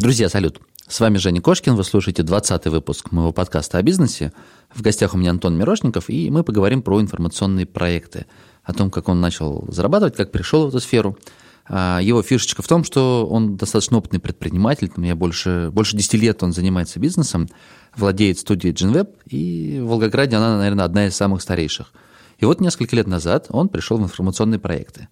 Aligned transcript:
Друзья, 0.00 0.30
салют! 0.30 0.62
С 0.88 0.98
вами 0.98 1.18
Женя 1.18 1.42
Кошкин, 1.42 1.74
вы 1.74 1.84
слушаете 1.84 2.22
20 2.22 2.68
выпуск 2.68 3.12
моего 3.12 3.32
подкаста 3.32 3.76
о 3.76 3.82
бизнесе. 3.82 4.32
В 4.74 4.80
гостях 4.80 5.12
у 5.12 5.18
меня 5.18 5.28
Антон 5.28 5.58
Мирошников, 5.58 6.08
и 6.08 6.30
мы 6.30 6.42
поговорим 6.42 6.80
про 6.80 7.02
информационные 7.02 7.66
проекты, 7.66 8.24
о 8.64 8.72
том, 8.72 8.90
как 8.90 9.10
он 9.10 9.20
начал 9.20 9.66
зарабатывать, 9.68 10.16
как 10.16 10.32
пришел 10.32 10.64
в 10.64 10.68
эту 10.70 10.80
сферу. 10.80 11.18
А, 11.68 12.00
его 12.00 12.22
фишечка 12.22 12.62
в 12.62 12.66
том, 12.66 12.82
что 12.82 13.26
он 13.26 13.58
достаточно 13.58 13.98
опытный 13.98 14.20
предприниматель, 14.20 14.88
там 14.88 15.04
я 15.04 15.14
больше, 15.14 15.68
больше 15.70 15.98
10 15.98 16.14
лет 16.14 16.42
он 16.42 16.54
занимается 16.54 16.98
бизнесом, 16.98 17.50
владеет 17.94 18.38
студией 18.38 18.72
GenWeb, 18.72 19.10
и 19.26 19.80
в 19.82 19.88
Волгограде 19.88 20.36
она, 20.36 20.56
наверное, 20.56 20.86
одна 20.86 21.08
из 21.08 21.14
самых 21.14 21.42
старейших. 21.42 21.92
И 22.38 22.46
вот 22.46 22.62
несколько 22.62 22.96
лет 22.96 23.06
назад 23.06 23.48
он 23.50 23.68
пришел 23.68 23.98
в 23.98 24.02
информационные 24.02 24.60
проекты. 24.60 25.08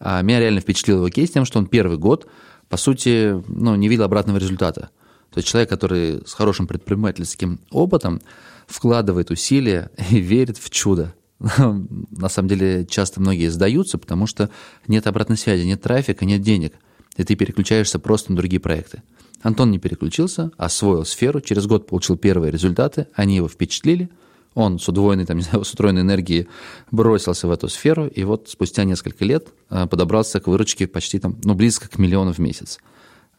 А 0.00 0.22
меня 0.22 0.40
реально 0.40 0.60
впечатлил 0.60 0.96
его 0.96 1.10
кейс 1.10 1.30
тем, 1.30 1.44
что 1.44 1.58
он 1.58 1.66
первый 1.66 1.98
год– 1.98 2.26
по 2.72 2.78
сути, 2.78 3.38
ну, 3.48 3.74
не 3.74 3.86
видел 3.86 4.04
обратного 4.04 4.38
результата. 4.38 4.88
То 5.30 5.36
есть 5.36 5.46
человек, 5.46 5.68
который 5.68 6.22
с 6.26 6.32
хорошим 6.32 6.66
предпринимательским 6.66 7.60
опытом 7.70 8.22
вкладывает 8.66 9.30
усилия 9.30 9.90
и 10.10 10.20
верит 10.20 10.56
в 10.56 10.70
чудо. 10.70 11.12
На 11.58 12.30
самом 12.30 12.48
деле 12.48 12.86
часто 12.86 13.20
многие 13.20 13.48
сдаются, 13.50 13.98
потому 13.98 14.26
что 14.26 14.48
нет 14.86 15.06
обратной 15.06 15.36
связи, 15.36 15.66
нет 15.66 15.82
трафика, 15.82 16.24
нет 16.24 16.40
денег. 16.40 16.72
И 17.18 17.24
ты 17.24 17.34
переключаешься 17.34 17.98
просто 17.98 18.32
на 18.32 18.38
другие 18.38 18.58
проекты. 18.58 19.02
Антон 19.42 19.70
не 19.70 19.78
переключился, 19.78 20.50
освоил 20.56 21.04
сферу, 21.04 21.42
через 21.42 21.66
год 21.66 21.86
получил 21.86 22.16
первые 22.16 22.50
результаты, 22.50 23.06
они 23.12 23.36
его 23.36 23.48
впечатлили– 23.48 24.08
он 24.54 24.78
с 24.78 24.88
удвоенной, 24.88 25.26
там, 25.26 25.38
не 25.38 25.42
знаю, 25.42 25.64
с 25.64 25.72
утроенной 25.72 26.02
энергией 26.02 26.48
бросился 26.90 27.46
в 27.46 27.50
эту 27.50 27.68
сферу, 27.68 28.06
и 28.06 28.24
вот 28.24 28.48
спустя 28.48 28.84
несколько 28.84 29.24
лет 29.24 29.48
э, 29.70 29.86
подобрался 29.86 30.40
к 30.40 30.46
выручке 30.46 30.86
почти 30.86 31.18
там, 31.18 31.36
ну, 31.44 31.54
близко 31.54 31.88
к 31.88 31.98
миллиону 31.98 32.32
в 32.32 32.38
месяц. 32.38 32.78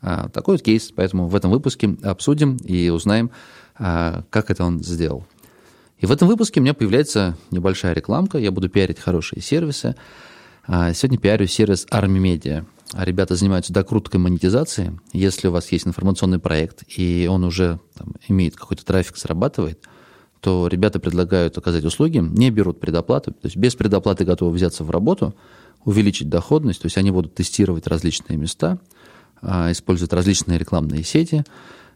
А, 0.01 0.29
такой 0.29 0.55
вот 0.55 0.63
кейс, 0.63 0.91
поэтому 0.93 1.27
в 1.27 1.35
этом 1.35 1.49
выпуске 1.49 1.95
обсудим 2.03 2.57
и 2.57 2.89
узнаем, 2.89 3.31
а, 3.77 4.23
как 4.29 4.51
это 4.51 4.65
он 4.65 4.83
сделал. 4.83 5.25
И 5.97 6.05
в 6.05 6.11
этом 6.11 6.27
выпуске 6.27 6.59
у 6.59 6.63
меня 6.63 6.73
появляется 6.73 7.37
небольшая 7.51 7.93
рекламка, 7.93 8.37
я 8.37 8.51
буду 8.51 8.67
пиарить 8.67 8.99
хорошие 8.99 9.41
сервисы. 9.41 9.95
А, 10.67 10.93
сегодня 10.93 11.17
пиарю 11.17 11.47
сервис 11.47 11.87
Army 11.89 12.19
Media. 12.19 12.65
Ребята 12.93 13.35
занимаются 13.35 13.71
докруткой 13.71 14.19
монетизации. 14.19 14.99
Если 15.13 15.47
у 15.47 15.51
вас 15.51 15.71
есть 15.71 15.87
информационный 15.87 16.37
проект, 16.39 16.83
и 16.87 17.27
он 17.31 17.43
уже 17.43 17.79
там, 17.95 18.13
имеет 18.27 18.55
какой-то 18.55 18.83
трафик, 18.83 19.17
зарабатывает– 19.17 19.79
то 20.43 20.67
ребята 20.67 20.99
предлагают 20.99 21.57
оказать 21.57 21.85
услуги, 21.85 22.17
не 22.17 22.51
берут 22.51 22.81
предоплату, 22.81 23.31
то 23.31 23.45
есть 23.45 23.55
без 23.55 23.75
предоплаты 23.75 24.25
готовы 24.25 24.51
взяться 24.51 24.83
в 24.83 24.91
работу, 24.91 25.33
увеличить 25.85 26.27
доходность, 26.27 26.81
то 26.81 26.87
есть 26.87 26.97
они 26.97 27.11
будут 27.11 27.33
тестировать 27.33 27.87
различные 27.87 28.37
места, 28.37 28.77
а, 29.41 29.71
использовать 29.71 30.11
различные 30.11 30.59
рекламные 30.59 31.01
сети, 31.05 31.45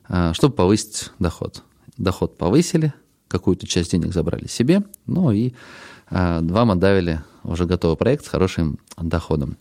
а, 0.08 0.34
чтобы 0.34 0.56
повысить 0.56 1.12
доход. 1.20 1.62
Доход 1.98 2.38
повысили, 2.38 2.94
какую-то 3.28 3.67
часть 3.67 3.92
денег 3.92 4.14
забрали 4.14 4.48
себе, 4.48 4.84
ну 5.08 5.32
и 5.32 5.54
а, 6.09 6.39
вам 6.42 6.72
отдавили 6.72 7.22
уже 7.44 7.66
готовый 7.66 7.98
проект 7.98 8.23
с 8.23 8.30
хорошим 8.30 8.80
доходом. 8.95 9.58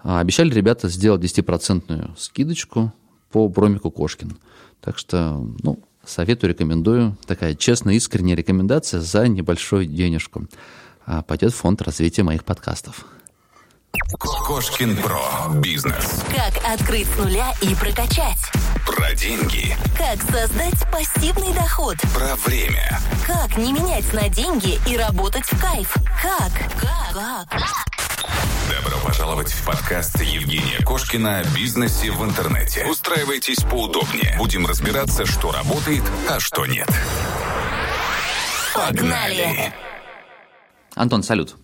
Обещали 0.00 0.52
ребята 0.52 0.88
сделать 0.88 1.22
10% 1.22 2.10
скидочку 2.18 2.92
по 3.30 3.48
промику 3.48 3.92
Кошкин. 3.92 4.36
Так 4.80 4.98
что, 4.98 5.46
ну, 5.62 5.78
Советую, 6.06 6.50
рекомендую. 6.50 7.16
Такая 7.26 7.54
честная, 7.54 7.94
искренняя 7.94 8.36
рекомендация 8.36 9.00
за 9.00 9.26
небольшую 9.28 9.86
денежку. 9.86 10.46
А 11.06 11.22
пойдет 11.22 11.52
в 11.52 11.56
фонд 11.56 11.82
развития 11.82 12.22
моих 12.22 12.44
подкастов. 12.44 13.06
Кошкин 14.18 14.96
Про. 14.96 15.60
Бизнес. 15.60 16.24
Как 16.34 16.54
открыть 16.72 17.06
с 17.06 17.16
нуля 17.16 17.52
и 17.62 17.74
прокачать. 17.74 18.38
Про 18.86 19.14
деньги. 19.14 19.76
Как 19.96 20.20
создать 20.22 20.90
пассивный 20.90 21.54
доход. 21.54 21.96
Про 22.14 22.34
время. 22.36 22.98
Как 23.26 23.56
не 23.56 23.72
менять 23.72 24.12
на 24.12 24.28
деньги 24.28 24.78
и 24.88 24.96
работать 24.96 25.44
в 25.44 25.60
кайф. 25.60 25.94
Как? 26.20 26.52
Как? 26.80 27.48
Как? 27.48 27.93
Добро 28.24 28.98
пожаловать 29.04 29.52
в 29.52 29.64
подкаст 29.66 30.20
Евгения 30.20 30.82
Кошкина 30.84 31.40
о 31.40 31.44
бизнесе 31.54 32.10
в 32.10 32.24
интернете. 32.24 32.86
Устраивайтесь 32.86 33.62
поудобнее. 33.62 34.34
Будем 34.38 34.66
разбираться, 34.66 35.26
что 35.26 35.52
работает, 35.52 36.02
а 36.28 36.40
что 36.40 36.66
нет. 36.66 36.88
Погнали! 38.74 39.72
Антон, 40.94 41.22
салют. 41.22 41.56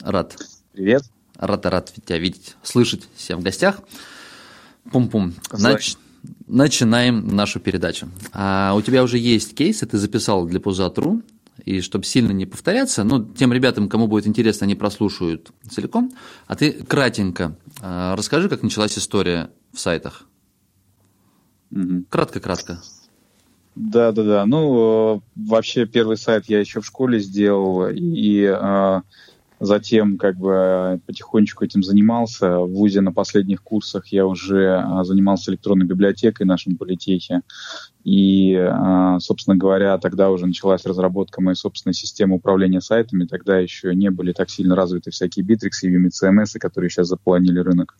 Рад. 0.00 0.36
Привет. 0.72 1.02
Рад, 1.36 1.66
рад 1.66 1.92
тебя 2.06 2.18
видеть, 2.18 2.56
слышать 2.62 3.08
себя 3.16 3.36
в 3.36 3.42
гостях. 3.42 3.80
Пум-пум. 4.90 5.34
Нач... 5.52 5.96
Начинаем 6.46 7.28
нашу 7.28 7.60
передачу. 7.60 8.08
А, 8.32 8.74
у 8.74 8.82
тебя 8.82 9.02
уже 9.02 9.18
есть 9.18 9.54
кейсы, 9.54 9.86
ты 9.86 9.98
записал 9.98 10.46
для 10.46 10.60
Пуза.ру 10.60 11.22
и 11.64 11.80
чтобы 11.80 12.04
сильно 12.04 12.32
не 12.32 12.46
повторяться, 12.46 13.04
ну, 13.04 13.24
тем 13.24 13.52
ребятам, 13.52 13.88
кому 13.88 14.06
будет 14.06 14.26
интересно, 14.26 14.64
они 14.64 14.74
прослушают 14.74 15.50
целиком. 15.70 16.12
А 16.46 16.56
ты 16.56 16.72
кратенько 16.72 17.56
э, 17.80 18.14
расскажи, 18.16 18.48
как 18.48 18.62
началась 18.62 18.96
история 18.98 19.50
в 19.72 19.78
сайтах. 19.78 20.26
Кратко-кратко. 22.08 22.80
Да, 23.74 24.10
да, 24.12 24.24
да. 24.24 24.46
Ну, 24.46 25.22
вообще 25.36 25.86
первый 25.86 26.16
сайт 26.16 26.46
я 26.46 26.58
еще 26.58 26.80
в 26.80 26.86
школе 26.86 27.20
сделал, 27.20 27.88
и 27.88 28.42
э, 28.42 29.02
Затем 29.60 30.18
как 30.18 30.36
бы 30.36 31.00
потихонечку 31.06 31.64
этим 31.64 31.82
занимался. 31.82 32.60
В 32.60 32.72
ВУЗе 32.72 33.00
на 33.00 33.12
последних 33.12 33.62
курсах 33.62 34.06
я 34.08 34.26
уже 34.26 34.76
а, 34.76 35.02
занимался 35.02 35.50
электронной 35.50 35.86
библиотекой 35.86 36.44
в 36.44 36.48
нашем 36.48 36.76
политехе. 36.76 37.40
И, 38.04 38.54
а, 38.54 39.18
собственно 39.18 39.56
говоря, 39.56 39.98
тогда 39.98 40.30
уже 40.30 40.46
началась 40.46 40.86
разработка 40.86 41.42
моей 41.42 41.56
собственной 41.56 41.94
системы 41.94 42.36
управления 42.36 42.80
сайтами. 42.80 43.24
Тогда 43.24 43.58
еще 43.58 43.94
не 43.94 44.10
были 44.10 44.32
так 44.32 44.48
сильно 44.48 44.76
развиты 44.76 45.10
всякие 45.10 45.44
и 45.44 45.48
Vimy 45.48 46.10
CMS, 46.10 46.58
которые 46.60 46.90
сейчас 46.90 47.08
заполонили 47.08 47.58
рынок. 47.58 47.96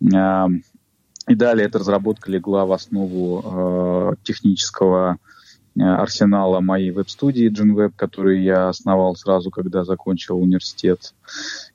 И 0.00 1.34
далее 1.34 1.66
эта 1.66 1.78
разработка 1.78 2.30
легла 2.30 2.66
в 2.66 2.72
основу 2.72 4.16
технического 4.22 5.12
Э, 5.14 5.16
арсенала 5.76 6.60
моей 6.60 6.90
веб-студии 6.90 7.50
GenWeb, 7.50 7.92
которую 7.96 8.42
я 8.42 8.68
основал 8.68 9.16
сразу, 9.16 9.50
когда 9.50 9.84
закончил 9.84 10.38
университет. 10.38 11.14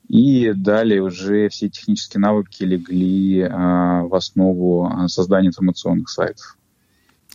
И 0.08 0.52
далее 0.52 1.02
уже 1.02 1.48
все 1.50 1.68
технические 1.68 2.20
навыки 2.20 2.62
легли 2.62 3.42
а, 3.42 4.02
в 4.04 4.14
основу 4.14 4.86
а, 4.86 5.08
создания 5.08 5.48
информационных 5.48 6.08
сайтов. 6.08 6.56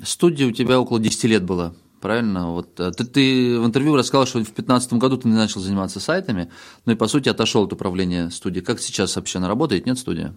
Студия 0.02 0.48
у 0.48 0.52
тебя 0.52 0.80
около 0.80 1.00
10 1.00 1.24
лет 1.26 1.44
была, 1.44 1.74
правильно? 2.02 2.52
Вот, 2.52 2.76
ты, 2.76 2.92
ты 2.92 3.60
в 3.60 3.66
интервью 3.66 3.96
рассказал, 3.96 4.26
что 4.26 4.40
в 4.40 4.44
2015 4.44 4.94
году 4.94 5.18
ты 5.18 5.28
начал 5.28 5.62
заниматься 5.62 6.00
сайтами, 6.00 6.50
ну 6.86 6.94
и 6.94 6.96
по 6.96 7.08
сути 7.08 7.30
отошел 7.30 7.64
от 7.64 7.74
управления 7.74 8.30
студией. 8.30 8.66
Как 8.66 8.82
сейчас 8.82 9.16
вообще 9.16 9.38
она 9.38 9.48
работает? 9.48 9.86
Нет 9.86 10.00
студия? 10.00 10.34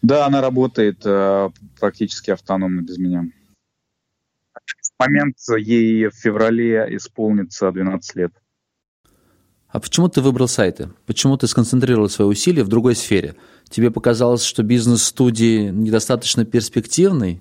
Да, 0.00 0.26
она 0.26 0.40
работает 0.40 1.02
э, 1.04 1.50
практически 1.78 2.30
автономно 2.30 2.80
без 2.80 2.96
меня 2.96 3.26
момент 5.00 5.36
ей 5.56 6.06
в 6.08 6.14
феврале 6.14 6.86
исполнится 6.90 7.72
12 7.72 8.16
лет. 8.16 8.32
А 9.68 9.80
почему 9.80 10.08
ты 10.08 10.20
выбрал 10.20 10.48
сайты? 10.48 10.90
Почему 11.06 11.36
ты 11.36 11.46
сконцентрировал 11.46 12.08
свои 12.08 12.28
усилия 12.28 12.64
в 12.64 12.68
другой 12.68 12.96
сфере? 12.96 13.36
Тебе 13.68 13.90
показалось, 13.90 14.44
что 14.44 14.62
бизнес 14.62 15.04
студии 15.04 15.70
недостаточно 15.70 16.44
перспективный? 16.44 17.40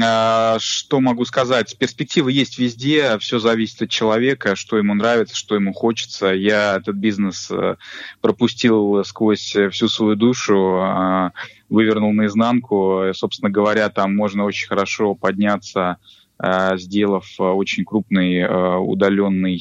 А, 0.00 0.58
что 0.60 1.00
могу 1.00 1.24
сказать? 1.24 1.76
Перспективы 1.78 2.30
есть 2.30 2.58
везде, 2.58 3.18
все 3.18 3.38
зависит 3.38 3.82
от 3.82 3.90
человека, 3.90 4.54
что 4.54 4.76
ему 4.76 4.94
нравится, 4.94 5.34
что 5.34 5.54
ему 5.54 5.72
хочется. 5.72 6.26
Я 6.26 6.76
этот 6.76 6.96
бизнес 6.96 7.50
э, 7.50 7.76
пропустил 8.20 9.02
сквозь 9.04 9.56
всю 9.70 9.88
свою 9.88 10.14
душу, 10.14 10.76
а, 10.78 11.32
вывернул 11.72 12.12
наизнанку. 12.12 13.06
Собственно 13.14 13.50
говоря, 13.50 13.88
там 13.88 14.14
можно 14.14 14.44
очень 14.44 14.68
хорошо 14.68 15.14
подняться, 15.14 15.96
а, 16.38 16.76
сделав 16.76 17.26
очень 17.38 17.84
крупный 17.84 18.44
удаленный 18.78 19.60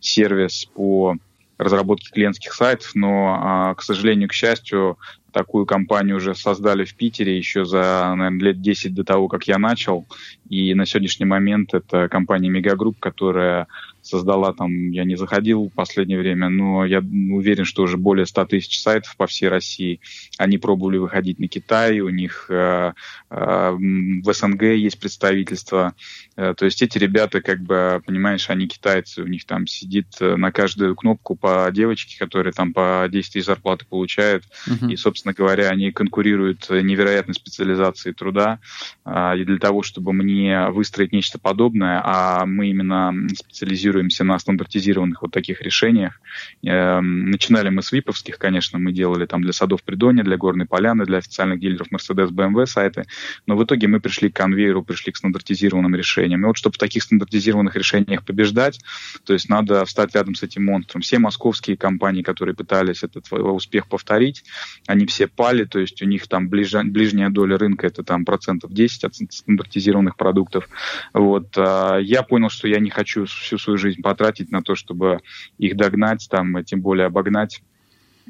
сервис 0.00 0.66
по 0.74 1.16
разработке 1.58 2.10
клиентских 2.10 2.54
сайтов, 2.54 2.94
но, 2.94 3.74
к 3.76 3.82
сожалению, 3.82 4.28
к 4.28 4.32
счастью, 4.32 4.98
Такую 5.32 5.66
компанию 5.66 6.16
уже 6.16 6.34
создали 6.34 6.84
в 6.84 6.94
Питере 6.94 7.36
еще 7.36 7.64
за, 7.64 8.14
наверное, 8.16 8.40
лет 8.40 8.60
10 8.60 8.94
до 8.94 9.04
того, 9.04 9.28
как 9.28 9.44
я 9.44 9.58
начал. 9.58 10.06
И 10.48 10.74
на 10.74 10.84
сегодняшний 10.84 11.26
момент 11.26 11.72
это 11.72 12.08
компания 12.08 12.50
Мегагрупп, 12.50 13.00
которая 13.00 13.66
создала 14.02 14.52
там, 14.52 14.90
я 14.90 15.04
не 15.04 15.16
заходил 15.16 15.68
в 15.68 15.74
последнее 15.74 16.18
время, 16.18 16.48
но 16.48 16.84
я 16.84 16.98
уверен, 16.98 17.64
что 17.64 17.84
уже 17.84 17.96
более 17.96 18.26
100 18.26 18.46
тысяч 18.46 18.80
сайтов 18.80 19.16
по 19.16 19.26
всей 19.26 19.48
России. 19.48 20.00
Они 20.38 20.58
пробовали 20.58 20.98
выходить 20.98 21.38
на 21.38 21.48
Китай, 21.48 22.00
у 22.00 22.08
них 22.08 22.46
э, 22.48 22.92
э, 23.30 23.70
в 23.70 24.32
СНГ 24.32 24.62
есть 24.62 24.98
представительство. 24.98 25.94
Э, 26.36 26.52
то 26.56 26.64
есть 26.64 26.82
эти 26.82 26.98
ребята, 26.98 27.40
как 27.40 27.60
бы, 27.60 28.02
понимаешь, 28.04 28.50
они 28.50 28.66
китайцы, 28.66 29.22
у 29.22 29.26
них 29.26 29.44
там 29.44 29.66
сидит 29.66 30.08
э, 30.20 30.34
на 30.34 30.50
каждую 30.50 30.96
кнопку 30.96 31.36
по 31.36 31.70
девочке, 31.72 32.18
которая 32.18 32.52
там 32.52 32.72
по 32.72 33.06
10 33.10 33.32
тысяч 33.32 33.46
зарплаты 33.46 33.86
получает. 33.86 34.42
Uh-huh. 34.66 34.92
И, 34.92 34.96
собственно, 34.96 35.21
собственно 35.22 35.34
говоря, 35.34 35.68
они 35.68 35.92
конкурируют 35.92 36.68
невероятной 36.68 37.34
специализацией 37.34 38.12
труда. 38.12 38.58
А, 39.04 39.36
и 39.36 39.44
для 39.44 39.58
того, 39.58 39.82
чтобы 39.82 40.12
мне 40.12 40.68
выстроить 40.70 41.12
нечто 41.12 41.38
подобное, 41.38 42.00
а 42.04 42.44
мы 42.44 42.70
именно 42.70 43.14
специализируемся 43.36 44.24
на 44.24 44.36
стандартизированных 44.38 45.22
вот 45.22 45.30
таких 45.30 45.62
решениях. 45.62 46.20
Эм, 46.64 47.30
начинали 47.30 47.68
мы 47.68 47.82
с 47.82 47.92
виповских, 47.92 48.38
конечно, 48.38 48.80
мы 48.80 48.92
делали 48.92 49.26
там 49.26 49.42
для 49.42 49.52
садов 49.52 49.84
Придоня, 49.84 50.24
для 50.24 50.36
Горной 50.36 50.66
Поляны, 50.66 51.04
для 51.04 51.18
официальных 51.18 51.60
дилеров 51.60 51.88
Mercedes, 51.92 52.30
BMW 52.30 52.66
сайты, 52.66 53.04
но 53.46 53.56
в 53.56 53.62
итоге 53.62 53.86
мы 53.86 54.00
пришли 54.00 54.28
к 54.28 54.36
конвейеру, 54.36 54.82
пришли 54.82 55.12
к 55.12 55.16
стандартизированным 55.16 55.94
решениям. 55.94 56.42
И 56.42 56.46
вот 56.46 56.56
чтобы 56.56 56.74
в 56.74 56.78
таких 56.78 57.04
стандартизированных 57.04 57.76
решениях 57.76 58.24
побеждать, 58.24 58.80
то 59.24 59.32
есть 59.32 59.48
надо 59.48 59.84
встать 59.84 60.14
рядом 60.16 60.34
с 60.34 60.42
этим 60.42 60.64
монстром. 60.64 61.02
Все 61.02 61.20
московские 61.20 61.76
компании, 61.76 62.22
которые 62.22 62.56
пытались 62.56 63.04
этот 63.04 63.30
успех 63.32 63.86
повторить, 63.86 64.44
они 64.86 65.06
все 65.12 65.26
пали, 65.26 65.64
то 65.64 65.78
есть 65.78 66.02
у 66.02 66.06
них 66.06 66.26
там 66.26 66.48
ближ... 66.48 66.72
ближняя 66.72 67.30
доля 67.30 67.58
рынка 67.58 67.86
это 67.86 68.02
там 68.02 68.24
процентов 68.24 68.72
10 68.72 69.04
от 69.04 69.14
стандартизированных 69.14 70.16
продуктов. 70.16 70.68
Вот. 71.12 71.56
А 71.56 71.98
я 71.98 72.22
понял, 72.22 72.48
что 72.48 72.68
я 72.68 72.80
не 72.80 72.90
хочу 72.90 73.26
всю 73.26 73.58
свою 73.58 73.78
жизнь 73.78 74.00
потратить 74.02 74.50
на 74.50 74.62
то, 74.62 74.74
чтобы 74.74 75.20
их 75.58 75.76
догнать, 75.76 76.26
там, 76.30 76.64
тем 76.64 76.80
более 76.80 77.06
обогнать 77.06 77.62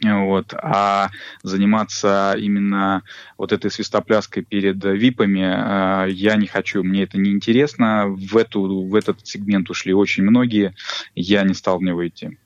вот, 0.02 0.54
а 0.54 1.10
заниматься 1.42 2.34
именно 2.38 3.02
вот 3.36 3.52
этой 3.52 3.70
свистопляской 3.70 4.42
перед 4.42 4.82
випами 4.82 6.06
э, 6.06 6.10
я 6.10 6.36
не 6.36 6.46
хочу, 6.46 6.82
мне 6.82 7.02
это 7.02 7.18
не 7.18 7.30
интересно. 7.30 8.06
В, 8.08 8.36
эту, 8.36 8.62
в 8.86 8.94
этот 8.94 9.26
сегмент 9.26 9.70
ушли 9.70 9.92
очень 9.92 10.24
многие, 10.24 10.74
я 11.14 11.42
не 11.42 11.54
стал 11.54 11.78
в 11.78 11.82
него 11.82 12.06
идти. 12.06 12.38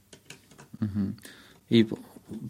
И 1.69 1.87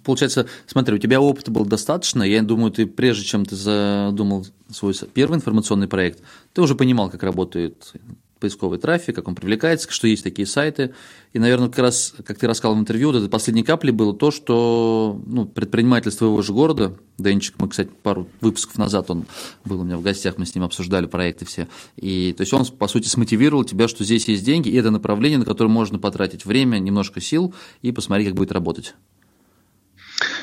получается, 0.05 0.47
смотри, 0.67 0.95
у 0.95 0.99
тебя 0.99 1.21
опыта 1.21 1.51
было 1.51 1.67
достаточно. 1.67 2.23
Я 2.23 2.43
думаю, 2.43 2.71
ты 2.71 2.87
прежде 2.87 3.25
чем 3.25 3.45
ты 3.45 3.57
задумал 3.57 4.47
свой 4.71 4.95
первый 5.15 5.37
информационный 5.37 5.89
проект, 5.89 6.23
ты 6.53 6.63
уже 6.63 6.75
понимал, 6.75 7.11
как 7.11 7.23
работает 7.23 7.95
поисковый 8.41 8.79
трафик, 8.79 9.15
как 9.15 9.29
он 9.29 9.35
привлекается, 9.35 9.91
что 9.91 10.07
есть 10.07 10.23
такие 10.23 10.47
сайты. 10.47 10.95
И, 11.33 11.39
наверное, 11.39 11.69
как 11.69 11.79
раз, 11.79 12.15
как 12.25 12.39
ты 12.39 12.47
рассказал 12.47 12.77
в 12.77 12.79
интервью, 12.79 13.09
вот 13.09 13.17
этой 13.17 13.31
последней 13.31 13.63
каплей 13.63 13.93
было 13.93 14.15
то, 14.15 14.31
что 14.31 15.21
ну, 15.27 15.47
предприниматель 15.47 16.13
твоего 16.13 16.43
же 16.43 16.53
города, 16.53 16.97
Денчик, 17.19 17.55
мы, 17.59 17.69
кстати, 17.69 17.91
пару 18.03 18.29
выпусков 18.43 18.77
назад 18.77 19.11
он 19.11 19.25
был 19.65 19.81
у 19.81 19.85
меня 19.85 19.97
в 19.97 20.03
гостях, 20.03 20.37
мы 20.37 20.45
с 20.45 20.55
ним 20.55 20.65
обсуждали 20.65 21.07
проекты 21.07 21.47
все. 21.47 21.67
И 21.97 22.35
то 22.37 22.43
есть 22.43 22.53
он, 22.53 22.67
по 22.67 22.89
сути, 22.89 23.09
смотивировал 23.09 23.65
тебя, 23.65 23.89
что 23.89 24.05
здесь 24.05 24.29
есть 24.29 24.45
деньги, 24.45 24.69
и 24.69 24.77
это 24.77 24.91
направление, 24.91 25.39
на 25.39 25.47
которое 25.47 25.71
можно 25.71 25.99
потратить 25.99 26.45
время, 26.45 26.79
немножко 26.79 27.21
сил 27.21 27.55
и 27.81 27.91
посмотреть, 27.91 28.29
как 28.29 28.37
будет 28.37 28.53
работать. 28.53 28.95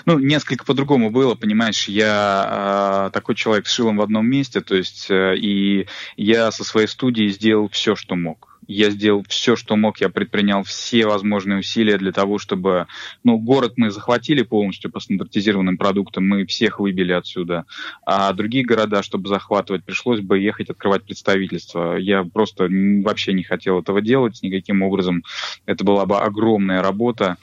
Ну, 0.06 0.20
несколько 0.20 0.66
по-другому 0.66 1.10
было, 1.10 1.36
понимаешь, 1.36 1.88
я 1.88 3.08
э, 3.08 3.14
такой 3.14 3.36
человек 3.36 3.68
с 3.68 3.74
шилом 3.74 3.98
в 3.98 4.02
одном 4.02 4.28
месте, 4.28 4.62
то 4.62 4.75
есть, 4.75 5.08
э, 5.10 5.36
и 5.38 5.88
я 6.18 6.52
со 6.52 6.64
своей 6.64 6.88
студией 6.88 7.30
сделал 7.30 7.70
все, 7.70 7.96
что 7.96 8.16
мог. 8.16 8.54
Я 8.68 8.90
сделал 8.92 9.25
все, 9.28 9.56
что 9.56 9.75
мог, 9.75 10.00
я 10.00 10.10
предпринял 10.10 10.64
все 10.64 11.06
возможные 11.06 11.60
усилия 11.60 11.98
для 11.98 12.12
того, 12.12 12.38
чтобы... 12.38 12.88
Ну, 13.24 13.38
город 13.38 13.74
мы 13.75 13.92
захватили 13.92 14.44
полностью 14.44 14.92
по 14.92 15.00
стандартизированным 15.00 15.78
продуктам, 15.78 16.28
мы 16.28 16.46
всех 16.46 16.80
выбили 16.80 17.12
отсюда. 17.12 17.66
А 18.06 18.31
другие 18.34 18.64
города, 18.64 19.04
чтобы 19.04 19.28
захватывать, 19.28 19.84
пришлось 19.84 20.22
бы 20.22 20.40
ехать 20.40 20.70
открывать 20.70 21.04
представительство. 21.04 21.96
Я 21.96 22.24
просто 22.24 22.70
вообще 22.70 23.34
не 23.34 23.44
хотел 23.44 23.80
этого 23.80 24.02
делать 24.02 24.40
никаким 24.42 24.81
образом. 24.81 25.24
Это 25.66 25.84
была 25.84 26.06
бы 26.06 26.20
огромная 26.20 26.81
работа 26.81 27.38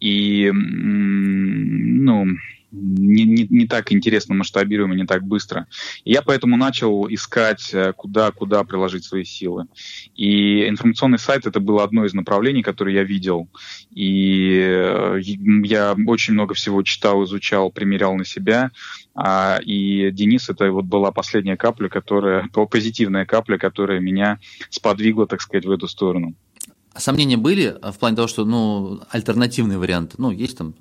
и 0.00 0.50
ну, 0.52 2.26
не, 2.74 3.24
не, 3.24 3.46
не 3.48 3.66
так 3.66 3.92
интересно 3.92 4.34
масштабируемо, 4.34 4.94
не 4.94 5.06
так 5.06 5.24
быстро. 5.24 5.66
И 6.04 6.12
я 6.12 6.22
поэтому 6.22 6.56
начал 6.56 7.06
искать, 7.08 7.72
э, 7.72 7.92
куда, 7.92 8.30
куда 8.32 8.64
приложить 8.64 9.04
свои 9.04 9.24
силы. 9.24 9.66
И 10.16 10.68
информационный 10.68 11.18
сайт 11.18 11.46
это 11.46 11.60
было 11.60 11.84
одно 11.84 12.04
из 12.04 12.14
направлений, 12.14 12.62
которое 12.62 12.94
я 12.94 13.04
видел. 13.04 13.48
И 13.90 14.58
э, 14.60 15.20
я 15.64 15.96
очень 16.06 16.34
много 16.34 16.54
всего 16.54 16.82
читал, 16.82 17.24
изучал, 17.24 17.70
примерял 17.70 18.14
на 18.14 18.24
себя. 18.24 18.70
А, 19.14 19.60
и 19.64 20.10
Денис 20.10 20.48
это 20.48 20.70
вот 20.70 20.84
была 20.86 21.12
последняя 21.12 21.56
капля, 21.56 21.88
которая, 21.88 22.48
позитивная 22.70 23.24
капля, 23.24 23.58
которая 23.58 24.00
меня 24.00 24.40
сподвигла, 24.70 25.26
так 25.26 25.40
сказать, 25.40 25.64
в 25.64 25.70
эту 25.70 25.86
сторону. 25.86 26.34
А 26.94 27.00
сомнения 27.00 27.36
были 27.36 27.76
в 27.82 27.98
плане 27.98 28.14
того, 28.14 28.28
что 28.28 28.44
ну, 28.44 29.00
альтернативные 29.10 29.78
варианты, 29.78 30.14
ну, 30.18 30.30
есть 30.30 30.56
там 30.56 30.74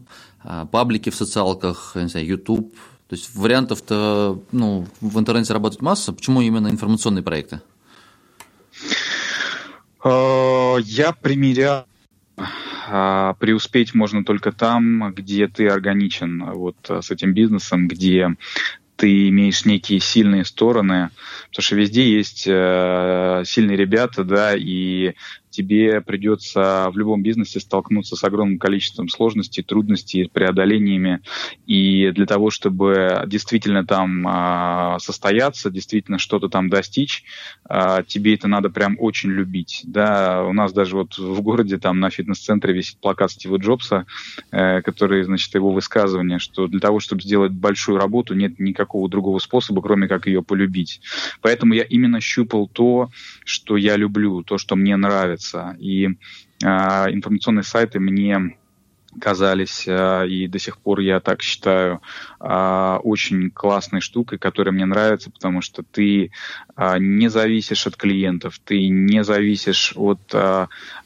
а, 0.44 0.68
паблики 0.68 1.10
в 1.10 1.15
социалках, 1.15 1.94
не 1.95 2.07
знаю, 2.07 2.27
YouTube, 2.27 2.71
то 3.10 3.15
есть 3.15 3.36
вариантов-то 3.36 4.39
ну, 4.51 4.88
в 5.01 5.19
интернете 5.19 5.54
работать 5.54 5.81
масса, 5.81 6.13
почему 6.13 6.42
именно 6.42 6.68
информационные 6.68 7.24
проекты? 7.24 7.62
А, 10.04 10.77
я 10.77 11.13
примерял 11.13 11.86
преуспеть 13.39 13.95
можно 13.95 14.24
только 14.24 14.51
там, 14.51 15.13
где 15.13 15.48
ты 15.48 15.68
органичен 15.68 16.51
вот 16.51 16.75
с 16.88 17.10
этим 17.10 17.33
бизнесом, 17.33 17.88
где 17.88 18.36
ты 18.98 19.30
имеешь 19.30 19.65
некие 19.65 20.00
сильные 20.00 20.45
стороны, 20.45 21.10
потому 21.50 21.63
что 21.63 21.75
везде 21.75 22.15
есть 22.15 22.45
э, 22.45 23.44
сильные 23.45 23.77
ребята, 23.77 24.24
да, 24.24 24.54
и 24.56 25.13
тебе 25.53 26.01
придется 26.01 26.89
в 26.91 26.97
любом 26.97 27.21
бизнесе 27.21 27.59
столкнуться 27.59 28.15
с 28.15 28.23
огромным 28.23 28.57
количеством 28.57 29.07
сложностей, 29.07 29.63
трудностей, 29.63 30.29
преодолениями. 30.33 31.21
И 31.67 32.09
для 32.11 32.25
того, 32.25 32.50
чтобы 32.50 33.23
действительно 33.27 33.85
там 33.85 34.25
а, 34.27 34.97
состояться, 35.00 35.69
действительно 35.69 36.17
что-то 36.17 36.50
там 36.50 36.69
достичь, 36.69 37.23
а, 37.65 38.01
тебе 38.01 38.33
это 38.33 38.47
надо 38.47 38.71
прям 38.71 38.97
очень 39.00 39.29
любить. 39.29 39.81
Да, 39.83 40.44
у 40.44 40.53
нас 40.53 40.73
даже 40.73 40.95
вот 40.95 41.19
в 41.19 41.41
городе 41.41 41.77
там 41.77 42.00
на 42.00 42.09
фитнес-центре 42.09 42.73
висит 42.73 42.97
плакат 42.97 43.31
Стива 43.31 43.57
Джобса, 43.57 44.07
э, 44.51 44.81
который, 44.81 45.23
значит, 45.23 45.53
его 45.53 45.71
высказывание, 45.71 46.39
что 46.39 46.67
для 46.67 46.79
того, 46.79 47.00
чтобы 47.00 47.21
сделать 47.21 47.51
большую 47.51 48.00
работу, 48.00 48.33
нет 48.33 48.59
никакого 48.59 49.07
другого 49.07 49.38
способа, 49.38 49.83
кроме 49.83 50.07
как 50.07 50.25
ее 50.25 50.41
полюбить. 50.41 51.01
Поэтому 51.41 51.73
я 51.73 51.83
именно 51.83 52.19
щупал 52.21 52.67
то, 52.67 53.09
что 53.45 53.77
я 53.77 53.95
люблю, 53.97 54.41
то, 54.41 54.57
что 54.57 54.75
мне 54.75 54.95
нравится 54.95 55.42
нравится. 55.43 55.75
И 55.79 56.07
э, 56.07 56.67
информационные 57.11 57.63
сайты 57.63 57.99
мне 57.99 58.57
казались, 59.21 59.87
э, 59.87 60.27
и 60.27 60.47
до 60.47 60.57
сих 60.57 60.79
пор 60.79 60.99
я 60.99 61.19
так 61.19 61.43
считаю, 61.43 62.01
э, 62.39 62.97
очень 63.03 63.51
классной 63.51 64.01
штукой, 64.01 64.39
которая 64.39 64.73
мне 64.73 64.85
нравится, 64.85 65.29
потому 65.29 65.61
что 65.61 65.83
ты 65.83 66.31
не 67.00 67.29
зависишь 67.29 67.85
от 67.85 67.95
клиентов, 67.95 68.59
ты 68.65 68.88
не 68.89 69.23
зависишь 69.23 69.93
от 69.95 70.33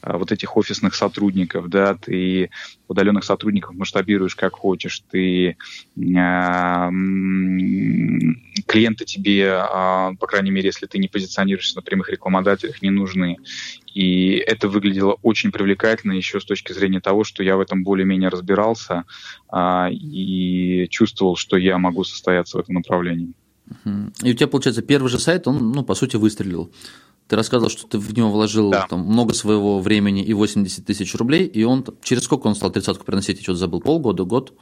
вот 0.02 0.32
этих 0.32 0.56
офисных 0.56 0.94
сотрудников, 0.94 1.68
да, 1.68 1.94
ты 1.94 2.48
удаленных 2.88 3.24
сотрудников 3.24 3.74
масштабируешь 3.74 4.34
как 4.34 4.54
хочешь, 4.54 5.02
ты 5.10 5.58
клиенты 8.68 9.04
тебе, 9.04 9.60
по 10.20 10.26
крайней 10.26 10.50
мере, 10.50 10.66
если 10.66 10.86
ты 10.86 10.98
не 10.98 11.08
позиционируешься 11.08 11.76
на 11.76 11.82
прямых 11.82 12.10
рекламодателях, 12.10 12.82
не 12.82 12.90
нужны. 12.90 13.38
И 13.92 14.34
это 14.36 14.68
выглядело 14.68 15.18
очень 15.22 15.50
привлекательно 15.50 16.12
еще 16.12 16.38
с 16.38 16.44
точки 16.44 16.72
зрения 16.72 17.00
того, 17.00 17.24
что 17.24 17.42
я 17.42 17.56
в 17.56 17.60
этом 17.60 17.82
более-менее 17.82 18.28
разбирался 18.28 19.04
а, 19.48 19.88
и 19.90 20.86
чувствовал, 20.90 21.34
что 21.34 21.56
я 21.56 21.78
могу 21.78 22.04
состояться 22.04 22.58
в 22.58 22.60
этом 22.60 22.76
направлении. 22.76 23.32
И 24.22 24.30
у 24.30 24.34
тебя, 24.34 24.46
получается, 24.46 24.82
первый 24.82 25.08
же 25.08 25.18
сайт, 25.18 25.48
он, 25.48 25.72
ну, 25.72 25.82
по 25.82 25.94
сути, 25.94 26.16
выстрелил. 26.16 26.70
Ты 27.26 27.36
рассказывал, 27.36 27.70
что 27.70 27.86
ты 27.86 27.98
в 27.98 28.16
него 28.16 28.30
вложил 28.30 28.70
да. 28.70 28.86
там, 28.88 29.00
много 29.00 29.34
своего 29.34 29.80
времени 29.80 30.22
и 30.22 30.32
80 30.32 30.84
тысяч 30.86 31.14
рублей, 31.14 31.44
и 31.44 31.62
он 31.64 31.84
через 32.02 32.22
сколько 32.22 32.46
он 32.46 32.54
стал 32.54 32.70
тридцатку 32.70 33.04
приносить? 33.04 33.38
Я 33.38 33.42
что-то 33.42 33.58
забыл, 33.58 33.80
полгода, 33.80 34.24
год? 34.24 34.54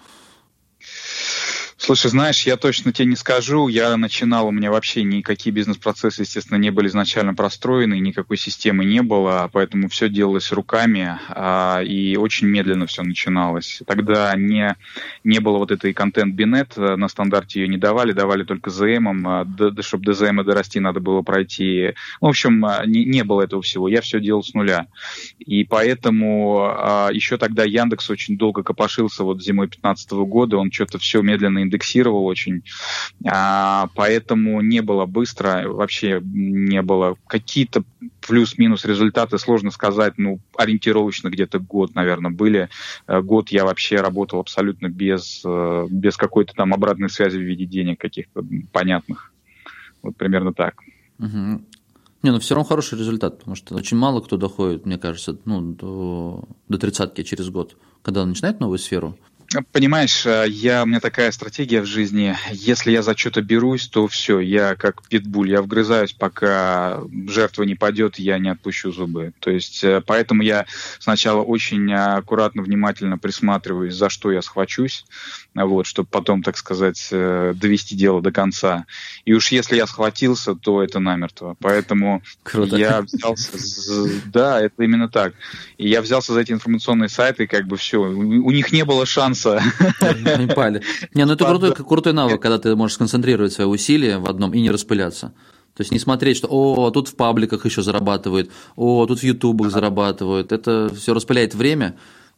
Слушай, 1.79 2.11
знаешь, 2.11 2.47
я 2.47 2.57
точно 2.57 2.91
тебе 2.91 3.11
не 3.11 3.17
скажу. 3.17 3.69
Я 3.69 3.95
начинал, 3.99 4.49
у 4.49 4.51
меня 4.51 4.71
вообще 4.71 5.03
никакие 5.03 5.53
бизнес-процессы, 5.53 6.23
естественно, 6.23 6.57
не 6.57 6.71
были 6.71 6.89
изначально 6.89 7.35
простроены, 7.35 7.99
никакой 8.01 8.39
системы 8.39 8.87
не 8.87 9.03
было, 9.03 9.51
поэтому 9.53 9.89
все 9.91 10.09
делалось 10.09 10.53
руками, 10.53 11.19
а, 11.29 11.83
и 11.83 12.17
очень 12.17 12.47
медленно 12.47 12.87
все 12.87 13.03
начиналось. 13.03 13.83
Тогда 13.87 14.35
не, 14.37 14.75
не 15.23 15.39
было 15.39 15.59
вот 15.59 15.71
этой 15.71 15.93
контент-бинет, 15.93 16.79
на 16.79 17.09
стандарте 17.09 17.61
ее 17.61 17.69
не 17.69 17.77
давали, 17.77 18.13
давали 18.13 18.45
только 18.45 18.71
ZM, 18.71 19.23
а, 19.27 19.45
да, 19.45 19.83
чтобы 19.83 20.05
до 20.05 20.13
ZM 20.13 20.45
дорасти, 20.45 20.81
надо 20.81 21.01
было 21.01 21.21
пройти. 21.21 21.93
В 22.23 22.27
общем, 22.27 22.65
а, 22.65 22.87
не, 22.87 23.05
не 23.05 23.23
было 23.23 23.43
этого 23.43 23.61
всего. 23.61 23.87
Я 23.87 24.01
все 24.01 24.19
делал 24.19 24.43
с 24.43 24.55
нуля. 24.55 24.87
И 25.39 25.65
поэтому 25.65 26.71
а, 26.71 27.11
еще 27.13 27.37
тогда 27.37 27.65
Яндекс 27.65 28.09
очень 28.09 28.39
долго 28.39 28.63
копошился 28.63 29.25
вот 29.25 29.43
зимой 29.43 29.67
2015 29.67 30.13
года, 30.13 30.57
он 30.57 30.73
что-то 30.73 30.99
все 30.99 31.21
медленно 31.21 31.66
индексировал 31.67 32.27
очень, 32.27 32.63
а, 33.25 33.89
поэтому 33.95 34.61
не 34.61 34.83
было 34.83 35.07
быстро, 35.07 35.69
вообще 35.69 36.21
не 36.25 36.83
было. 36.83 37.17
Какие-то 37.27 37.85
плюс-минус 38.27 38.85
результаты 38.85 39.39
сложно 39.39 39.71
сказать, 39.71 40.15
ну, 40.17 40.41
ориентировочно 40.57 41.29
где-то 41.29 41.59
год, 41.59 41.95
наверное, 41.95 42.31
были. 42.31 42.69
Э, 43.07 43.21
год 43.21 43.51
я 43.51 43.65
вообще 43.65 43.97
работал 43.97 44.41
абсолютно 44.41 44.89
без, 44.89 45.43
э, 45.45 45.87
без 45.91 46.17
какой-то 46.17 46.55
там 46.55 46.75
обратной 46.75 47.09
связи 47.09 47.39
в 47.39 47.43
виде 47.43 47.67
денег 47.67 48.01
каких-то 48.01 48.45
понятных. 48.73 49.33
Вот 50.03 50.17
примерно 50.17 50.53
так. 50.53 50.81
Угу. 51.19 51.63
Не, 52.23 52.31
ну 52.33 52.41
все 52.41 52.55
равно 52.55 52.69
хороший 52.69 52.99
результат, 52.99 53.39
потому 53.39 53.55
что 53.55 53.75
очень 53.75 53.97
мало 53.97 54.21
кто 54.21 54.37
доходит, 54.37 54.87
мне 54.87 54.99
кажется, 54.99 55.39
ну, 55.45 55.61
до, 55.61 56.45
до 56.69 56.79
тридцатки 56.79 57.23
через 57.23 57.51
год, 57.51 57.77
когда 58.03 58.25
начинает 58.25 58.59
новую 58.59 58.79
сферу. 58.79 59.17
Понимаешь, 59.73 60.27
э, 60.27 60.47
я, 60.49 60.83
у 60.83 60.87
меня 60.87 60.99
такая 61.01 61.31
стратегия 61.31 61.81
в 61.81 61.87
жизни. 61.87 62.37
Если 62.51 62.91
я 62.91 63.03
за 63.03 63.17
что-то 63.17 63.43
берусь, 63.43 63.87
то 63.87 64.09
все, 64.09 64.41
я 64.41 64.75
как 64.75 65.07
питбуль, 65.07 65.51
я 65.51 65.63
вгрызаюсь, 65.63 66.13
пока 66.13 67.01
жертва 67.29 67.63
не 67.63 67.75
падет, 67.75 68.19
я 68.19 68.39
не 68.39 68.49
отпущу 68.49 68.93
зубы. 68.93 69.33
То 69.39 69.51
есть, 69.51 69.85
э, 69.85 70.03
поэтому 70.05 70.43
я 70.43 70.67
сначала 70.99 71.43
очень 71.43 71.93
аккуратно, 71.93 72.63
внимательно 72.63 73.19
присматриваюсь, 73.19 73.95
за 73.95 74.09
что 74.09 74.33
я 74.33 74.43
схвачусь, 74.43 75.05
вот, 75.65 75.87
чтобы 75.87 76.09
потом, 76.11 76.43
так 76.43 76.59
сказать, 76.59 77.09
э, 77.11 77.55
довести 77.57 77.97
дело 77.97 78.21
до 78.21 78.33
конца. 78.33 78.85
И 79.25 79.33
уж 79.33 79.53
если 79.53 79.77
я 79.77 79.87
схватился, 79.87 80.55
то 80.55 80.83
это 80.83 81.01
намертво. 81.01 81.57
Поэтому 81.61 82.23
Круто. 82.43 82.77
я 82.77 83.01
взялся... 83.01 83.53
Да, 84.27 84.61
это 84.61 84.83
именно 84.83 85.09
так. 85.09 85.33
И 85.79 85.89
я 85.89 86.03
взялся 86.03 86.35
за 86.35 86.41
эти 86.41 86.53
информационные 86.53 87.09
сайты, 87.09 87.45
и 87.45 87.47
как 87.47 87.67
бы 87.67 87.79
все. 87.79 87.99
У 87.99 88.51
них 88.51 88.73
не 88.73 88.85
было 88.85 89.07
шанса. 89.07 89.63
Не 90.03 90.47
пали. 90.49 90.83
Не, 91.15 91.25
ну 91.25 91.33
это 91.33 91.47
крутой, 91.47 91.75
крутой 91.75 92.13
навык, 92.13 92.43
когда 92.43 92.59
ты 92.59 92.77
можешь 92.77 92.97
сконцентрировать 92.97 93.53
свои 93.53 93.67
усилия 93.67 94.19
в 94.19 94.29
одном 94.29 94.53
и 94.53 94.61
не 94.61 94.71
распыляться. 94.71 95.33
То 95.77 95.83
есть 95.83 95.93
не 95.93 95.99
смотреть, 95.99 96.39
что 96.39 96.49
о, 96.51 96.91
тут 96.91 97.09
в 97.09 97.17
пабликах 97.17 97.67
еще 97.67 97.83
зарабатывают, 97.83 98.51
о, 98.77 99.05
тут 99.07 99.21
в 99.21 99.23
ютубах 99.23 99.71
зарабатывают. 99.71 100.51
Это 100.51 100.91
все 100.95 101.13
распыляет 101.13 101.55
время, 101.55 101.97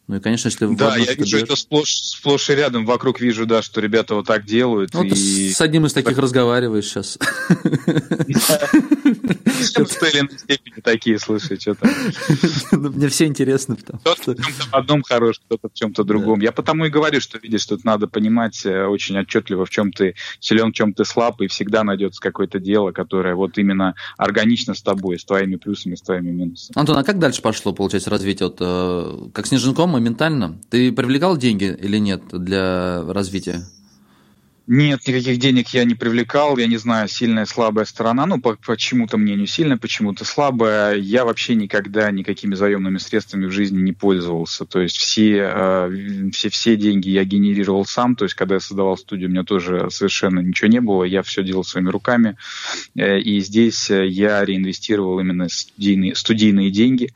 ну 0.09 0.17
и, 0.17 0.21
конечно, 0.21 0.49
если 0.49 0.75
Да, 0.75 0.97
я 0.97 1.13
вижу 1.13 1.37
берешь... 1.37 1.43
это 1.43 1.55
сплошь, 1.55 1.93
сплошь 1.93 2.49
и 2.49 2.55
рядом. 2.55 2.87
Вокруг 2.87 3.21
вижу, 3.21 3.45
да, 3.45 3.61
что 3.61 3.83
ребята 3.83 4.15
вот 4.15 4.27
так 4.27 4.47
делают. 4.47 4.95
Ну, 4.95 5.05
и... 5.05 5.51
с 5.51 5.61
одним 5.61 5.85
из 5.85 5.93
таких 5.93 6.15
так... 6.15 6.23
разговариваешь 6.23 6.87
сейчас. 6.87 7.19
Или 9.49 10.21
иной 10.21 10.39
степени 10.39 10.81
такие, 10.81 11.19
слушай, 11.19 11.59
что 11.59 11.75
там. 11.75 11.91
Ну, 12.73 12.91
мне 12.91 13.09
все 13.09 13.27
интересно. 13.27 13.77
Кто-то 13.77 14.35
в 14.37 14.75
одном 14.75 15.03
хорош, 15.03 15.41
кто-то 15.41 15.69
в 15.69 15.75
чем-то 15.75 16.05
другом. 16.05 16.41
Я 16.41 16.53
потому 16.53 16.85
и 16.85 16.91
говорю, 16.91 17.21
что, 17.21 17.39
видишь, 17.39 17.67
тут 17.67 17.85
надо 17.85 18.07
понимать 18.07 18.65
э, 18.65 18.85
очень 18.85 19.19
отчетливо, 19.19 19.65
в 19.65 19.71
чем 19.71 19.93
ты 19.93 20.15
силен, 20.41 20.71
в 20.71 20.75
чем 20.75 20.93
ты 20.93 21.05
слаб, 21.05 21.41
и 21.41 21.49
всегда 21.49 21.85
найдется 21.85 22.21
какое-то 22.21 22.59
дело, 22.59 22.93
которое 22.93 23.35
вот 23.35 23.59
именно 23.59 23.95
органично 24.17 24.75
с 24.75 24.83
тобой, 24.83 25.19
с 25.19 25.25
твоими 25.25 25.57
плюсами, 25.57 25.95
с 25.95 26.03
твоими 26.03 26.31
минусами. 26.31 26.79
Антон, 26.79 26.99
а 26.99 27.05
как 27.05 27.19
дальше 27.19 27.43
пошло, 27.43 27.73
получается, 27.73 28.11
развитие? 28.11 28.49
Вот, 28.49 28.59
э, 28.61 29.31
как 29.33 29.47
снежинком 29.47 29.91
моментально. 29.91 30.61
Ты 30.71 30.93
привлекал 30.93 31.37
деньги 31.37 31.77
или 31.81 31.99
нет 31.99 32.23
для 32.33 33.03
развития? 33.07 33.65
Нет, 34.71 35.07
никаких 35.07 35.39
денег 35.39 35.69
я 35.69 35.85
не 35.85 35.95
привлекал, 35.95 36.59
я 36.59 36.67
не 36.67 36.77
знаю, 36.77 37.09
сильная, 37.09 37.47
слабая 37.47 37.87
сторона, 37.87 38.27
ну, 38.27 38.39
по, 38.39 38.55
по 38.55 38.77
чему-то 38.77 39.17
мнению 39.17 39.47
сильная, 39.47 39.79
почему-то 39.79 40.27
слабая. 40.27 40.95
Я 40.95 41.25
вообще 41.25 41.55
никогда 41.55 42.11
никакими 42.11 42.55
заемными 42.55 42.99
средствами 42.99 43.47
в 43.47 43.51
жизни 43.51 43.81
не 43.81 43.95
пользовался. 43.95 44.67
То 44.67 44.83
есть 44.83 44.99
все, 44.99 45.51
э, 45.51 46.31
все, 46.35 46.51
все 46.51 46.77
деньги 46.77 47.09
я 47.09 47.25
генерировал 47.25 47.87
сам, 47.87 48.15
то 48.15 48.27
есть 48.27 48.35
когда 48.35 48.57
я 48.57 48.61
создавал 48.61 48.99
студию, 48.99 49.31
у 49.31 49.33
меня 49.33 49.43
тоже 49.43 49.89
совершенно 49.89 50.41
ничего 50.41 50.69
не 50.69 50.83
было, 50.83 51.05
я 51.05 51.23
все 51.23 51.43
делал 51.43 51.65
своими 51.65 51.89
руками. 51.89 52.37
Э, 52.95 53.19
и 53.19 53.41
здесь 53.41 53.91
э, 53.91 54.07
я 54.07 54.45
реинвестировал 54.45 55.19
именно 55.19 55.49
студийные, 55.49 56.15
студийные 56.15 56.71
деньги. 56.71 57.11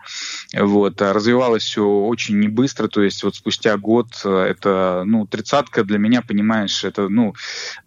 Вот. 0.54 1.02
А 1.02 1.12
развивалось 1.12 1.64
все 1.64 1.84
очень 1.84 2.40
небыстро, 2.40 2.88
то 2.88 3.02
есть 3.02 3.22
вот 3.22 3.36
спустя 3.36 3.76
год 3.76 4.06
э, 4.24 4.30
это, 4.30 5.02
ну, 5.04 5.26
тридцатка 5.26 5.84
для 5.84 5.98
меня, 5.98 6.22
понимаешь, 6.22 6.82
это, 6.84 7.10
ну, 7.10 7.34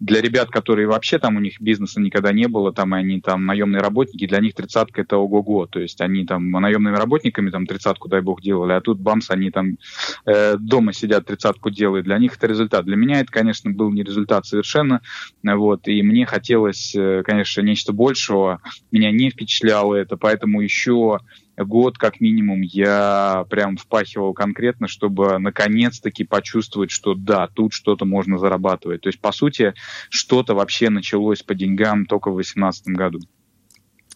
для 0.00 0.20
ребят, 0.20 0.50
которые 0.50 0.86
вообще 0.86 1.18
там 1.18 1.36
у 1.36 1.40
них 1.40 1.60
бизнеса 1.60 2.00
никогда 2.00 2.32
не 2.32 2.48
было, 2.48 2.72
там 2.72 2.94
и 2.94 2.98
они 2.98 3.20
там 3.20 3.46
наемные 3.46 3.80
работники, 3.80 4.26
для 4.26 4.40
них 4.40 4.54
тридцатка 4.54 5.02
это 5.02 5.16
ого-го, 5.16 5.66
то 5.66 5.80
есть 5.80 6.00
они 6.00 6.24
там 6.26 6.50
наемными 6.50 6.96
работниками 6.96 7.50
там 7.50 7.66
тридцатку, 7.66 8.08
дай 8.08 8.20
бог, 8.20 8.42
делали, 8.42 8.72
а 8.72 8.80
тут 8.80 8.98
бамс, 8.98 9.30
они 9.30 9.50
там 9.50 9.78
э, 10.26 10.56
дома 10.58 10.92
сидят, 10.92 11.26
тридцатку 11.26 11.70
делают, 11.70 12.06
для 12.06 12.18
них 12.18 12.36
это 12.36 12.46
результат. 12.46 12.84
Для 12.84 12.96
меня 12.96 13.20
это, 13.20 13.32
конечно, 13.32 13.70
был 13.70 13.90
не 13.90 14.02
результат 14.02 14.46
совершенно, 14.46 15.00
вот, 15.42 15.88
и 15.88 16.02
мне 16.02 16.26
хотелось, 16.26 16.94
э, 16.94 17.22
конечно, 17.24 17.60
нечто 17.62 17.92
большего, 17.92 18.60
меня 18.90 19.10
не 19.10 19.30
впечатляло 19.30 19.94
это, 19.94 20.16
поэтому 20.16 20.60
еще 20.60 21.20
год 21.64 21.98
как 21.98 22.20
минимум 22.20 22.60
я 22.60 23.46
прям 23.48 23.76
впахивал 23.76 24.34
конкретно, 24.34 24.88
чтобы 24.88 25.38
наконец-таки 25.38 26.24
почувствовать, 26.24 26.90
что 26.90 27.14
да, 27.14 27.48
тут 27.48 27.72
что-то 27.72 28.04
можно 28.04 28.38
зарабатывать. 28.38 29.02
То 29.02 29.08
есть, 29.08 29.20
по 29.20 29.32
сути, 29.32 29.74
что-то 30.10 30.54
вообще 30.54 30.90
началось 30.90 31.42
по 31.42 31.54
деньгам 31.54 32.06
только 32.06 32.30
в 32.30 32.34
2018 32.34 32.88
году. 32.88 33.20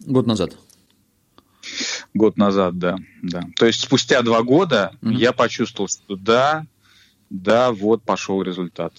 Год 0.05 0.27
назад. 0.27 0.57
Год 2.13 2.37
назад, 2.37 2.77
да, 2.77 2.97
да. 3.21 3.43
То 3.55 3.65
есть 3.65 3.81
спустя 3.81 4.21
два 4.21 4.41
года 4.43 4.93
mm-hmm. 5.01 5.13
я 5.13 5.31
почувствовал, 5.31 5.87
что 5.87 6.15
да, 6.15 6.65
да, 7.29 7.71
вот 7.71 8.03
пошел 8.03 8.41
результат. 8.41 8.93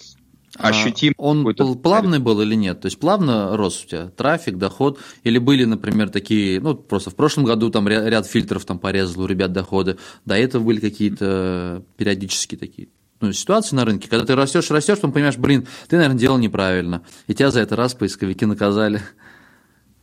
А 0.59 0.69
ощутим. 0.69 1.15
А 1.17 1.23
он 1.23 1.55
плавный 1.55 2.19
был 2.19 2.41
или 2.43 2.55
нет? 2.55 2.81
То 2.81 2.87
есть 2.87 2.99
плавно 2.99 3.57
рос 3.57 3.85
у 3.85 3.89
тебя 3.89 4.09
трафик, 4.09 4.59
доход? 4.59 4.99
Или 5.25 5.39
были, 5.39 5.65
например, 5.65 6.11
такие, 6.11 6.61
ну, 6.61 6.75
просто 6.75 7.11
в 7.11 7.15
прошлом 7.15 7.45
году 7.45 7.71
там 7.71 7.89
ряд 7.89 8.27
фильтров 8.27 8.65
там 8.65 8.79
порезал 8.79 9.23
у 9.23 9.27
ребят 9.27 9.53
доходы, 9.53 9.97
до 10.25 10.35
этого 10.37 10.63
были 10.63 10.81
какие-то 10.81 11.83
периодические 11.97 12.59
такие 12.59 12.89
ну, 13.23 13.33
ситуации 13.33 13.77
на 13.77 13.85
рынке, 13.85 14.09
когда 14.09 14.27
ты 14.27 14.35
растешь, 14.35 14.71
растешь, 14.71 14.97
потом 14.97 15.13
понимаешь, 15.13 15.37
блин, 15.37 15.67
ты, 15.89 15.97
наверное, 15.97 16.19
делал 16.19 16.39
неправильно, 16.39 17.03
и 17.29 17.35
тебя 17.35 17.51
за 17.51 17.61
это 17.61 17.77
раз 17.77 17.95
поисковики 17.95 18.45
наказали. 18.45 19.01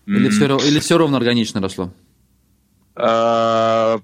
Или, 0.06 0.30
mm-hmm. 0.30 0.58
все, 0.60 0.68
или 0.68 0.80
все 0.80 0.98
ровно 0.98 1.18
органично 1.18 1.62
росло? 1.62 1.94
Э, 3.02 4.00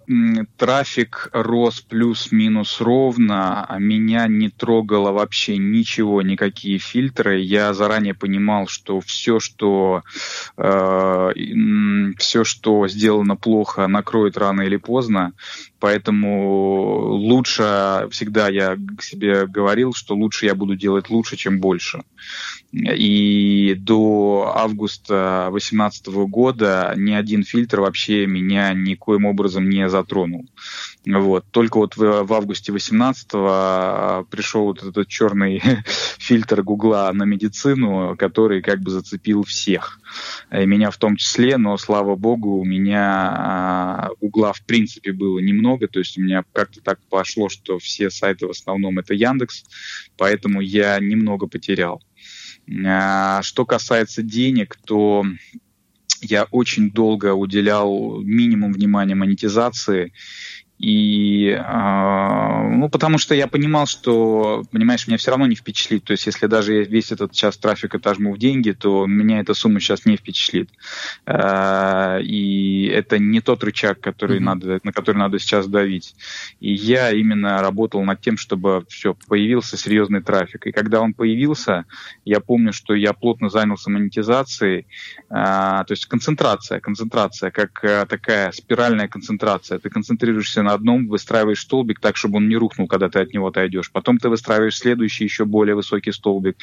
трафик 0.56 1.30
рос 1.34 1.82
плюс-минус 1.82 2.80
ровно, 2.80 3.66
а 3.66 3.78
меня 3.78 4.28
не 4.28 4.50
трогало 4.50 5.12
вообще 5.12 5.58
ничего, 5.58 6.22
никакие 6.22 6.78
фильтры. 6.78 7.42
Я 7.42 7.74
заранее 7.74 8.14
понимал, 8.14 8.68
что 8.68 9.02
все, 9.02 9.42
что 9.42 10.04
э, 10.56 11.32
все, 12.18 12.44
что 12.46 12.88
сделано 12.88 13.36
плохо, 13.36 13.86
накроет 13.88 14.38
рано 14.38 14.62
или 14.62 14.78
поздно. 14.78 15.34
Поэтому 15.80 17.10
лучше 17.16 18.08
всегда 18.12 18.48
я 18.48 18.78
себе 19.02 19.46
говорил, 19.46 19.94
что 19.94 20.16
лучше 20.16 20.46
я 20.46 20.56
буду 20.56 20.76
делать 20.76 21.10
лучше, 21.10 21.36
чем 21.36 21.60
больше. 21.60 22.04
И 22.76 23.74
до 23.76 24.52
августа 24.54 25.48
2018 25.50 26.08
года 26.28 26.94
ни 26.98 27.14
один 27.14 27.44
фильтр 27.44 27.80
вообще 27.80 28.26
меня 28.26 28.74
никоим 28.74 29.26
образом 29.26 29.70
не 29.70 29.88
затронул. 29.88 30.46
Вот. 31.06 31.46
Только 31.52 31.78
вот 31.78 31.96
в, 31.96 32.24
в 32.24 32.34
августе 32.34 32.74
18 32.74 33.30
пришел 34.30 34.66
вот 34.66 34.84
этот 34.84 35.08
черный 35.08 35.62
фильтр 36.20 36.64
Гугла 36.64 37.10
на 37.14 37.24
медицину, 37.24 38.18
который 38.18 38.62
как 38.62 38.82
бы 38.82 38.92
зацепил 38.92 39.44
всех. 39.44 40.02
И 40.52 40.66
меня 40.66 40.92
в 40.92 40.98
том 40.98 41.16
числе, 41.16 41.58
но 41.58 41.78
слава 41.78 42.16
богу, 42.16 42.60
у 42.60 42.66
меня 42.66 44.10
Гугла 44.20 44.52
в 44.52 44.62
принципе 44.66 45.14
было 45.14 45.40
немного, 45.40 45.88
то 45.88 46.00
есть 46.00 46.18
у 46.18 46.22
меня 46.22 46.44
как-то 46.52 46.82
так 46.82 47.00
пошло, 47.10 47.48
что 47.48 47.80
все 47.80 48.10
сайты 48.10 48.48
в 48.48 48.52
основном 48.52 49.00
это 49.00 49.14
Яндекс, 49.14 49.64
поэтому 50.18 50.60
я 50.60 51.00
немного 51.00 51.48
потерял. 51.48 52.02
А, 52.88 53.42
что 53.42 53.66
касается 53.66 54.24
денег, 54.24 54.78
то 54.86 55.26
я 56.22 56.46
очень 56.46 56.92
долго 56.92 57.34
уделял 57.34 58.22
минимум 58.22 58.74
внимания 58.74 59.16
монетизации 59.16 60.14
и, 60.78 61.52
э, 61.52 62.70
ну, 62.70 62.90
потому 62.90 63.18
что 63.18 63.34
я 63.34 63.48
понимал, 63.48 63.86
что, 63.86 64.64
понимаешь, 64.72 65.08
меня 65.08 65.18
все 65.18 65.32
равно 65.32 65.48
не 65.48 65.56
впечатлит. 65.56 66.04
То 66.04 66.12
есть, 66.12 66.26
если 66.26 66.48
даже 66.48 66.84
весь 66.84 67.14
этот 67.14 67.32
час 67.32 67.58
трафика 67.58 67.98
отожму 67.98 68.34
в 68.34 68.38
деньги, 68.38 68.72
то 68.72 69.06
меня 69.06 69.40
эта 69.40 69.54
сумма 69.54 69.80
сейчас 69.80 70.06
не 70.06 70.18
впечатлит. 70.18 70.70
Э, 71.26 72.20
и 72.22 72.88
это 72.88 73.20
не 73.20 73.40
тот 73.40 73.64
рычаг, 73.64 74.02
который 74.02 74.40
mm-hmm. 74.40 74.44
надо, 74.44 74.80
на 74.84 74.92
который 74.92 75.18
надо 75.18 75.40
сейчас 75.40 75.68
давить. 75.68 76.14
И 76.60 76.74
я 76.74 77.12
именно 77.12 77.60
работал 77.60 78.04
над 78.04 78.20
тем, 78.20 78.36
чтобы 78.36 78.86
все, 78.90 79.16
появился 79.28 79.78
серьезный 79.78 80.22
трафик. 80.22 80.68
И 80.68 80.74
когда 80.74 81.00
он 81.00 81.14
появился, 81.14 81.86
я 82.26 82.42
помню, 82.42 82.74
что 82.74 82.94
я 82.94 83.14
плотно 83.14 83.50
занялся 83.50 83.90
монетизацией. 83.90 84.88
Э, 85.30 85.86
то 85.88 85.92
есть, 85.92 86.06
концентрация, 86.08 86.82
концентрация, 86.82 87.50
как 87.52 87.82
э, 87.86 88.06
такая 88.10 88.52
спиральная 88.52 89.08
концентрация. 89.08 89.80
Ты 89.80 89.90
концентрируешься 89.90 90.65
на 90.66 90.74
одном 90.74 91.08
выстраиваешь 91.08 91.62
столбик 91.62 92.00
так, 92.00 92.18
чтобы 92.18 92.38
он 92.38 92.50
не 92.50 92.58
рухнул, 92.58 92.88
когда 92.88 93.08
ты 93.10 93.20
от 93.20 93.34
него 93.34 93.48
отойдешь. 93.48 93.92
Потом 93.92 94.18
ты 94.18 94.30
выстраиваешь 94.30 94.78
следующий, 94.78 95.24
еще 95.24 95.46
более 95.46 95.76
высокий 95.76 96.12
столбик, 96.12 96.58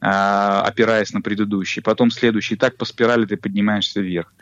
а, 0.00 0.62
опираясь 0.62 1.12
на 1.12 1.22
предыдущий. 1.22 1.82
Потом 1.82 2.10
следующий. 2.10 2.54
И 2.54 2.58
так 2.58 2.76
по 2.76 2.84
спирали 2.84 3.24
ты 3.26 3.36
поднимаешься 3.36 4.00
вверх. 4.00 4.32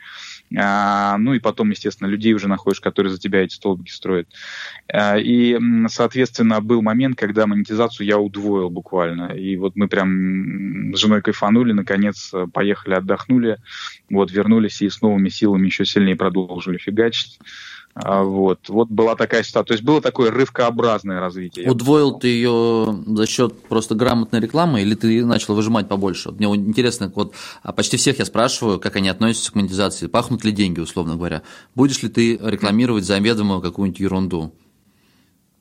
А, 0.58 1.16
ну 1.18 1.34
и 1.34 1.38
потом, 1.38 1.70
естественно, 1.70 2.08
людей 2.08 2.34
уже 2.34 2.48
находишь, 2.48 2.80
которые 2.80 3.12
за 3.12 3.18
тебя 3.18 3.42
эти 3.42 3.54
столбики 3.54 3.90
строят. 3.90 4.28
А, 4.88 5.18
и, 5.18 5.58
соответственно, 5.88 6.60
был 6.60 6.82
момент, 6.82 7.18
когда 7.18 7.46
монетизацию 7.46 8.06
я 8.06 8.18
удвоил 8.18 8.70
буквально. 8.70 9.32
И 9.32 9.56
вот 9.56 9.76
мы 9.76 9.88
прям 9.88 10.94
с 10.94 10.98
женой 10.98 11.22
кайфанули, 11.22 11.72
наконец 11.72 12.32
поехали, 12.52 12.94
отдохнули, 12.94 13.58
вот 14.10 14.30
вернулись 14.30 14.82
и 14.82 14.88
с 14.88 15.00
новыми 15.02 15.28
силами 15.28 15.66
еще 15.66 15.84
сильнее 15.84 16.16
продолжили 16.16 16.78
фигачить. 16.78 17.38
А, 17.94 18.22
вот. 18.22 18.68
вот 18.68 18.88
была 18.88 19.16
такая 19.16 19.42
ситуация. 19.42 19.68
То 19.68 19.72
есть 19.74 19.84
было 19.84 20.00
такое 20.00 20.30
рывкообразное 20.30 21.20
развитие. 21.20 21.70
Удвоил 21.70 22.18
ты 22.18 22.28
ее 22.28 23.02
за 23.06 23.26
счет 23.26 23.62
просто 23.68 23.94
грамотной 23.94 24.40
рекламы 24.40 24.80
или 24.80 24.94
ты 24.94 25.24
начал 25.24 25.54
выжимать 25.54 25.88
побольше? 25.88 26.30
Мне 26.32 26.46
интересно, 26.54 27.12
вот 27.14 27.34
а 27.62 27.72
почти 27.72 27.98
всех 27.98 28.18
я 28.18 28.24
спрашиваю, 28.24 28.80
как 28.80 28.96
они 28.96 29.08
относятся 29.08 29.52
к 29.52 29.54
монетизации. 29.54 30.06
Пахнут 30.06 30.44
ли 30.44 30.52
деньги, 30.52 30.80
условно 30.80 31.16
говоря? 31.16 31.42
Будешь 31.74 32.02
ли 32.02 32.08
ты 32.08 32.38
рекламировать 32.38 33.04
заведомо 33.04 33.60
какую-нибудь 33.60 34.00
ерунду? 34.00 34.54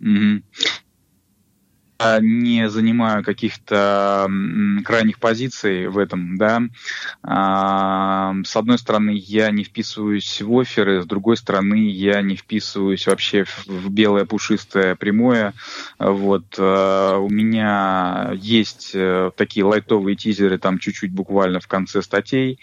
Mm-hmm 0.02 0.44
не 2.22 2.70
занимаю 2.70 3.24
каких-то 3.24 4.29
крайних 4.84 5.20
позиций 5.20 5.88
в 5.88 5.98
этом, 5.98 6.38
да. 6.38 6.62
А, 7.24 8.34
с 8.43 8.55
одной 8.55 8.77
стороны, 8.77 9.12
я 9.12 9.51
не 9.51 9.63
вписываюсь 9.63 10.41
в 10.41 10.60
оферы, 10.60 11.01
с 11.01 11.05
другой 11.05 11.38
стороны, 11.38 11.89
я 11.89 12.22
не 12.22 12.36
вписываюсь 12.36 13.08
вообще 13.08 13.46
в 13.65 13.89
белое 13.89 14.25
пушистое 14.25 14.96
прямое. 14.96 15.53
Вот. 16.00 16.55
А, 16.58 17.17
у 17.17 17.29
меня 17.29 18.31
есть 18.36 18.91
э, 18.93 19.31
такие 19.36 19.65
лайтовые 19.65 20.15
тизеры, 20.15 20.58
там 20.58 20.79
чуть-чуть 20.79 21.12
буквально 21.12 21.60
в 21.60 21.67
конце 21.67 22.01
статей, 22.01 22.60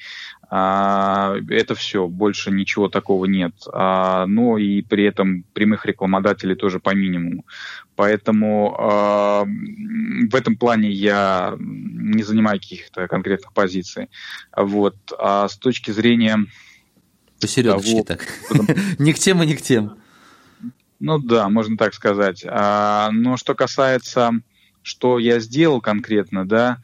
а, 0.50 1.35
это 1.50 1.75
все, 1.75 2.09
больше 2.09 2.50
ничего 2.50 2.88
такого 2.88 3.26
нет. 3.26 3.52
А, 3.73 4.26
но 4.26 4.57
и 4.57 4.81
при 4.83 5.05
этом 5.05 5.45
прямых 5.52 5.85
рекламодателей 5.85 6.57
тоже 6.57 6.81
по 6.81 6.95
минимуму. 6.95 7.45
Поэтому 7.97 8.75
а, 8.78 9.45
в 9.45 10.35
этом 10.35 10.57
плане 10.57 10.90
я 10.90 11.55
не 11.59 12.23
занимаю 12.23 12.59
каких-то 12.61 13.07
конкретных 13.09 13.52
позиций. 13.52 14.09
Вот. 14.57 14.97
А 15.19 15.49
с 15.49 15.57
точки 15.57 15.90
зрения... 15.90 16.38
Посередочке 17.40 18.02
так. 18.02 18.26
ни 18.99 19.12
к 19.12 19.19
тем 19.19 19.43
и 19.43 19.47
ни 19.47 19.55
к 19.55 19.62
тем. 19.62 19.99
Ну 20.99 21.19
да, 21.19 21.49
можно 21.49 21.76
так 21.76 21.95
сказать. 21.95 22.45
Но 22.45 23.37
что 23.37 23.55
касается, 23.55 24.33
что 24.83 25.21
я 25.21 25.38
сделал 25.38 25.81
конкретно, 25.81 26.49
да, 26.49 26.78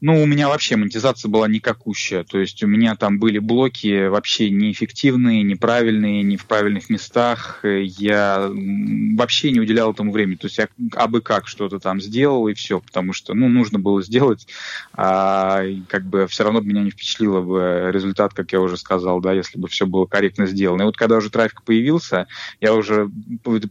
ну, 0.00 0.22
у 0.22 0.26
меня 0.26 0.48
вообще 0.48 0.76
монетизация 0.76 1.28
была 1.28 1.48
никакущая. 1.48 2.22
То 2.22 2.38
есть 2.38 2.62
у 2.62 2.68
меня 2.68 2.94
там 2.94 3.18
были 3.18 3.40
блоки 3.40 4.06
вообще 4.06 4.48
неэффективные, 4.48 5.42
неправильные, 5.42 6.22
не 6.22 6.36
в 6.36 6.46
правильных 6.46 6.88
местах. 6.88 7.64
Я 7.64 8.48
вообще 8.48 9.50
не 9.50 9.58
уделял 9.58 9.92
этому 9.92 10.12
времени. 10.12 10.36
То 10.36 10.46
есть 10.46 10.58
я 10.58 10.68
абы 10.94 11.20
как 11.20 11.48
что-то 11.48 11.80
там 11.80 12.00
сделал, 12.00 12.46
и 12.46 12.54
все. 12.54 12.78
Потому 12.78 13.12
что, 13.12 13.34
ну, 13.34 13.48
нужно 13.48 13.80
было 13.80 14.00
сделать. 14.00 14.46
А 14.92 15.64
как 15.88 16.04
бы 16.04 16.28
все 16.28 16.44
равно 16.44 16.60
меня 16.60 16.82
не 16.82 16.90
впечатлило 16.90 17.40
бы 17.40 17.90
результат, 17.92 18.34
как 18.34 18.52
я 18.52 18.60
уже 18.60 18.76
сказал, 18.76 19.20
да, 19.20 19.32
если 19.32 19.58
бы 19.58 19.66
все 19.66 19.84
было 19.84 20.06
корректно 20.06 20.46
сделано. 20.46 20.82
И 20.82 20.86
вот 20.86 20.96
когда 20.96 21.16
уже 21.16 21.30
трафик 21.30 21.64
появился, 21.64 22.28
я 22.60 22.72
уже 22.72 23.10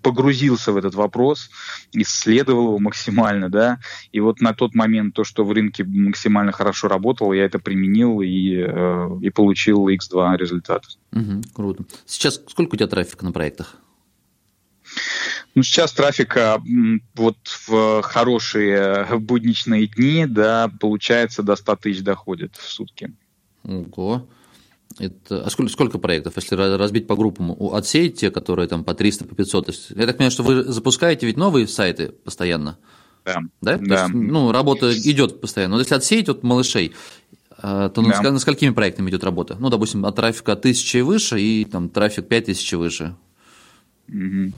погрузился 0.02 0.74
в 0.74 0.78
этот 0.78 0.94
вопрос, 0.96 1.50
исследовал 1.94 2.68
его 2.68 2.80
максимально, 2.80 3.50
да. 3.50 3.80
И 4.12 4.20
вот 4.20 4.42
на 4.42 4.54
тот 4.54 4.76
момент 4.76 5.14
то, 5.14 5.24
что 5.24 5.46
в 5.46 5.52
рынке 5.54 5.86
хорошо 6.52 6.88
работал, 6.88 7.34
я 7.34 7.46
это 7.46 7.60
применил 7.60 8.22
и, 8.22 8.56
э, 8.56 9.10
и 9.22 9.30
получил 9.30 9.88
X2 9.88 10.38
результат. 10.38 10.84
Угу, 11.14 11.42
круто. 11.54 11.86
Сейчас 12.06 12.42
сколько 12.48 12.76
у 12.76 12.78
тебя 12.78 12.88
трафика 12.88 13.26
на 13.26 13.32
проектах? 13.32 13.76
Ну, 15.56 15.64
сейчас 15.64 15.92
трафика 15.92 16.62
вот 17.16 17.38
в 17.68 18.02
хорошие 18.04 19.08
будничные 19.20 19.88
дни, 19.88 20.26
да, 20.28 20.72
получается 20.80 21.44
до 21.44 21.56
100 21.56 21.76
тысяч 21.78 22.04
доходит 22.04 22.56
в 22.56 22.70
сутки. 22.70 23.14
Ого. 23.64 24.28
Это, 25.00 25.44
а 25.44 25.50
сколько, 25.50 25.72
сколько 25.72 25.98
проектов, 26.00 26.34
если 26.38 26.56
разбить 26.56 27.08
по 27.08 27.16
группам? 27.16 27.56
Отсеять 27.74 28.20
те, 28.20 28.32
которые 28.32 28.68
там 28.68 28.84
по 28.84 28.94
300, 28.94 29.26
по 29.26 29.36
500? 29.36 29.66
То 29.66 29.72
есть, 29.72 29.90
я 29.92 30.06
так 30.06 30.18
понимаю, 30.18 30.32
что 30.32 30.44
вы 30.44 30.64
запускаете 30.64 31.26
ведь 31.26 31.38
новые 31.38 31.68
сайты 31.68 32.10
постоянно? 32.10 32.78
Да. 33.28 33.42
Да? 33.62 33.78
да. 33.78 34.04
есть, 34.04 34.14
ну, 34.14 34.52
работа 34.52 34.92
идет 34.94 35.42
постоянно. 35.42 35.76
Но 35.76 35.82
если 35.82 35.96
отсеять 35.96 36.30
от 36.30 36.44
малышей, 36.44 36.94
э, 37.62 37.90
то 37.94 38.02
да. 38.02 38.32
на 38.32 38.40
сколькими 38.40 38.72
проектами 38.72 39.10
идет 39.10 39.24
работа? 39.24 39.58
Ну, 39.60 39.70
допустим, 39.70 40.06
от 40.06 40.16
трафика 40.16 40.54
1000 40.54 40.98
и 40.98 41.02
выше 41.02 41.42
и 41.42 41.66
там 41.66 41.90
трафик 41.90 42.28
5000 42.28 42.74
и 42.74 42.76
выше. 42.76 43.16
Угу. 44.08 44.54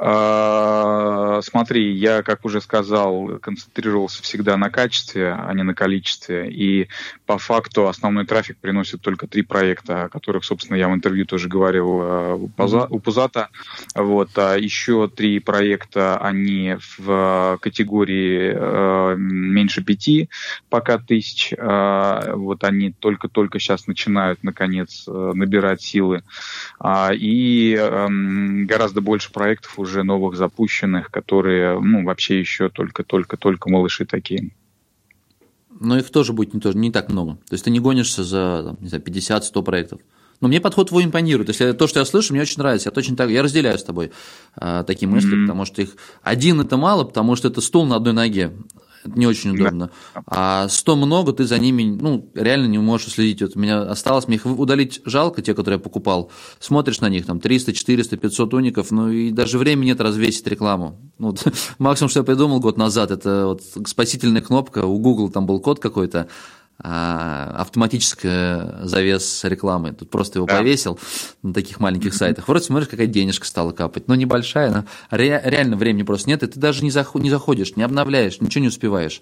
А, 0.00 1.40
смотри, 1.42 1.92
я, 1.92 2.22
как 2.22 2.44
уже 2.44 2.60
сказал, 2.60 3.38
концентрировался 3.40 4.22
всегда 4.22 4.56
на 4.56 4.70
качестве, 4.70 5.32
а 5.32 5.52
не 5.54 5.64
на 5.64 5.74
количестве. 5.74 6.48
И 6.48 6.88
по 7.26 7.36
факту 7.38 7.88
основной 7.88 8.24
трафик 8.24 8.58
приносит 8.58 9.00
только 9.00 9.26
три 9.26 9.42
проекта, 9.42 10.04
о 10.04 10.08
которых, 10.08 10.44
собственно, 10.44 10.76
я 10.76 10.88
в 10.88 10.94
интервью 10.94 11.26
тоже 11.26 11.48
говорил 11.48 11.98
а, 12.00 12.34
у 12.36 13.00
Пузата. 13.00 13.48
Вот. 13.96 14.30
А 14.36 14.54
еще 14.54 15.08
три 15.08 15.40
проекта, 15.40 16.16
они 16.18 16.76
в 16.96 17.58
категории 17.60 18.52
а, 18.54 19.14
меньше 19.16 19.82
пяти 19.82 20.28
пока 20.70 20.98
тысяч. 20.98 21.52
Вот 21.58 22.62
они 22.64 22.92
только-только 22.92 23.58
сейчас 23.58 23.86
начинают, 23.86 24.44
наконец, 24.44 25.04
набирать 25.06 25.82
силы. 25.82 26.22
И 26.84 27.74
гораздо 28.66 29.00
больше 29.00 29.32
проектов 29.32 29.78
уже 29.78 29.87
уже 29.88 30.04
новых 30.04 30.36
запущенных, 30.36 31.10
которые, 31.10 31.80
ну, 31.80 32.04
вообще 32.04 32.38
еще 32.38 32.68
только-только-только 32.68 33.70
малыши 33.70 34.04
такие. 34.04 34.50
Но 35.80 35.96
их 35.98 36.10
тоже 36.10 36.32
будет 36.32 36.54
не, 36.54 36.60
тоже, 36.60 36.76
не 36.76 36.92
так 36.92 37.08
много. 37.08 37.34
То 37.48 37.54
есть 37.54 37.64
ты 37.64 37.70
не 37.70 37.80
гонишься 37.80 38.24
за, 38.24 38.76
не 38.80 38.88
знаю, 38.88 39.02
50-100 39.02 39.62
проектов. 39.62 40.00
Но 40.40 40.48
мне 40.48 40.60
подход 40.60 40.88
твой 40.88 41.04
импонирует. 41.04 41.48
Если 41.48 41.72
то, 41.72 41.86
что 41.86 42.00
я 42.00 42.04
слышу, 42.04 42.32
мне 42.32 42.42
очень 42.42 42.58
нравится. 42.58 42.88
Я 42.88 42.92
точно 42.92 43.16
так, 43.16 43.30
я 43.30 43.42
разделяю 43.42 43.78
с 43.78 43.82
тобой 43.82 44.12
а, 44.54 44.84
такие 44.84 45.08
мысли, 45.08 45.36
mm-hmm. 45.36 45.42
потому 45.42 45.64
что 45.64 45.82
их 45.82 45.96
один 46.22 46.60
это 46.60 46.76
мало, 46.76 47.04
потому 47.04 47.34
что 47.34 47.48
это 47.48 47.60
стул 47.60 47.86
на 47.86 47.96
одной 47.96 48.12
ноге 48.12 48.52
не 49.04 49.26
очень 49.26 49.50
удобно. 49.50 49.90
Да. 50.14 50.22
А 50.26 50.68
100 50.68 50.96
много, 50.96 51.32
ты 51.32 51.44
за 51.44 51.58
ними, 51.58 51.84
ну, 51.84 52.30
реально 52.34 52.66
не 52.66 52.78
можешь 52.78 53.12
следить. 53.12 53.42
Вот 53.42 53.56
у 53.56 53.60
меня 53.60 53.82
осталось, 53.82 54.28
мне 54.28 54.36
их 54.36 54.46
удалить 54.46 55.00
жалко, 55.04 55.42
те, 55.42 55.54
которые 55.54 55.78
я 55.78 55.82
покупал. 55.82 56.30
Смотришь 56.58 57.00
на 57.00 57.08
них, 57.08 57.26
там, 57.26 57.40
300, 57.40 57.72
400, 57.72 58.16
500 58.16 58.54
уников, 58.54 58.90
ну, 58.90 59.10
и 59.10 59.30
даже 59.30 59.58
времени 59.58 59.86
нет 59.86 60.00
развесить 60.00 60.46
рекламу. 60.46 60.98
Ну, 61.18 61.28
вот, 61.30 61.44
максимум, 61.78 62.10
что 62.10 62.20
я 62.20 62.24
придумал 62.24 62.60
год 62.60 62.76
назад, 62.76 63.10
это 63.10 63.46
вот 63.46 63.88
спасительная 63.88 64.42
кнопка, 64.42 64.84
у 64.84 64.98
Google 64.98 65.30
там 65.30 65.46
был 65.46 65.60
код 65.60 65.80
какой-то, 65.80 66.28
автоматическая 66.80 68.84
завес 68.84 69.42
рекламы. 69.44 69.92
Тут 69.92 70.10
просто 70.10 70.38
его 70.38 70.46
да. 70.46 70.58
повесил 70.58 70.98
на 71.42 71.52
таких 71.52 71.80
маленьких 71.80 72.14
сайтах. 72.14 72.46
Вроде 72.48 72.64
смотришь, 72.64 72.88
какая 72.88 73.08
денежка 73.08 73.46
стала 73.46 73.72
капать. 73.72 74.06
Но 74.06 74.14
небольшая, 74.14 74.70
но 74.70 74.84
ре- 75.10 75.42
реально 75.44 75.76
времени 75.76 76.04
просто 76.04 76.28
нет, 76.28 76.42
и 76.42 76.46
ты 76.46 76.60
даже 76.60 76.84
не, 76.84 76.90
зах- 76.90 77.18
не 77.20 77.30
заходишь, 77.30 77.76
не 77.76 77.82
обновляешь, 77.82 78.40
ничего 78.40 78.62
не 78.62 78.68
успеваешь. 78.68 79.20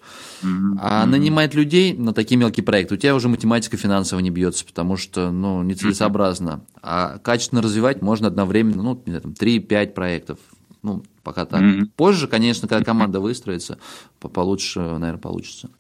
А 0.81 1.07
нанимать 1.07 1.55
людей 1.55 1.95
на 1.95 2.13
такие 2.13 2.37
мелкие 2.37 2.65
проекты, 2.65 2.95
у 2.95 2.99
тебя 2.99 3.15
уже 3.15 3.29
математика 3.29 3.77
финансовая 3.77 4.23
не 4.23 4.31
бьется, 4.31 4.65
потому 4.65 4.97
что 4.97 5.31
ну, 5.31 5.63
нецелесообразно. 5.63 6.61
А 6.83 7.19
качественно 7.19 7.63
развивать 7.63 8.03
можно 8.03 8.29
одновременно, 8.29 8.83
ну, 8.83 9.03
не 9.07 9.13
знаю, 9.13 9.23
там, 9.23 9.33
3-5 9.33 9.95
проектов. 9.95 10.39
Ну, 10.83 11.03
пока 11.23 11.47
так. 11.47 11.63
Позже, 11.97 12.29
конечно, 12.29 12.69
когда 12.69 12.85
команда 12.85 13.19
выстроится, 13.19 13.79
получше, 14.21 14.81
наверное, 14.81 15.17
получится. 15.17 15.71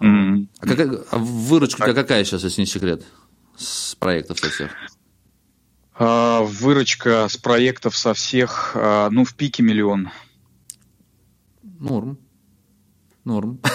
Mm-hmm. 0.00 0.48
А, 0.60 0.66
какая, 0.66 1.00
а 1.10 1.18
выручка 1.18 1.86
так. 1.86 1.94
какая 1.94 2.24
сейчас, 2.24 2.44
если 2.44 2.60
не 2.62 2.66
секрет, 2.66 3.04
с 3.56 3.94
проектов 3.94 4.38
со 4.38 4.50
всех? 4.50 4.70
А, 5.94 6.42
выручка 6.42 7.26
с 7.28 7.36
проектов 7.36 7.96
со 7.96 8.12
всех, 8.12 8.72
а, 8.74 9.08
ну, 9.10 9.24
в 9.24 9.34
пике 9.34 9.62
миллион. 9.62 10.10
Норм. 11.62 12.18
Норм. 13.24 13.60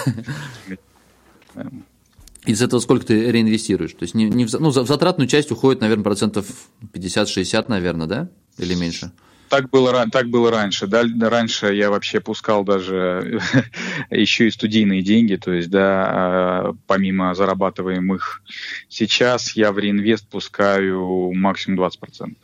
Из 2.46 2.60
этого 2.60 2.80
сколько 2.80 3.06
ты 3.06 3.30
реинвестируешь? 3.30 3.92
То 3.92 4.02
есть 4.02 4.14
не, 4.14 4.24
не 4.24 4.46
в, 4.46 4.52
ну, 4.54 4.70
в 4.70 4.86
затратную 4.86 5.28
часть 5.28 5.52
уходит, 5.52 5.80
наверное, 5.80 6.02
процентов 6.02 6.46
50-60, 6.92 7.66
наверное, 7.68 8.06
да? 8.06 8.30
Или 8.58 8.74
меньше? 8.74 9.12
Так 9.52 9.68
было, 9.68 10.08
так 10.10 10.30
было 10.30 10.50
раньше. 10.50 10.86
Да, 10.86 11.04
раньше 11.28 11.74
я 11.74 11.90
вообще 11.90 12.20
пускал 12.20 12.64
даже 12.64 13.38
еще 14.10 14.46
и 14.46 14.50
студийные 14.50 15.02
деньги, 15.02 15.36
то 15.36 15.52
есть, 15.52 15.68
да, 15.68 16.06
а, 16.08 16.74
помимо 16.86 17.34
зарабатываемых. 17.34 18.42
Сейчас 18.88 19.54
я 19.54 19.72
в 19.72 19.78
реинвест 19.78 20.26
пускаю 20.26 21.34
максимум 21.34 21.80
20%. 21.80 22.34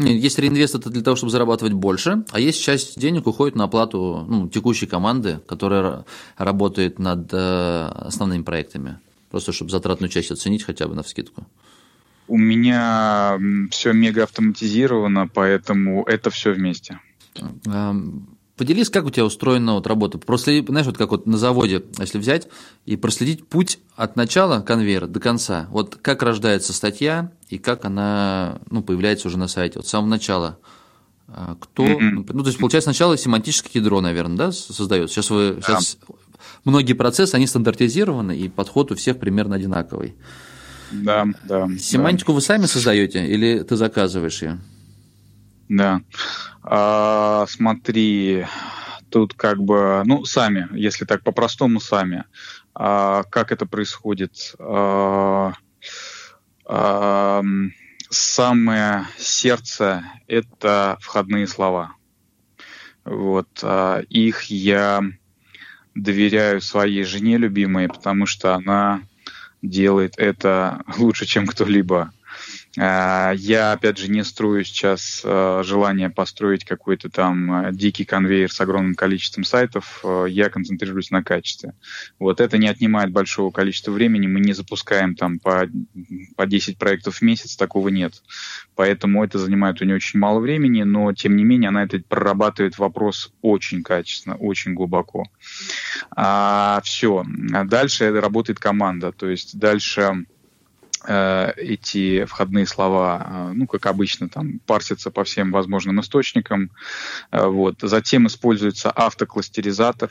Есть 0.00 0.38
реинвест 0.38 0.74
это 0.74 0.90
для 0.90 1.02
того, 1.02 1.16
чтобы 1.16 1.30
зарабатывать 1.32 1.72
больше, 1.72 2.24
а 2.32 2.38
есть 2.38 2.62
часть 2.62 3.00
денег 3.00 3.26
уходит 3.26 3.56
на 3.56 3.64
оплату 3.64 4.26
ну, 4.28 4.46
текущей 4.46 4.86
команды, 4.86 5.40
которая 5.48 6.04
работает 6.36 6.98
над 6.98 7.32
э, 7.32 7.88
основными 7.94 8.42
проектами. 8.42 8.98
Просто 9.30 9.52
чтобы 9.52 9.70
затратную 9.70 10.10
часть 10.10 10.30
оценить 10.30 10.64
хотя 10.64 10.86
бы 10.86 10.94
на 10.94 11.02
вскидку. 11.02 11.46
У 12.28 12.36
меня 12.36 13.38
все 13.70 13.92
мега 13.92 14.24
автоматизировано, 14.24 15.28
поэтому 15.28 16.04
это 16.04 16.30
все 16.30 16.52
вместе. 16.52 17.00
Поделись, 18.58 18.90
как 18.90 19.06
у 19.06 19.10
тебя 19.10 19.24
устроена 19.24 19.74
вот 19.74 19.86
работа. 19.86 20.18
Проследи, 20.18 20.66
знаешь, 20.66 20.86
вот 20.86 20.98
как 20.98 21.12
вот 21.12 21.26
на 21.26 21.38
заводе, 21.38 21.84
если 21.96 22.18
взять 22.18 22.48
и 22.86 22.96
проследить 22.96 23.46
путь 23.46 23.78
от 23.94 24.16
начала 24.16 24.62
конвейера 24.62 25.06
до 25.06 25.20
конца. 25.20 25.68
Вот 25.70 25.94
как 25.94 26.24
рождается 26.24 26.72
статья 26.72 27.30
и 27.48 27.58
как 27.58 27.84
она 27.84 28.60
ну, 28.68 28.82
появляется 28.82 29.28
уже 29.28 29.38
на 29.38 29.46
сайте. 29.46 29.78
Вот 29.78 29.86
с 29.86 29.90
самого 29.90 30.10
начала. 30.10 30.58
А, 31.28 31.56
кто, 31.60 31.84
ну, 31.84 32.24
то 32.24 32.46
есть, 32.46 32.58
получается, 32.58 32.90
сначала 32.90 33.16
семантическое 33.16 33.80
ядро, 33.80 34.00
наверное, 34.00 34.36
да, 34.36 34.52
создается. 34.52 35.14
Сейчас 35.14 35.30
вы, 35.30 35.52
да. 35.52 35.60
сейчас 35.60 35.98
многие 36.64 36.94
процессы, 36.94 37.36
они 37.36 37.46
стандартизированы, 37.46 38.36
и 38.36 38.48
подход 38.48 38.90
у 38.90 38.96
всех 38.96 39.20
примерно 39.20 39.54
одинаковый. 39.54 40.16
Да, 40.90 41.26
да. 41.44 41.68
Семантику 41.78 42.32
да. 42.32 42.36
вы 42.36 42.40
сами 42.40 42.66
создаете 42.66 43.26
или 43.26 43.60
ты 43.60 43.76
заказываешь 43.76 44.42
ее? 44.42 44.58
Да. 45.68 46.00
А, 46.62 47.46
смотри, 47.48 48.46
тут 49.10 49.34
как 49.34 49.58
бы, 49.58 50.02
ну, 50.04 50.24
сами, 50.24 50.68
если 50.72 51.04
так 51.04 51.22
по-простому, 51.22 51.80
сами. 51.80 52.24
А, 52.74 53.24
как 53.24 53.52
это 53.52 53.66
происходит? 53.66 54.54
А, 54.58 55.52
а, 56.64 57.42
самое 58.10 59.06
сердце– 59.18 60.04
это 60.26 60.96
входные 61.00 61.46
слова. 61.46 61.92
Вот, 63.04 63.48
а, 63.62 64.00
их 64.08 64.44
я 64.44 65.02
доверяю 65.94 66.60
своей 66.60 67.04
жене 67.04 67.38
любимой, 67.38 67.88
потому 67.88 68.26
что 68.26 68.54
она 68.54 69.02
делает 69.62 70.14
это 70.16 70.82
лучше, 70.98 71.26
чем 71.26 71.46
кто-либо. 71.46 72.12
А, 72.80 73.32
я, 73.32 73.72
опять 73.72 73.98
же, 73.98 74.08
не 74.08 74.22
строю 74.22 74.64
сейчас 74.64 75.22
а, 75.24 75.62
желание 75.64 76.10
построить 76.10 76.64
какой-то 76.64 77.10
там 77.10 77.50
а, 77.50 77.72
дикий 77.72 78.04
конвейер 78.04 78.52
с 78.52 78.60
огромным 78.60 78.94
количеством 78.94 79.44
сайтов. 79.44 80.04
Я 80.28 80.48
концентрируюсь 80.50 81.10
на 81.10 81.22
качестве. 81.24 81.74
Вот 82.18 82.40
это 82.40 82.58
не 82.58 82.68
отнимает 82.68 83.10
большого 83.10 83.50
количества 83.50 83.90
времени. 83.90 84.26
Мы 84.26 84.40
не 84.40 84.52
запускаем 84.52 85.14
там 85.14 85.38
по, 85.38 85.68
по 86.36 86.46
10 86.46 86.78
проектов 86.78 87.16
в 87.16 87.22
месяц, 87.22 87.56
такого 87.56 87.88
нет. 87.88 88.22
Поэтому 88.74 89.24
это 89.24 89.38
занимает 89.38 89.80
у 89.80 89.84
нее 89.84 89.96
очень 89.96 90.20
мало 90.20 90.38
времени, 90.38 90.82
но 90.82 91.12
тем 91.12 91.36
не 91.36 91.44
менее 91.44 91.68
она 91.68 91.84
это 91.84 92.00
прорабатывает 92.06 92.78
вопрос 92.78 93.32
очень 93.42 93.82
качественно, 93.82 94.36
очень 94.36 94.74
глубоко. 94.74 95.24
А, 96.14 96.80
все. 96.84 97.24
Дальше 97.64 98.12
работает 98.20 98.60
команда. 98.60 99.10
То 99.12 99.28
есть 99.28 99.58
дальше 99.58 99.98
Э, 100.00 100.14
эти 101.06 102.24
входные 102.24 102.66
слова, 102.66 103.26
э, 103.28 103.52
ну, 103.54 103.66
как 103.66 103.86
обычно, 103.86 104.28
там 104.28 104.58
парсятся 104.66 105.10
по 105.10 105.24
всем 105.24 105.52
возможным 105.52 106.00
источникам. 106.00 106.70
Э, 107.30 107.46
вот. 107.46 107.76
Затем 107.82 108.26
используется 108.26 108.90
автокластеризатор. 108.90 110.10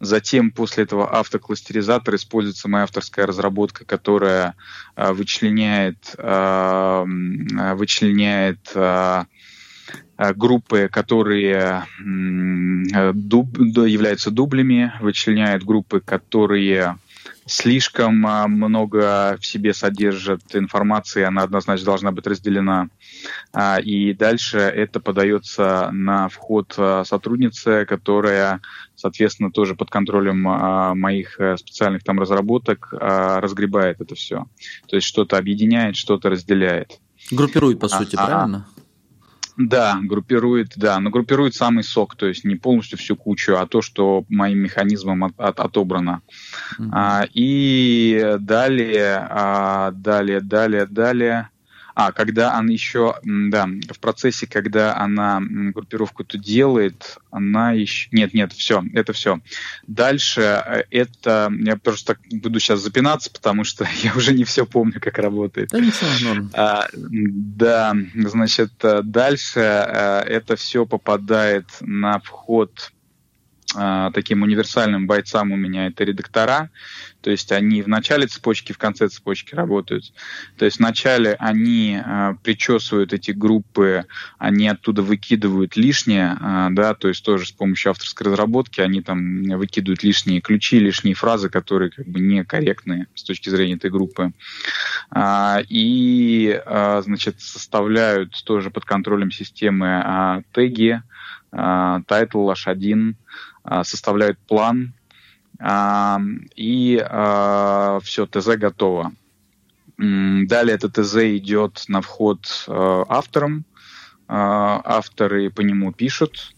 Затем 0.00 0.50
после 0.50 0.84
этого 0.84 1.18
автокластеризатора 1.18 2.16
используется 2.16 2.68
моя 2.68 2.84
авторская 2.84 3.26
разработка, 3.26 3.84
которая 3.84 4.54
вычленяет, 4.96 6.16
вычленяет 7.76 8.76
группы, 10.36 10.88
которые 10.90 11.84
дуб, 12.00 13.58
являются 13.58 14.32
дублями, 14.32 14.92
вычленяет 15.00 15.62
группы, 15.62 16.00
которые 16.00 16.98
слишком 17.46 18.26
а, 18.26 18.46
много 18.48 19.36
в 19.40 19.46
себе 19.46 19.74
содержит 19.74 20.42
информации, 20.54 21.22
она 21.22 21.42
однозначно 21.42 21.86
должна 21.86 22.12
быть 22.12 22.26
разделена. 22.26 22.88
А, 23.52 23.78
и 23.80 24.12
дальше 24.14 24.58
это 24.58 25.00
подается 25.00 25.90
на 25.92 26.28
вход 26.28 26.74
а, 26.76 27.04
сотрудницы, 27.04 27.84
которая, 27.86 28.60
соответственно, 28.96 29.50
тоже 29.50 29.74
под 29.74 29.90
контролем 29.90 30.42
моих 30.42 31.38
э, 31.40 31.56
специальных 31.56 32.04
там 32.04 32.18
разработок 32.18 32.92
разгребает 32.92 34.00
это 34.00 34.14
все. 34.14 34.46
То 34.88 34.96
есть 34.96 35.06
что-то 35.06 35.38
объединяет, 35.38 35.96
что-то 35.96 36.30
разделяет. 36.30 37.00
Группирует, 37.30 37.80
по 37.80 37.88
сути, 37.88 38.16
а, 38.16 38.26
правильно? 38.26 38.66
Да, 39.68 39.98
группирует, 40.02 40.72
да, 40.76 40.98
но 40.98 41.10
группирует 41.10 41.54
самый 41.54 41.84
сок, 41.84 42.16
то 42.16 42.26
есть 42.26 42.44
не 42.44 42.56
полностью 42.56 42.98
всю 42.98 43.16
кучу, 43.16 43.56
а 43.56 43.66
то, 43.66 43.82
что 43.82 44.24
моим 44.28 44.58
механизмом 44.58 45.24
от, 45.24 45.38
от, 45.38 45.60
отобрано. 45.60 46.22
Mm-hmm. 46.78 46.88
А, 46.92 47.26
и 47.32 48.36
далее, 48.40 49.26
а, 49.30 49.90
далее, 49.92 50.40
далее, 50.40 50.86
далее. 50.86 51.48
А, 51.94 52.12
когда 52.12 52.54
она 52.54 52.72
еще, 52.72 53.16
да, 53.22 53.68
в 53.90 53.98
процессе, 53.98 54.46
когда 54.46 54.96
она 54.96 55.40
группировку 55.42 56.22
эту 56.22 56.38
делает, 56.38 57.18
она 57.30 57.72
еще... 57.72 58.08
Нет, 58.12 58.34
нет, 58.34 58.52
все, 58.52 58.82
это 58.94 59.12
все. 59.12 59.40
Дальше 59.86 60.40
э, 60.40 60.84
это... 60.90 61.52
Я 61.58 61.76
просто 61.76 62.14
так 62.14 62.20
буду 62.30 62.60
сейчас 62.60 62.80
запинаться, 62.80 63.30
потому 63.30 63.64
что 63.64 63.86
я 64.02 64.14
уже 64.14 64.34
не 64.34 64.44
все 64.44 64.66
помню, 64.66 65.00
как 65.00 65.18
работает. 65.18 65.70
Да, 65.70 65.80
ничего, 65.80 66.48
а, 66.54 66.88
да, 66.92 67.94
значит, 68.14 68.72
э, 68.82 69.02
дальше 69.02 69.60
э, 69.60 70.20
это 70.26 70.56
все 70.56 70.86
попадает 70.86 71.66
на 71.80 72.18
вход 72.20 72.92
таким 73.72 74.42
универсальным 74.42 75.06
бойцам 75.06 75.52
у 75.52 75.56
меня 75.56 75.86
это 75.86 76.04
редактора, 76.04 76.70
то 77.22 77.30
есть 77.30 77.52
они 77.52 77.82
в 77.82 77.88
начале 77.88 78.26
цепочки, 78.26 78.72
в 78.72 78.78
конце 78.78 79.08
цепочки 79.08 79.54
работают. 79.54 80.12
То 80.58 80.64
есть 80.64 80.78
вначале 80.78 81.36
они 81.38 82.00
э, 82.04 82.34
причесывают 82.42 83.12
эти 83.12 83.30
группы, 83.30 84.06
они 84.38 84.68
оттуда 84.68 85.02
выкидывают 85.02 85.76
лишнее, 85.76 86.36
э, 86.38 86.68
да, 86.72 86.94
то 86.94 87.08
есть 87.08 87.24
тоже 87.24 87.46
с 87.46 87.52
помощью 87.52 87.90
авторской 87.90 88.26
разработки 88.26 88.80
они 88.80 89.02
там 89.02 89.44
выкидывают 89.44 90.02
лишние 90.02 90.40
ключи, 90.40 90.80
лишние 90.80 91.14
фразы, 91.14 91.48
которые 91.48 91.90
как 91.90 92.06
бы 92.06 92.18
некорректные 92.18 93.06
с 93.14 93.22
точки 93.22 93.48
зрения 93.48 93.74
этой 93.74 93.90
группы. 93.90 94.32
А, 95.10 95.60
и, 95.68 96.60
а, 96.66 97.02
значит, 97.02 97.40
составляют 97.40 98.32
тоже 98.44 98.70
под 98.70 98.84
контролем 98.84 99.30
системы 99.30 100.02
а, 100.04 100.42
теги, 100.52 101.02
а, 101.52 102.00
title, 102.08 102.52
h1, 102.54 103.14
а, 103.64 103.84
составляют 103.84 104.38
план, 104.38 104.94
а, 105.60 106.18
и 106.56 106.96
все, 108.02 108.26
ТЗ 108.26 108.56
готово. 108.56 109.12
Далее 109.98 110.74
это 110.74 110.88
ТЗ 110.88 111.16
идет 111.36 111.84
на 111.86 112.00
вход 112.00 112.64
авторам, 112.66 113.64
авторы 114.26 115.50
по 115.50 115.60
нему 115.60 115.92
пишут, 115.92 116.54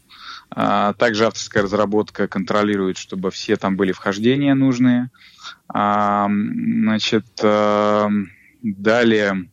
также 0.49 1.27
авторская 1.27 1.65
разработка 1.65 2.29
контролирует, 2.29 2.97
чтобы 2.97 3.31
все 3.31 3.57
там 3.57 3.77
были 3.77 3.93
вхождения 3.93 4.55
нужные. 4.55 5.11
Значит, 5.69 7.27
далее 8.63 9.51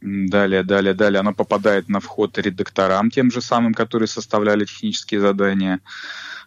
Далее, 0.00 0.62
далее, 0.62 0.94
далее. 0.94 1.20
Оно 1.20 1.34
попадает 1.34 1.88
на 1.88 2.00
вход 2.00 2.38
редакторам, 2.38 3.10
тем 3.10 3.30
же 3.30 3.40
самым, 3.40 3.74
которые 3.74 4.06
составляли 4.06 4.64
технические 4.64 5.20
задания. 5.20 5.80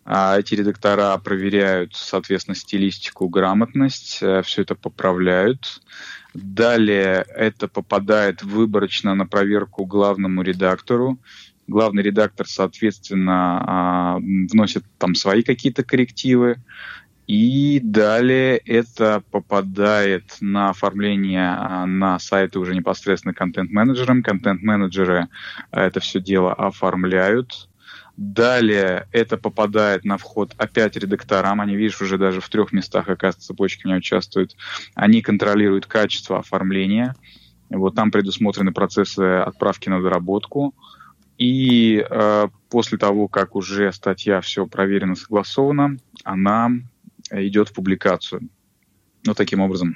А 0.03 0.39
эти 0.39 0.55
редактора 0.55 1.15
проверяют, 1.17 1.93
соответственно, 1.95 2.55
стилистику, 2.55 3.29
грамотность, 3.29 4.19
э, 4.21 4.41
все 4.41 4.63
это 4.63 4.73
поправляют. 4.73 5.81
Далее 6.33 7.25
это 7.35 7.67
попадает 7.67 8.41
выборочно 8.41 9.13
на 9.15 9.27
проверку 9.27 9.85
главному 9.85 10.41
редактору. 10.41 11.19
Главный 11.67 12.03
редактор, 12.03 12.47
соответственно, 12.47 13.63
а, 13.65 14.17
вносит 14.17 14.83
там 14.97 15.13
свои 15.13 15.43
какие-то 15.43 15.83
коррективы. 15.83 16.57
И 17.31 17.79
далее 17.81 18.57
это 18.57 19.23
попадает 19.31 20.35
на 20.41 20.71
оформление 20.71 21.55
а, 21.57 21.85
на 21.85 22.19
сайты 22.19 22.59
уже 22.59 22.75
непосредственно 22.75 23.33
контент-менеджерам. 23.33 24.21
Контент-менеджеры 24.21 25.29
это 25.71 26.01
все 26.01 26.19
дело 26.19 26.53
оформляют. 26.53 27.69
Далее 28.17 29.07
это 29.13 29.37
попадает 29.37 30.03
на 30.03 30.17
вход 30.17 30.53
опять 30.57 30.97
редакторам. 30.97 31.61
Они, 31.61 31.77
видишь, 31.77 32.01
уже 32.01 32.17
даже 32.17 32.41
в 32.41 32.49
трех 32.49 32.73
местах, 32.73 33.07
оказывается, 33.07 33.47
цепочки 33.47 33.85
меня 33.85 33.95
участвуют. 33.95 34.57
Они 34.93 35.21
контролируют 35.21 35.85
качество 35.85 36.37
оформления. 36.37 37.15
Вот 37.69 37.95
там 37.95 38.11
предусмотрены 38.11 38.73
процессы 38.73 39.37
отправки 39.37 39.87
на 39.87 40.01
доработку. 40.01 40.75
И 41.37 42.05
э, 42.09 42.47
после 42.69 42.97
того, 42.97 43.29
как 43.29 43.55
уже 43.55 43.93
статья 43.93 44.41
все 44.41 44.67
проверена, 44.67 45.15
согласована, 45.15 45.95
она 46.25 46.71
идет 47.31 47.69
в 47.69 47.73
публикацию. 47.73 48.49
Вот 49.25 49.37
таким 49.37 49.61
образом. 49.61 49.95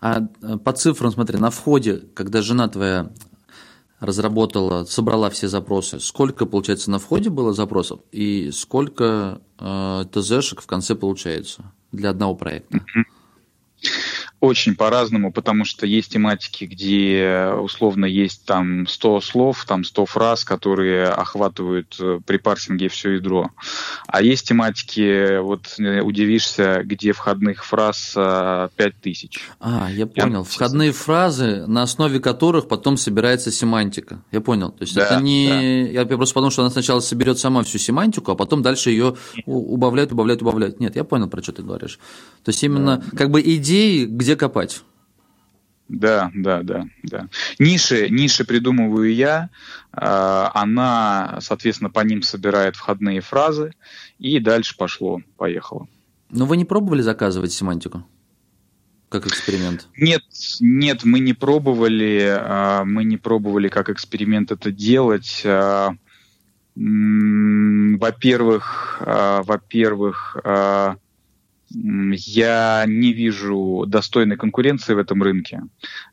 А 0.00 0.28
э, 0.42 0.56
по 0.58 0.72
цифрам, 0.72 1.10
смотри, 1.10 1.38
на 1.38 1.50
входе, 1.50 2.02
когда 2.14 2.42
жена 2.42 2.68
твоя 2.68 3.10
разработала, 4.00 4.84
собрала 4.84 5.30
все 5.30 5.48
запросы, 5.48 5.98
сколько, 6.00 6.46
получается, 6.46 6.90
на 6.90 6.98
входе 6.98 7.30
было 7.30 7.52
запросов 7.52 8.00
и 8.12 8.50
сколько 8.52 9.40
э, 9.58 10.04
ТЗшек 10.12 10.60
в 10.60 10.66
конце 10.66 10.94
получается 10.94 11.72
для 11.92 12.10
одного 12.10 12.34
проекта? 12.34 12.84
Очень 14.40 14.76
по-разному, 14.76 15.32
потому 15.32 15.64
что 15.64 15.84
есть 15.84 16.12
тематики, 16.12 16.64
где 16.64 17.50
условно 17.60 18.04
есть 18.04 18.44
там 18.44 18.86
100 18.86 19.20
слов, 19.20 19.64
там 19.66 19.82
100 19.82 20.06
фраз, 20.06 20.44
которые 20.44 21.08
охватывают 21.08 21.96
э, 22.00 22.20
при 22.24 22.36
парсинге 22.36 22.88
все 22.88 23.12
ядро. 23.12 23.50
А 24.06 24.22
есть 24.22 24.46
тематики, 24.48 25.38
вот 25.38 25.74
э, 25.78 26.02
удивишься, 26.02 26.82
где 26.84 27.12
входных 27.12 27.64
фраз 27.64 28.12
5000. 28.14 29.36
Э, 29.36 29.40
а, 29.60 29.90
я 29.90 30.06
понял. 30.06 30.40
Я... 30.40 30.44
Входные 30.44 30.92
фразы, 30.92 31.66
на 31.66 31.82
основе 31.82 32.20
которых 32.20 32.68
потом 32.68 32.96
собирается 32.96 33.50
семантика. 33.50 34.22
Я 34.30 34.40
понял. 34.40 34.70
То 34.70 34.82
есть 34.82 34.94
да, 34.94 35.06
это 35.06 35.20
не... 35.20 35.48
Да. 35.48 36.00
Я 36.00 36.06
просто 36.06 36.34
подумал, 36.34 36.52
что 36.52 36.62
она 36.62 36.70
сначала 36.70 37.00
соберет 37.00 37.38
сама 37.38 37.64
всю 37.64 37.78
семантику, 37.78 38.30
а 38.30 38.34
потом 38.36 38.62
дальше 38.62 38.90
ее 38.90 39.16
убавляет, 39.46 40.12
убавляет, 40.12 40.42
убавляет. 40.42 40.80
Нет, 40.80 40.94
я 40.94 41.04
понял, 41.04 41.28
про 41.28 41.42
что 41.42 41.52
ты 41.52 41.62
говоришь. 41.62 41.98
То 42.44 42.50
есть 42.50 42.62
именно 42.62 42.98
да. 42.98 43.16
как 43.16 43.30
бы 43.30 43.40
идеи, 43.42 44.04
где 44.04 44.27
где 44.28 44.36
копать. 44.36 44.84
Да, 45.88 46.30
да, 46.34 46.62
да, 46.62 46.84
да. 47.02 47.28
Ниши, 47.58 48.10
ниши 48.10 48.44
придумываю 48.44 49.14
я, 49.14 49.48
а, 49.90 50.50
она, 50.52 51.38
соответственно, 51.40 51.88
по 51.88 52.00
ним 52.00 52.20
собирает 52.20 52.76
входные 52.76 53.22
фразы, 53.22 53.72
и 54.18 54.38
дальше 54.38 54.76
пошло, 54.76 55.22
поехало. 55.38 55.88
Но 56.28 56.44
вы 56.44 56.58
не 56.58 56.66
пробовали 56.66 57.00
заказывать 57.00 57.52
семантику? 57.52 58.06
Как 59.08 59.26
эксперимент? 59.26 59.88
Нет, 59.96 60.24
нет, 60.60 61.04
мы 61.04 61.20
не 61.20 61.32
пробовали, 61.32 62.36
а, 62.38 62.84
мы 62.84 63.04
не 63.04 63.16
пробовали 63.16 63.68
как 63.68 63.88
эксперимент 63.88 64.52
это 64.52 64.70
делать. 64.70 65.40
А, 65.46 65.92
во-первых, 66.76 69.00
во-первых, 69.00 70.36
я 71.70 72.84
не 72.86 73.12
вижу 73.12 73.84
достойной 73.86 74.36
конкуренции 74.36 74.94
в 74.94 74.98
этом 74.98 75.22
рынке. 75.22 75.62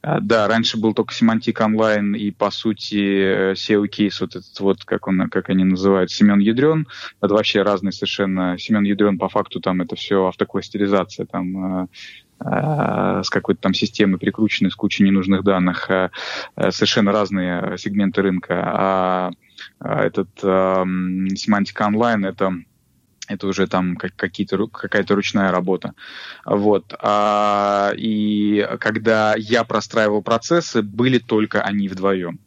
А, 0.02 0.20
да, 0.20 0.48
раньше 0.48 0.78
был 0.78 0.94
только 0.94 1.14
Semantic 1.14 1.56
Online 1.56 2.18
и, 2.18 2.32
по 2.32 2.52
сути, 2.52 3.54
SEO 3.54 3.88
кейс, 3.88 4.20
вот 4.20 4.36
этот 4.36 4.60
вот, 4.60 4.84
как, 4.84 5.08
он, 5.08 5.30
как 5.30 5.50
они 5.50 5.64
называют, 5.64 6.12
Семен 6.12 6.40
Ядрен. 6.40 6.88
Это 7.22 7.34
вообще 7.34 7.62
разные 7.62 7.94
совершенно. 7.94 8.58
Семен 8.58 8.84
Ядрен, 8.84 9.18
по 9.18 9.30
факту, 9.30 9.60
там 9.62 9.82
это 9.82 9.96
все 9.96 10.28
автокластеризация, 10.28 11.26
там 11.26 11.58
а, 11.58 11.88
а, 12.40 13.24
с 13.24 13.30
какой-то 13.30 13.62
там 13.62 13.74
системой 13.74 14.20
прикрученной, 14.20 14.72
с 14.72 14.76
кучей 14.76 15.04
ненужных 15.04 15.44
данных. 15.44 15.90
Совершенно 16.58 17.14
разные 17.14 17.78
сегменты 17.78 18.22
рынка. 18.22 18.62
А 18.66 19.32
этот 19.80 20.30
Semantic 20.44 21.76
Online— 21.80 22.28
это 22.30 22.54
это 23.28 23.48
уже 23.48 23.68
там 23.68 23.96
какие-то, 23.96 24.68
какая-то 24.68 25.16
ручная 25.16 25.52
работа. 25.52 25.94
Вот. 26.46 26.94
А, 27.00 27.92
и 27.96 28.68
когда 28.80 29.36
я 29.38 29.64
простраивал 29.64 30.22
процессы, 30.22 30.82
были 30.82 31.18
только 31.18 31.62
они 31.62 31.88
вдвоем. 31.88 32.40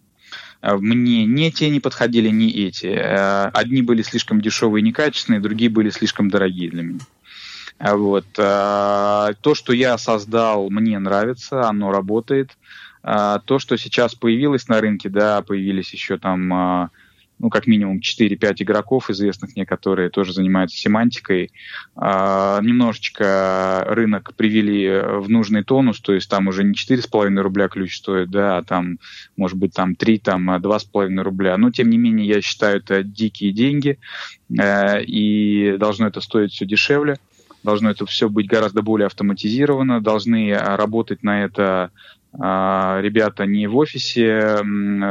А, 0.61 0.77
мне 0.77 1.25
ни 1.25 1.51
те 1.51 1.71
не 1.71 1.81
подходили, 1.81 2.29
ни 2.29 2.51
эти. 2.51 2.87
А, 2.87 3.51
одни 3.53 3.83
были 3.83 4.03
слишком 4.03 4.41
дешевые 4.41 4.83
и 4.83 4.87
некачественные, 4.87 5.41
другие 5.41 5.71
были 5.71 5.91
слишком 5.91 6.31
дорогие 6.31 6.71
для 6.71 6.83
меня. 6.83 7.01
Вот. 7.81 8.27
То, 8.33 9.55
что 9.55 9.73
я 9.73 9.97
создал, 9.99 10.69
мне 10.69 10.99
нравится, 10.99 11.69
оно 11.69 11.93
работает. 11.93 12.51
То, 13.05 13.59
что 13.59 13.77
сейчас 13.77 14.17
появилось 14.17 14.67
на 14.67 14.81
рынке, 14.81 15.09
да, 15.09 15.43
появились 15.43 15.93
еще 15.93 16.19
там 16.19 16.91
ну, 17.38 17.51
как 17.51 17.66
минимум 17.66 18.01
4-5 18.01 18.55
игроков 18.59 19.11
известных 19.11 19.55
мне, 19.55 19.64
которые 19.64 20.11
тоже 20.11 20.33
занимаются 20.33 20.77
семантикой. 20.77 21.53
А, 21.94 22.61
немножечко 22.61 23.85
рынок 23.87 24.35
привели 24.35 24.88
в 25.20 25.29
нужный 25.29 25.62
тонус, 25.62 26.01
то 26.01 26.12
есть 26.12 26.29
там 26.29 26.48
уже 26.48 26.64
не 26.64 26.74
4,5 26.74 27.40
рубля 27.40 27.68
ключ 27.68 27.96
стоит, 27.96 28.31
да, 28.31 28.59
а 28.59 28.62
там, 28.62 28.98
может 29.37 29.57
быть, 29.57 29.72
там 29.72 29.94
3, 29.94 30.18
там 30.18 30.51
2,5 30.51 31.22
рубля. 31.22 31.57
Но, 31.57 31.70
тем 31.70 31.90
не 31.90 31.98
менее, 31.98 32.27
я 32.27 32.40
считаю, 32.40 32.79
это 32.79 33.03
дикие 33.03 33.53
деньги, 33.53 33.98
э, 34.59 35.03
и 35.05 35.77
должно 35.79 36.09
это 36.09 36.20
стоить 36.20 36.53
все 36.53 36.66
дешевле, 36.66 37.18
должно 37.62 37.90
это 37.90 38.05
все 38.07 38.29
быть 38.29 38.48
гораздо 38.48 38.83
более 38.83 39.07
автоматизировано, 39.07 40.01
должны 40.01 40.55
работать 40.55 41.22
на 41.22 41.44
это 41.44 41.90
а, 42.33 43.01
ребята 43.01 43.46
не 43.46 43.66
в 43.66 43.77
офисе 43.77 44.59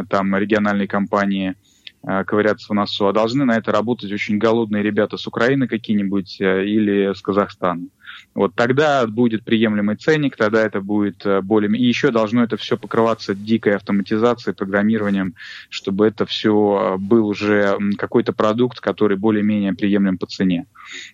там 0.09 0.35
региональной 0.35 0.87
компании, 0.87 1.55
Э, 1.55 1.66
ковыряться 2.03 2.67
в 2.69 2.75
носу, 2.75 3.07
а 3.07 3.13
должны 3.13 3.45
на 3.45 3.57
это 3.57 3.71
работать 3.71 4.11
очень 4.11 4.37
голодные 4.37 4.83
ребята 4.83 5.17
с 5.17 5.27
Украины 5.27 5.67
какие-нибудь 5.67 6.39
э, 6.39 6.65
или 6.65 7.13
с 7.13 7.21
Казахстана. 7.21 7.87
Вот 8.33 8.53
тогда 8.55 9.05
будет 9.07 9.43
приемлемый 9.43 9.95
ценник, 9.95 10.37
тогда 10.37 10.61
это 10.61 10.79
будет 10.79 11.25
э, 11.25 11.41
более... 11.41 11.75
И 11.77 11.85
еще 11.85 12.11
должно 12.11 12.43
это 12.43 12.55
все 12.55 12.77
покрываться 12.77 13.35
дикой 13.35 13.75
автоматизацией, 13.75 14.55
программированием, 14.55 15.33
чтобы 15.69 16.07
это 16.07 16.25
все 16.25 16.97
был 16.99 17.27
уже 17.27 17.77
какой-то 17.97 18.31
продукт, 18.33 18.79
который 18.79 19.17
более-менее 19.17 19.73
приемлем 19.73 20.17
по 20.17 20.27
цене. 20.27 20.65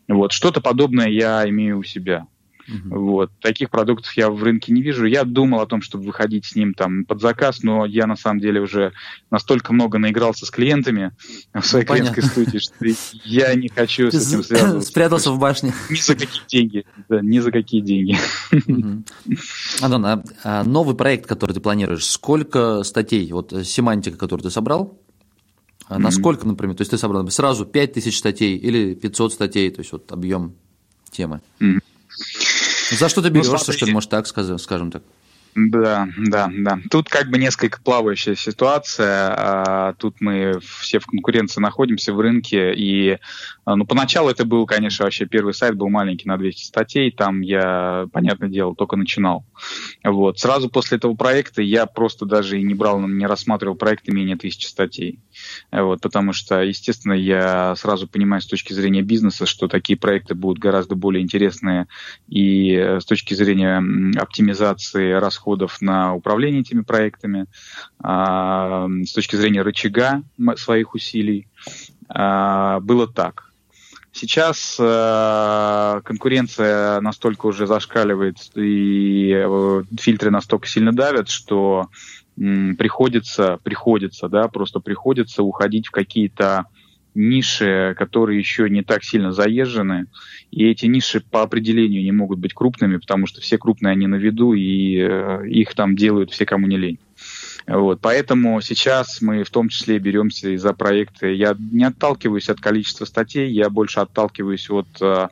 Вот. 0.08 0.32
Что-то 0.32 0.62
подобное 0.62 1.08
я 1.08 1.48
имею 1.50 1.80
у 1.80 1.84
себя. 1.84 2.28
Uh-huh. 2.70 2.98
Вот. 2.98 3.32
Таких 3.40 3.70
продуктов 3.70 4.14
я 4.14 4.30
в 4.30 4.42
рынке 4.42 4.72
не 4.72 4.82
вижу. 4.82 5.06
Я 5.06 5.24
думал 5.24 5.62
о 5.62 5.66
том, 5.66 5.82
чтобы 5.82 6.06
выходить 6.06 6.46
с 6.46 6.56
ним 6.56 6.74
там 6.74 7.06
под 7.06 7.22
заказ, 7.22 7.64
но 7.64 7.86
я 7.86 8.08
на 8.08 8.16
самом 8.16 8.40
деле 8.40 8.62
уже 8.62 8.94
настолько 9.30 9.74
много 9.74 9.98
наигрался 9.98 10.46
с 10.46 10.52
клиентами 10.52 11.12
в 11.54 11.62
своей 11.62 11.86
ну, 11.86 11.94
клиентской 11.94 12.24
студии, 12.24 12.58
что 12.60 12.74
я 13.24 13.54
не 13.56 13.70
хочу 13.70 14.12
с 14.12 14.28
этим 14.28 14.44
связываться. 14.44 14.82
Спрятался 14.90 15.32
в 15.32 15.40
башне. 15.40 15.74
Ни 15.90 15.96
за 15.96 16.16
какие 16.16 16.48
деньги. 16.48 16.86
Да, 17.10 17.22
ни 17.22 17.40
за 17.40 17.52
какие 17.52 17.82
деньги. 17.82 18.18
Uh-huh. 18.52 19.04
Антон, 19.82 20.06
а, 20.06 20.24
а 20.44 20.64
новый 20.64 20.96
проект, 20.96 21.28
который 21.28 21.54
ты 21.54 21.60
планируешь, 21.60 22.06
сколько 22.06 22.84
статей, 22.84 23.32
вот 23.32 23.52
э, 23.54 23.64
семантика, 23.64 24.18
которую 24.18 24.44
ты 24.44 24.52
собрал, 24.52 25.00
а 25.88 26.00
насколько, 26.00 26.48
например, 26.48 26.76
то 26.76 26.82
есть 26.82 26.92
ты 26.92 26.98
собрал 26.98 27.30
сразу 27.30 27.66
5000 27.66 28.18
статей 28.18 28.58
или 28.58 28.96
500 28.96 29.34
статей, 29.34 29.70
то 29.70 29.82
есть 29.82 29.92
вот 29.92 30.12
объем 30.12 30.56
темы? 31.12 31.42
Mm-hmm. 31.60 31.82
За 32.98 33.10
что 33.10 33.22
ты 33.22 33.30
ну, 33.30 33.36
берешься, 33.36 33.52
ну, 33.68 33.74
что 33.74 33.86
ли, 33.86 33.94
может 33.94 34.10
так 34.10 34.28
скажем 34.28 34.92
так? 34.92 35.04
Да, 35.56 36.08
да, 36.18 36.50
да. 36.52 36.80
Тут 36.90 37.10
как 37.10 37.30
бы 37.30 37.38
несколько 37.38 37.80
плавающая 37.82 38.36
ситуация. 38.36 39.34
А, 39.38 39.94
тут 39.94 40.16
мы 40.20 40.60
все 40.80 41.00
в 41.00 41.06
конкуренции 41.06 41.62
находимся 41.62 42.12
в 42.14 42.20
рынке. 42.20 42.74
И 42.74 43.20
ну, 43.66 43.86
поначалу 43.86 44.30
это 44.30 44.46
был, 44.46 44.66
конечно, 44.66 45.06
вообще 45.06 45.26
первый 45.26 45.54
сайт 45.54 45.76
был 45.76 45.90
маленький 45.90 46.28
на 46.28 46.38
200 46.38 46.66
статей. 46.66 47.12
Там 47.12 47.42
я, 47.42 48.08
понятное 48.12 48.50
дело, 48.50 48.76
только 48.76 48.96
начинал. 48.96 49.46
Вот. 50.04 50.40
Сразу 50.40 50.70
после 50.70 50.98
этого 50.98 51.16
проекта 51.16 51.62
я 51.62 51.86
просто 51.86 52.26
даже 52.26 52.60
и 52.60 52.64
не 52.64 52.74
брал, 52.74 53.00
не 53.08 53.26
рассматривал 53.26 53.76
проекты 53.76 54.12
менее 54.12 54.36
тысячи 54.36 54.66
статей. 54.66 55.20
Вот, 55.72 56.02
потому 56.02 56.34
что, 56.34 56.62
естественно, 56.62 57.14
я 57.14 57.76
сразу 57.76 58.08
понимаю 58.08 58.42
с 58.42 58.48
точки 58.48 58.74
зрения 58.74 59.02
бизнеса, 59.02 59.46
что 59.46 59.68
такие 59.68 59.98
проекты 59.98 60.36
будут 60.36 60.60
гораздо 60.60 60.96
более 60.96 61.24
интересные 61.24 61.88
и 62.28 62.74
э, 62.74 63.00
с 63.00 63.06
точки 63.06 63.34
зрения 63.34 63.82
оптимизации 64.18 65.14
расходов 65.14 65.82
на 65.82 66.14
управление 66.14 66.62
этими 66.62 66.82
проектами, 66.82 67.46
а, 68.00 68.88
с 69.06 69.14
точки 69.14 69.36
зрения 69.36 69.62
рычага 69.62 70.24
своих 70.56 70.94
усилий. 70.94 71.48
А, 72.10 72.80
было 72.82 73.08
так. 73.08 73.53
Сейчас 74.14 74.78
э, 74.80 76.02
конкуренция 76.04 77.02
настолько 77.02 77.48
уже 77.48 77.66
зашкаливает 77.66 78.38
и 78.56 79.34
э, 79.34 79.84
фильтры 80.00 80.30
настолько 80.30 80.68
сильно 80.68 80.94
давят, 80.94 81.30
что 81.30 81.88
приходится, 82.36 83.60
приходится, 83.64 84.28
да, 84.28 84.48
просто 84.48 84.80
приходится 84.80 85.44
уходить 85.44 85.88
в 85.88 85.92
какие-то 85.92 86.66
ниши, 87.16 87.96
которые 87.98 88.40
еще 88.40 88.70
не 88.70 88.84
так 88.84 89.04
сильно 89.04 89.32
заезжены, 89.32 90.08
и 90.52 90.66
эти 90.68 90.86
ниши 90.86 91.22
по 91.22 91.42
определению 91.44 92.04
не 92.04 92.12
могут 92.12 92.40
быть 92.40 92.54
крупными, 92.54 92.98
потому 92.98 93.28
что 93.28 93.42
все 93.42 93.58
крупные 93.58 93.92
они 93.92 94.08
на 94.08 94.16
виду, 94.16 94.54
и 94.54 94.98
э, 94.98 95.48
их 95.48 95.74
там 95.76 95.96
делают 95.96 96.32
все, 96.32 96.46
кому 96.46 96.68
не 96.68 96.78
лень. 96.78 97.00
Вот, 97.66 98.02
поэтому 98.02 98.60
сейчас 98.62 99.22
мы 99.22 99.44
в 99.44 99.50
том 99.50 99.70
числе 99.70 100.00
беремся 100.00 100.58
за 100.58 100.74
проекты. 100.74 101.34
Я 101.34 101.56
не 101.58 101.86
отталкиваюсь 101.86 102.50
от 102.50 102.60
количества 102.60 103.06
статей, 103.06 103.52
я 103.52 103.70
больше 103.70 104.02
отталкиваюсь 104.02 104.70
от 104.70 104.88
э, 105.02 105.30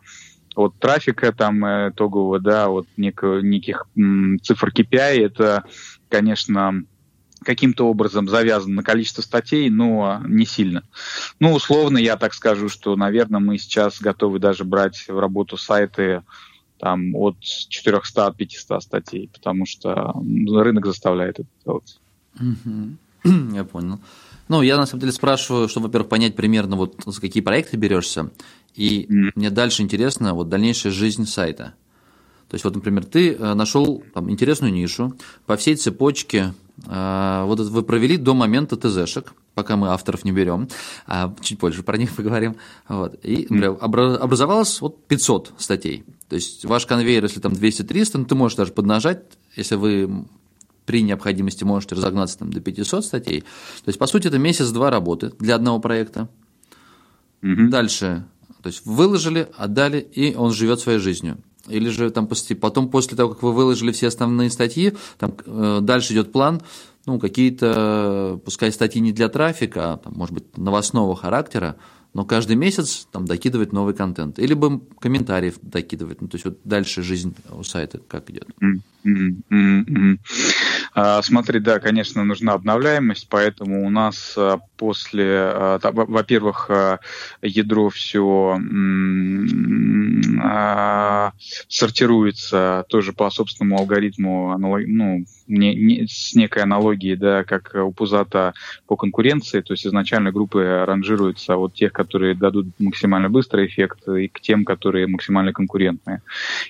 от 0.56 0.78
трафика 0.80 1.32
там 1.32 1.63
э, 1.65 1.89
итогового, 1.89 2.39
да, 2.39 2.70
от 2.70 2.88
неких, 2.98 3.41
неких 3.44 3.88
цифр 4.44 4.70
KPI. 4.70 5.26
Это, 5.26 5.65
конечно, 6.10 6.84
каким-то 7.44 7.88
образом 7.88 8.28
завязан 8.28 8.76
на 8.76 8.84
количество 8.84 9.22
статей, 9.22 9.70
но 9.70 10.22
не 10.26 10.46
сильно. 10.46 10.84
Ну, 11.39 11.54
условно, 11.54 11.98
я 11.98 12.17
так 12.17 12.34
скажу, 12.34 12.70
что, 12.70 12.96
наверное, 12.96 13.39
мы 13.39 13.58
сейчас 13.58 14.00
готовы 14.00 14.39
даже 14.39 14.63
брать 14.63 15.06
в 15.08 15.20
работу 15.20 15.58
сайты 15.58 16.24
там, 16.80 17.15
от 17.15 17.38
400-500 17.41 18.82
статей, 18.82 19.30
потому 19.34 19.65
что 19.65 20.13
рынок 20.48 20.86
заставляет 20.86 21.39
это 21.39 21.50
делать. 21.65 22.00
Угу. 22.39 22.98
Я 23.56 23.63
понял. 23.63 24.00
Ну, 24.48 24.62
я 24.62 24.76
на 24.76 24.86
самом 24.86 25.00
деле 25.00 25.13
спрашиваю, 25.13 25.70
чтобы, 25.70 25.88
во-первых, 25.88 26.10
понять 26.10 26.36
примерно, 26.36 26.76
вот 26.76 27.02
за 27.06 27.22
какие 27.22 27.41
проекты 27.41 27.78
берешься, 27.78 28.32
и 28.76 29.06
mm. 29.06 29.32
мне 29.36 29.50
дальше 29.50 29.82
интересно 29.82 30.34
вот 30.34 30.50
дальнейшая 30.50 30.91
жизнь 30.91 31.26
сайта. 31.26 31.74
То 32.50 32.56
есть, 32.56 32.65
вот, 32.65 32.76
например, 32.76 33.06
ты 33.06 33.34
э, 33.34 33.54
нашел 33.54 34.04
там, 34.13 34.30
интересную 34.30 34.74
нишу, 34.74 35.15
по 35.46 35.56
всей 35.56 35.78
цепочке 35.78 36.54
э, 36.86 37.44
вот 37.46 37.62
вы 37.62 37.82
провели 37.84 38.17
до 38.17 38.34
момента 38.34 38.76
ТЗшек, 38.76 39.34
пока 39.54 39.78
мы 39.78 39.88
авторов 39.88 40.26
не 40.26 40.34
берем, 40.34 40.67
а 41.08 41.34
чуть 41.39 41.58
позже 41.58 41.82
про 41.82 41.98
них 41.98 42.12
поговорим. 42.15 42.58
Вот, 42.89 43.17
и 43.24 43.48
например, 43.50 43.78
образовалось 43.80 44.82
вот 44.82 45.06
500 45.08 45.54
статей. 45.60 46.04
То 46.28 46.36
есть 46.36 46.65
ваш 46.65 46.86
конвейер, 46.86 47.24
если 47.24 47.39
там 47.39 47.54
200-300, 47.54 48.12
ну, 48.15 48.26
ты 48.26 48.36
можешь 48.36 48.58
даже 48.58 48.74
поднажать, 48.74 49.24
если 49.56 49.76
вы 49.76 50.26
при 50.86 51.04
необходимости 51.04 51.63
можете 51.63 51.96
разогнаться 51.96 52.39
там, 52.39 52.52
до 52.52 52.60
500 52.60 53.06
статей. 53.06 53.41
То 53.41 53.89
есть, 53.89 54.00
по 54.00 54.08
сути, 54.08 54.28
это 54.28 54.38
месяц-два 54.38 54.89
работы 54.89 55.32
для 55.39 55.56
одного 55.56 55.80
проекта. 55.80 56.30
Угу. 57.44 57.70
Дальше, 57.70 58.26
то 58.62 58.67
есть 58.67 58.86
выложили, 58.86 59.50
отдали, 59.58 60.00
и 60.00 60.36
он 60.36 60.52
живет 60.52 60.80
своей 60.80 61.00
жизнью. 61.00 61.38
Или 61.67 61.89
же 61.89 62.10
там 62.10 62.28
потом, 62.60 62.89
после 62.89 63.15
того, 63.15 63.34
как 63.34 63.44
вы 63.44 63.54
выложили 63.54 63.91
все 63.91 64.08
основные 64.08 64.50
статьи, 64.50 64.94
там 65.20 65.34
э, 65.46 65.80
дальше 65.82 66.13
идет 66.13 66.32
план, 66.32 66.62
ну, 67.06 67.20
какие-то, 67.20 68.39
пускай 68.46 68.72
статьи 68.72 69.02
не 69.02 69.12
для 69.12 69.30
трафика, 69.30 69.94
а, 69.94 69.98
там, 69.98 70.13
может 70.13 70.34
быть, 70.34 70.58
новостного 70.58 71.15
характера, 71.15 71.78
но 72.13 72.26
каждый 72.26 72.56
месяц 72.56 73.08
там 73.12 73.26
докидывать 73.26 73.72
новый 73.72 73.94
контент. 73.94 74.38
Или 74.38 74.54
бы 74.54 74.82
комментариев 75.00 75.56
докидывать. 75.62 76.22
Ну, 76.22 76.28
то 76.28 76.36
есть 76.36 76.46
вот 76.46 76.60
дальше 76.63 77.02
жизнь 77.04 77.34
у 77.50 77.63
сайта 77.63 78.00
как 78.00 78.30
идет. 78.30 78.50
А, 80.94 81.22
смотри, 81.22 81.60
да, 81.60 81.80
конечно, 81.80 82.24
нужна 82.24 82.54
обновляемость, 82.54 83.28
поэтому 83.30 83.86
у 83.86 83.90
нас 83.90 84.34
а, 84.38 84.60
после, 84.78 85.26
а, 85.28 85.80
во-первых, 85.82 86.70
ядро 87.42 87.90
все 87.90 88.60
сортируется 91.70 92.86
тоже 92.90 93.14
по 93.14 93.30
собственному 93.30 93.78
алгоритму, 93.80 94.58
ну, 94.58 95.26
не, 95.48 95.76
не, 95.76 96.08
с 96.08 96.34
некой 96.36 96.64
аналогией, 96.64 97.16
да, 97.16 97.44
как 97.44 97.72
у 97.76 97.92
Пузата 97.92 98.54
по 98.88 98.96
конкуренции, 98.96 99.62
то 99.62 99.74
есть 99.74 99.86
изначально 99.86 100.32
группы 100.32 100.84
ранжируются 100.86 101.58
от 101.58 101.74
тех, 101.74 101.94
которые 101.94 102.36
дадут 102.36 102.68
максимально 102.80 103.30
быстрый 103.30 103.68
эффект, 103.68 104.08
и 104.08 104.28
к 104.28 104.40
тем, 104.40 104.66
которые 104.66 105.08
максимально 105.08 105.54
конкурентные. 105.54 106.22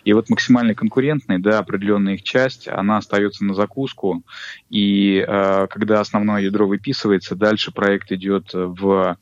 И 0.04 0.14
вот 0.14 0.30
максимально 0.30 0.76
конкурентные, 0.76 1.40
да, 1.40 1.60
определенная 1.60 2.18
их 2.22 2.24
часть, 2.24 2.68
она 2.68 2.98
остается 2.98 3.44
на 3.44 3.54
закуску, 3.54 4.24
и 4.70 5.26
э, 5.28 5.68
когда 5.70 6.00
основное 6.00 6.42
ядро 6.42 6.68
выписывается, 6.68 7.36
дальше 7.36 7.72
проект 7.72 8.12
идет 8.12 8.52
в 8.54 9.18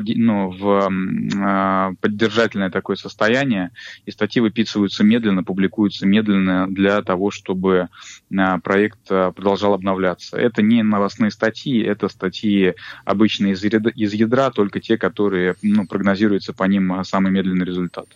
ну, 0.00 0.50
в 0.50 0.90
э, 0.90 1.94
поддержательное 2.00 2.70
такое 2.70 2.96
состояние, 2.96 3.70
и 4.06 4.10
статьи 4.10 4.40
выписываются 4.40 5.04
медленно, 5.04 5.44
публикуются 5.44 6.06
медленно 6.06 6.66
для 6.66 7.02
того, 7.02 7.30
чтобы 7.30 7.88
э, 8.30 8.58
проект 8.62 9.10
э, 9.10 9.32
продолжал 9.34 9.74
обновляться. 9.74 10.36
Это 10.36 10.62
не 10.62 10.82
новостные 10.82 11.30
статьи, 11.30 11.82
это 11.82 12.08
статьи 12.08 12.74
обычные 13.04 13.52
из 13.52 13.62
из 13.62 14.12
ядра 14.14 14.50
только 14.50 14.80
те, 14.80 14.96
которые 14.96 15.56
ну, 15.62 15.86
прогнозируется 15.86 16.52
по 16.52 16.64
ним 16.64 17.04
самый 17.04 17.30
медленный 17.30 17.66
результат. 17.66 18.06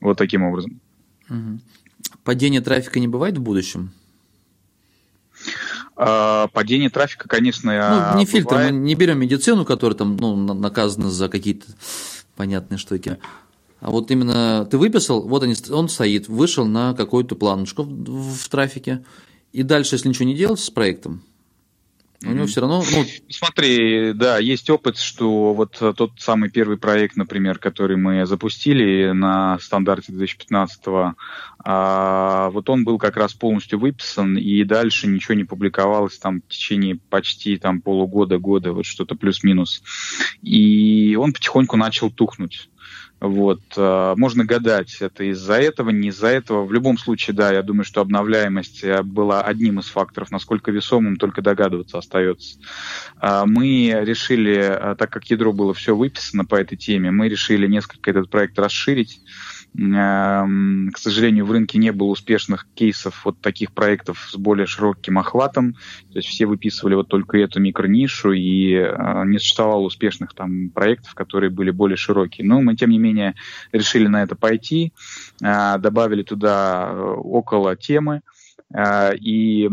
Вот 0.00 0.18
таким 0.18 0.42
образом. 0.42 0.80
Падение 2.26 2.60
трафика 2.60 2.98
не 2.98 3.06
бывает 3.06 3.38
в 3.38 3.40
будущем? 3.40 3.92
А, 5.94 6.48
падение 6.48 6.90
трафика, 6.90 7.28
конечно, 7.28 7.70
Ну, 7.70 8.18
не 8.18 8.24
бывает. 8.24 8.28
фильтр, 8.28 8.54
мы 8.56 8.70
не 8.72 8.96
берем 8.96 9.20
медицину, 9.20 9.64
которая 9.64 9.96
там 9.96 10.16
ну, 10.16 10.34
наказана 10.34 11.08
за 11.08 11.28
какие-то 11.28 11.66
понятные 12.34 12.78
штуки. 12.78 13.18
А 13.78 13.92
вот 13.92 14.10
именно 14.10 14.66
ты 14.68 14.76
выписал, 14.76 15.22
вот 15.22 15.44
он 15.70 15.88
стоит, 15.88 16.26
вышел 16.26 16.66
на 16.66 16.94
какую-то 16.94 17.36
планочку 17.36 17.84
в, 17.84 18.34
в 18.34 18.48
трафике, 18.48 19.04
и 19.52 19.62
дальше, 19.62 19.94
если 19.94 20.08
ничего 20.08 20.24
не 20.24 20.34
делать 20.34 20.58
с 20.58 20.68
проектом, 20.68 21.22
у 22.24 22.32
него 22.32 22.46
все 22.46 22.60
равно... 22.60 22.82
Ну... 22.90 23.04
Смотри, 23.30 24.12
да, 24.12 24.38
есть 24.38 24.70
опыт, 24.70 24.98
что 24.98 25.54
вот 25.54 25.76
тот 25.78 26.12
самый 26.18 26.50
первый 26.50 26.78
проект, 26.78 27.16
например, 27.16 27.58
который 27.58 27.96
мы 27.96 28.26
запустили 28.26 29.12
на 29.12 29.58
стандарте 29.58 30.12
2015-го, 30.12 31.14
а, 31.58 32.50
вот 32.50 32.70
он 32.70 32.84
был 32.84 32.98
как 32.98 33.16
раз 33.16 33.34
полностью 33.34 33.78
выписан, 33.78 34.38
и 34.38 34.62
дальше 34.64 35.08
ничего 35.08 35.34
не 35.34 35.44
публиковалось 35.44 36.18
там 36.18 36.40
в 36.40 36.48
течение 36.48 36.98
почти 37.10 37.56
там 37.56 37.80
полугода, 37.80 38.38
года, 38.38 38.72
вот 38.72 38.86
что-то 38.86 39.16
плюс-минус. 39.16 39.82
И 40.42 41.16
он 41.20 41.32
потихоньку 41.32 41.76
начал 41.76 42.10
тухнуть. 42.10 42.68
Вот. 43.28 43.60
А, 43.76 44.14
можно 44.16 44.44
гадать, 44.44 44.96
это 45.00 45.24
из-за 45.24 45.54
этого, 45.54 45.90
не 45.90 46.08
из-за 46.08 46.28
этого. 46.28 46.64
В 46.64 46.72
любом 46.72 46.98
случае, 46.98 47.34
да, 47.36 47.52
я 47.52 47.62
думаю, 47.62 47.84
что 47.84 48.00
обновляемость 48.00 48.84
э, 48.84 49.02
была 49.02 49.42
одним 49.42 49.80
из 49.80 49.86
факторов. 49.86 50.30
Насколько 50.30 50.70
весомым, 50.70 51.16
только 51.16 51.42
догадываться 51.42 51.98
остается. 51.98 52.58
А, 53.18 53.46
мы 53.46 53.90
решили, 54.02 54.56
а, 54.58 54.94
так 54.94 55.10
как 55.10 55.30
ядро 55.30 55.52
было 55.52 55.74
все 55.74 55.96
выписано 55.96 56.44
по 56.44 56.56
этой 56.56 56.76
теме, 56.76 57.10
мы 57.10 57.28
решили 57.28 57.66
несколько 57.66 58.10
этот 58.10 58.30
проект 58.30 58.58
расширить 58.58 59.20
к 59.76 60.98
сожалению, 60.98 61.44
в 61.44 61.52
рынке 61.52 61.78
не 61.78 61.92
было 61.92 62.08
успешных 62.08 62.66
кейсов 62.74 63.26
вот 63.26 63.40
таких 63.42 63.72
проектов 63.72 64.28
с 64.30 64.36
более 64.36 64.66
широким 64.66 65.18
охватом. 65.18 65.74
То 66.12 66.18
есть 66.18 66.28
все 66.28 66.46
выписывали 66.46 66.94
вот 66.94 67.08
только 67.08 67.36
эту 67.36 67.60
микронишу, 67.60 68.32
и 68.32 68.72
э, 68.72 69.24
не 69.26 69.38
существовало 69.38 69.82
успешных 69.82 70.32
там 70.32 70.70
проектов, 70.70 71.14
которые 71.14 71.50
были 71.50 71.70
более 71.70 71.98
широкие. 71.98 72.46
Но 72.46 72.62
мы, 72.62 72.74
тем 72.74 72.88
не 72.88 72.98
менее, 72.98 73.34
решили 73.70 74.06
на 74.06 74.22
это 74.22 74.34
пойти, 74.34 74.94
э, 75.42 75.78
добавили 75.78 76.22
туда 76.22 76.88
э, 76.88 76.98
около 77.18 77.76
темы, 77.76 78.22
и 79.20 79.70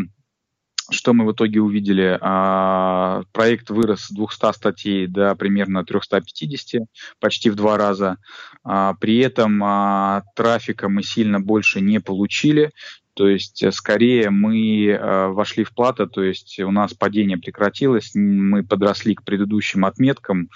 что 0.89 1.13
мы 1.13 1.25
в 1.25 1.31
итоге 1.31 1.61
увидели? 1.61 2.17
А, 2.21 3.23
проект 3.31 3.69
вырос 3.69 4.05
с 4.05 4.11
200 4.11 4.53
статей 4.53 5.07
до 5.07 5.35
примерно 5.35 5.83
350, 5.83 6.87
почти 7.19 7.49
в 7.49 7.55
два 7.55 7.77
раза. 7.77 8.17
А, 8.63 8.93
при 8.95 9.17
этом 9.19 9.61
а, 9.63 10.23
трафика 10.35 10.89
мы 10.89 11.03
сильно 11.03 11.39
больше 11.39 11.81
не 11.81 11.99
получили, 11.99 12.71
то 13.15 13.27
есть 13.27 13.61
э, 13.61 13.71
скорее 13.71 14.29
мы 14.29 14.87
э, 14.87 15.27
вошли 15.27 15.63
в 15.63 15.73
плата, 15.73 16.07
то 16.07 16.23
есть 16.23 16.59
у 16.59 16.71
нас 16.71 16.93
падение 16.93 17.37
прекратилось, 17.37 18.11
мы 18.15 18.63
подросли 18.63 19.13
к 19.13 19.23
предыдущим 19.23 19.85
отметкам 19.85 20.49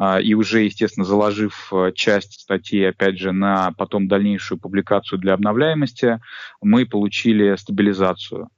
э, 0.00 0.22
и 0.22 0.34
уже, 0.34 0.62
естественно, 0.62 1.04
заложив 1.04 1.72
э, 1.72 1.92
часть 1.94 2.40
статей, 2.40 2.88
опять 2.88 3.18
же, 3.18 3.32
на 3.32 3.72
потом 3.72 4.06
дальнейшую 4.06 4.60
публикацию 4.60 5.18
для 5.18 5.34
обновляемости, 5.34 6.20
мы 6.60 6.86
получили 6.86 7.56
стабилизацию. 7.56 8.48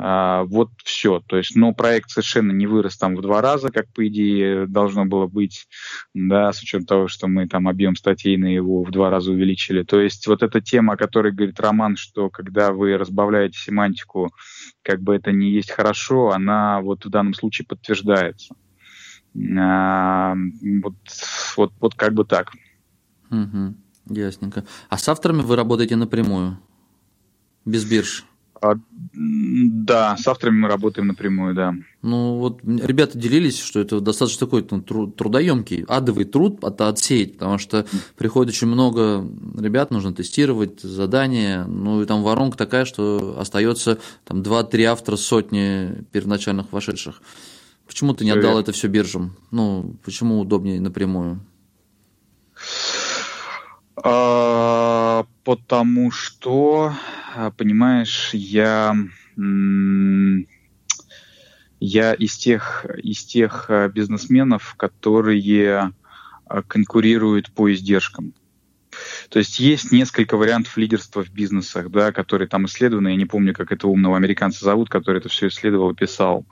А, 0.00 0.44
вот 0.44 0.70
все. 0.84 1.20
То 1.26 1.38
есть, 1.38 1.56
но 1.56 1.74
проект 1.74 2.10
совершенно 2.10 2.52
не 2.52 2.68
вырос 2.68 2.96
там 2.96 3.16
в 3.16 3.20
два 3.20 3.42
раза, 3.42 3.70
как 3.72 3.92
по 3.92 4.06
идее 4.06 4.68
должно 4.68 5.04
было 5.06 5.26
быть, 5.26 5.66
да, 6.14 6.52
с 6.52 6.62
учетом 6.62 6.86
того, 6.86 7.08
что 7.08 7.26
мы 7.26 7.48
там 7.48 7.66
объем 7.66 7.96
статей 7.96 8.36
на 8.36 8.46
его 8.46 8.84
в 8.84 8.92
два 8.92 9.10
раза 9.10 9.32
увеличили. 9.32 9.82
То 9.82 10.00
есть 10.00 10.28
вот 10.28 10.44
эта 10.44 10.60
тема, 10.60 10.92
о 10.92 10.96
которой 10.96 11.32
говорит 11.32 11.58
Роман, 11.58 11.96
что 11.96 12.30
когда 12.30 12.70
вы 12.70 12.96
разбавляете 12.96 13.58
семантику, 13.58 14.32
как 14.82 15.02
бы 15.02 15.16
это 15.16 15.32
не 15.32 15.50
есть 15.50 15.72
хорошо, 15.72 16.30
она 16.30 16.80
вот 16.80 17.04
в 17.04 17.10
данном 17.10 17.34
случае 17.34 17.66
подтверждается. 17.66 18.54
А, 19.58 20.36
вот, 20.80 20.94
вот, 21.56 21.72
вот 21.80 21.94
как 21.96 22.14
бы 22.14 22.24
так. 22.24 22.52
Угу, 23.32 23.74
ясненько. 24.14 24.64
А 24.90 24.96
с 24.96 25.08
авторами 25.08 25.42
вы 25.42 25.56
работаете 25.56 25.96
напрямую? 25.96 26.56
Без 27.64 27.84
бирж? 27.84 28.24
А, 28.60 28.74
да, 29.14 30.16
с 30.16 30.26
авторами 30.26 30.58
мы 30.58 30.68
работаем 30.68 31.08
напрямую, 31.08 31.54
да. 31.54 31.74
Ну 32.02 32.38
вот 32.38 32.60
ребята 32.64 33.18
делились, 33.18 33.58
что 33.60 33.80
это 33.80 34.00
достаточно 34.00 34.46
такой 34.46 34.66
ну, 34.70 34.80
трудоемкий, 34.80 35.84
адовый 35.88 36.24
труд 36.24 36.62
это 36.64 36.88
отсеять, 36.88 37.34
потому 37.34 37.58
что 37.58 37.86
приходит 38.16 38.54
очень 38.54 38.66
много 38.68 39.26
ребят, 39.58 39.90
нужно 39.90 40.12
тестировать 40.12 40.80
задания, 40.80 41.64
ну 41.64 42.02
и 42.02 42.06
там 42.06 42.22
воронка 42.22 42.58
такая, 42.58 42.84
что 42.84 43.36
остается 43.38 43.98
там 44.24 44.42
2-3 44.42 44.84
автора 44.84 45.16
сотни 45.16 46.04
первоначальных 46.12 46.72
вошедших. 46.72 47.22
Почему 47.86 48.12
ты 48.12 48.24
не 48.24 48.30
отдал 48.30 48.52
Привет. 48.52 48.64
это 48.64 48.72
все 48.72 48.88
биржам? 48.88 49.36
Ну, 49.50 49.96
почему 50.04 50.40
удобнее 50.40 50.80
напрямую? 50.80 51.40
А, 53.96 55.24
потому 55.44 56.10
что 56.10 56.92
понимаешь, 57.56 58.30
я, 58.32 58.96
я 61.80 62.14
из 62.14 62.36
тех, 62.36 62.86
из 63.02 63.24
тех 63.24 63.66
а, 63.68 63.88
бизнесменов, 63.88 64.74
которые 64.76 65.92
а, 66.46 66.62
конкурируют 66.62 67.52
по 67.52 67.72
издержкам. 67.72 68.34
То 69.28 69.38
есть 69.38 69.58
есть 69.58 69.92
несколько 69.92 70.36
вариантов 70.36 70.76
лидерства 70.76 71.22
в 71.22 71.30
бизнесах, 71.30 71.90
да, 71.90 72.12
которые 72.12 72.48
там 72.48 72.66
исследованы. 72.66 73.08
Я 73.08 73.16
не 73.16 73.26
помню, 73.26 73.54
как 73.54 73.72
этого 73.72 73.90
умного 73.90 74.16
американца 74.16 74.64
зовут, 74.64 74.88
который 74.88 75.18
это 75.18 75.28
все 75.28 75.48
исследовал 75.48 75.90
и 75.90 75.94
писал. 75.94 76.46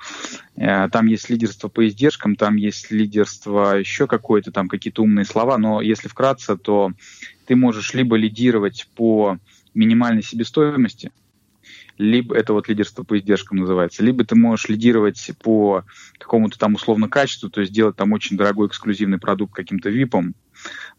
Э, 0.56 0.88
там 0.90 1.06
есть 1.06 1.30
лидерство 1.30 1.68
по 1.68 1.86
издержкам, 1.86 2.36
там 2.36 2.56
есть 2.56 2.90
лидерство 2.90 3.78
еще 3.78 4.06
какое-то, 4.06 4.52
там 4.52 4.68
какие-то 4.68 5.02
умные 5.02 5.24
слова. 5.24 5.58
Но 5.58 5.80
если 5.80 6.08
вкратце, 6.08 6.56
то 6.56 6.92
ты 7.46 7.56
можешь 7.56 7.94
либо 7.94 8.16
лидировать 8.16 8.88
по 8.94 9.38
минимальной 9.76 10.22
себестоимости, 10.22 11.12
либо 11.98 12.36
это 12.36 12.52
вот 12.52 12.68
лидерство 12.68 13.04
по 13.04 13.18
издержкам 13.18 13.58
называется, 13.58 14.02
либо 14.02 14.24
ты 14.24 14.34
можешь 14.34 14.68
лидировать 14.68 15.30
по 15.42 15.84
какому-то 16.18 16.58
там 16.58 16.74
условно 16.74 17.08
качеству, 17.08 17.48
то 17.48 17.60
есть 17.60 17.72
делать 17.72 17.96
там 17.96 18.12
очень 18.12 18.36
дорогой 18.36 18.68
эксклюзивный 18.68 19.18
продукт 19.18 19.54
каким-то 19.54 19.88
випом, 19.88 20.34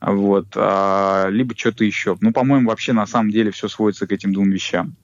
вот, 0.01 0.47
а, 0.55 1.27
либо 1.29 1.55
что-то 1.55 1.83
еще. 1.83 2.17
Ну, 2.21 2.31
по-моему, 2.31 2.69
вообще 2.69 2.93
на 2.93 3.05
самом 3.05 3.31
деле 3.31 3.51
все 3.51 3.67
сводится 3.67 4.07
к 4.07 4.11
этим 4.11 4.33
двум 4.33 4.49
вещам. 4.49 4.95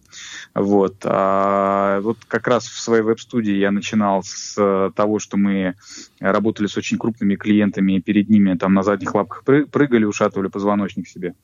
Вот. 0.53 0.97
А 1.03 1.99
вот 2.01 2.17
как 2.27 2.47
раз 2.47 2.65
в 2.65 2.79
своей 2.79 3.03
веб-студии 3.03 3.53
я 3.53 3.71
начинал 3.71 4.23
с 4.23 4.91
того, 4.95 5.19
что 5.19 5.37
мы 5.37 5.75
работали 6.19 6.67
с 6.67 6.77
очень 6.77 6.97
крупными 6.97 7.35
клиентами, 7.35 7.93
и 7.93 8.01
перед 8.01 8.29
ними 8.29 8.55
там 8.55 8.73
на 8.73 8.83
задних 8.83 9.13
лапках 9.15 9.43
прыгали, 9.43 10.05
ушатывали 10.05 10.47
позвоночник 10.47 11.07
себе. 11.07 11.35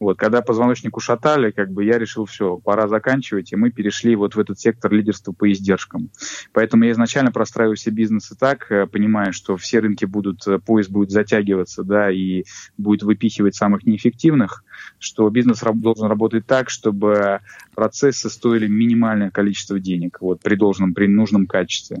Вот. 0.00 0.18
Когда 0.18 0.42
позвоночник 0.42 0.96
ушатали, 0.96 1.50
как 1.50 1.70
бы 1.70 1.84
я 1.84 1.98
решил, 1.98 2.24
все, 2.26 2.58
пора 2.58 2.88
заканчивать, 2.88 3.52
и 3.52 3.56
мы 3.56 3.70
перешли 3.70 4.16
вот 4.16 4.34
в 4.34 4.38
этот 4.38 4.58
сектор 4.58 4.92
лидерства 4.92 5.32
по 5.32 5.50
издержкам. 5.50 6.10
Поэтому 6.52 6.84
я 6.84 6.92
изначально 6.92 7.32
простраиваю 7.32 7.76
все 7.76 7.90
бизнесы 7.90 8.36
так, 8.36 8.70
э, 8.70 8.86
понимая, 8.86 9.32
что 9.32 9.56
все 9.56 9.80
рынки 9.80 10.04
будут, 10.04 10.46
э, 10.46 10.58
поезд 10.58 10.90
будет 10.90 11.10
затягиваться, 11.10 11.82
да, 11.82 12.10
и 12.10 12.44
будет 12.76 13.02
выпихивать 13.02 13.54
самых 13.54 13.84
неэффективных, 13.84 14.64
что 14.98 15.28
бизнес 15.30 15.62
должен 15.74 16.06
работать 16.06 16.46
так, 16.46 16.70
чтобы 16.70 17.40
процессы 17.74 18.30
минимальное 18.54 19.30
количество 19.30 19.78
денег 19.78 20.18
вот, 20.20 20.40
при 20.40 20.56
должном, 20.56 20.94
при 20.94 21.06
нужном 21.06 21.46
качестве. 21.46 21.98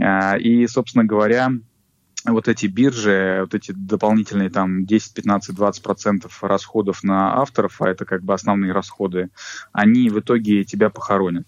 А, 0.00 0.36
и, 0.36 0.66
собственно 0.66 1.04
говоря, 1.04 1.50
вот 2.24 2.48
эти 2.48 2.66
биржи, 2.66 3.38
вот 3.40 3.54
эти 3.54 3.72
дополнительные 3.72 4.50
там 4.50 4.84
10, 4.84 5.14
15, 5.14 5.54
20 5.54 5.82
процентов 5.82 6.42
расходов 6.44 7.02
на 7.02 7.40
авторов, 7.40 7.80
а 7.80 7.88
это 7.88 8.04
как 8.04 8.22
бы 8.22 8.34
основные 8.34 8.72
расходы, 8.72 9.30
они 9.72 10.08
в 10.08 10.20
итоге 10.20 10.64
тебя 10.64 10.90
похоронят. 10.90 11.46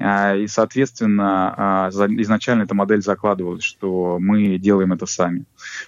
А, 0.00 0.36
и, 0.36 0.46
соответственно, 0.46 1.54
а, 1.56 1.88
изначально 1.90 2.64
эта 2.64 2.74
модель 2.74 3.00
закладывалась, 3.00 3.64
что 3.64 4.18
мы 4.20 4.58
делаем 4.58 4.92
это 4.92 5.06
сами. 5.06 5.44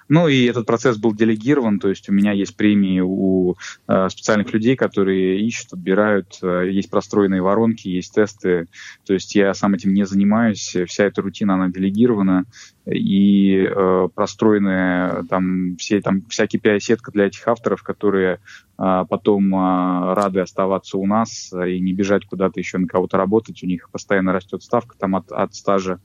Ну 0.08 0.28
и 0.28 0.44
этот 0.44 0.66
процесс 0.66 0.96
был 0.96 1.14
делегирован, 1.14 1.78
то 1.78 1.88
есть 1.88 2.08
у 2.08 2.12
меня 2.12 2.32
есть 2.32 2.56
премии 2.56 3.00
у 3.00 3.56
а, 3.86 4.08
специальных 4.08 4.52
людей, 4.52 4.76
которые 4.76 5.40
ищут, 5.40 5.74
отбирают, 5.74 6.38
есть 6.42 6.90
простроенные 6.90 7.42
воронки, 7.42 7.88
есть 7.88 8.14
тесты, 8.14 8.68
то 9.04 9.12
есть 9.12 9.34
я 9.34 9.52
сам 9.52 9.74
этим 9.74 9.92
не 9.92 10.06
занимаюсь, 10.06 10.76
вся 10.86 11.04
эта 11.04 11.20
рутина, 11.20 11.54
она 11.54 11.68
делегирована, 11.68 12.44
и 12.90 13.64
э, 13.64 14.08
простроены 14.14 15.24
там 15.28 15.76
все 15.76 16.00
там 16.00 16.22
вся 16.28 16.46
KPI-сетка 16.46 17.12
для 17.12 17.26
этих 17.26 17.46
авторов, 17.46 17.82
которые 17.82 18.40
э, 18.78 19.04
потом 19.08 19.54
э, 19.54 20.14
рады 20.14 20.40
оставаться 20.40 20.96
у 20.96 21.06
нас 21.06 21.52
и 21.52 21.80
не 21.80 21.92
бежать 21.92 22.24
куда-то 22.26 22.58
еще 22.58 22.78
на 22.78 22.86
кого-то 22.86 23.16
работать. 23.16 23.62
У 23.62 23.66
них 23.66 23.90
постоянно 23.90 24.32
растет 24.32 24.62
ставка 24.62 24.96
там 24.98 25.16
от, 25.16 25.30
от 25.32 25.54
стажа 25.54 26.00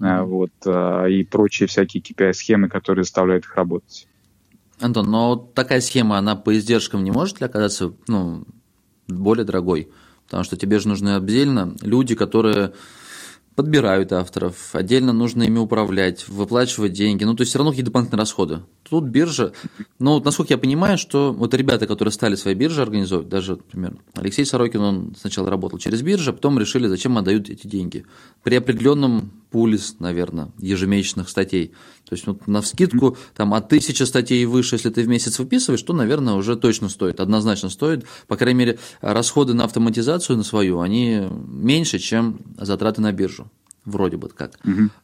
э, 0.00 0.22
вот, 0.22 0.52
э, 0.66 1.10
и 1.10 1.24
прочие 1.24 1.68
всякие 1.68 2.02
KPI-схемы, 2.02 2.68
которые 2.68 3.04
заставляют 3.04 3.44
их 3.44 3.54
работать. 3.54 4.06
Антон, 4.80 5.10
но 5.10 5.36
такая 5.36 5.80
схема, 5.80 6.18
она 6.18 6.36
по 6.36 6.56
издержкам 6.56 7.02
не 7.02 7.10
может 7.10 7.40
ли 7.40 7.46
оказаться 7.46 7.94
ну, 8.08 8.44
более 9.08 9.44
дорогой? 9.44 9.88
Потому 10.26 10.44
что 10.44 10.56
тебе 10.56 10.80
же 10.80 10.88
нужны 10.88 11.16
отдельно 11.16 11.74
люди, 11.80 12.14
которые 12.14 12.74
подбирают 13.56 14.12
авторов, 14.12 14.74
отдельно 14.74 15.12
нужно 15.12 15.44
ими 15.44 15.58
управлять, 15.58 16.28
выплачивать 16.28 16.92
деньги, 16.92 17.24
ну, 17.24 17.34
то 17.34 17.40
есть 17.40 17.50
все 17.50 17.58
равно 17.58 17.72
какие-то 17.72 17.90
дополнительные 17.90 18.20
расходы. 18.20 18.60
Тут 18.88 19.04
биржа, 19.04 19.52
ну, 19.98 20.12
вот 20.12 20.24
насколько 20.24 20.52
я 20.52 20.58
понимаю, 20.58 20.98
что 20.98 21.32
вот 21.32 21.54
ребята, 21.54 21.86
которые 21.86 22.12
стали 22.12 22.36
свои 22.36 22.54
биржи 22.54 22.82
организовывать, 22.82 23.30
даже, 23.30 23.52
например, 23.56 23.96
Алексей 24.14 24.44
Сорокин, 24.44 24.80
он 24.80 25.14
сначала 25.18 25.50
работал 25.50 25.78
через 25.78 26.02
биржу, 26.02 26.30
а 26.30 26.34
потом 26.34 26.58
решили, 26.58 26.86
зачем 26.86 27.16
отдают 27.16 27.48
эти 27.48 27.66
деньги. 27.66 28.04
При 28.42 28.56
определенном 28.56 29.32
пуле, 29.50 29.78
наверное, 30.00 30.52
ежемесячных 30.58 31.30
статей. 31.30 31.72
То 32.08 32.14
есть 32.14 32.26
вот 32.26 32.46
на 32.46 32.62
вскидку 32.62 33.16
там 33.34 33.52
от 33.52 33.68
тысячи 33.68 34.04
статей 34.04 34.42
и 34.42 34.46
выше, 34.46 34.76
если 34.76 34.90
ты 34.90 35.02
в 35.02 35.08
месяц 35.08 35.38
выписываешь, 35.40 35.82
то, 35.82 35.92
наверное, 35.92 36.34
уже 36.34 36.56
точно 36.56 36.88
стоит, 36.88 37.18
однозначно 37.18 37.68
стоит. 37.68 38.04
По 38.28 38.36
крайней 38.36 38.58
мере, 38.58 38.78
расходы 39.00 39.54
на 39.54 39.64
автоматизацию 39.64 40.36
на 40.36 40.44
свою, 40.44 40.80
они 40.80 41.26
меньше, 41.48 41.98
чем 41.98 42.40
затраты 42.60 43.00
на 43.00 43.12
биржу. 43.12 43.50
Вроде 43.84 44.16
бы 44.16 44.28
как. 44.28 44.58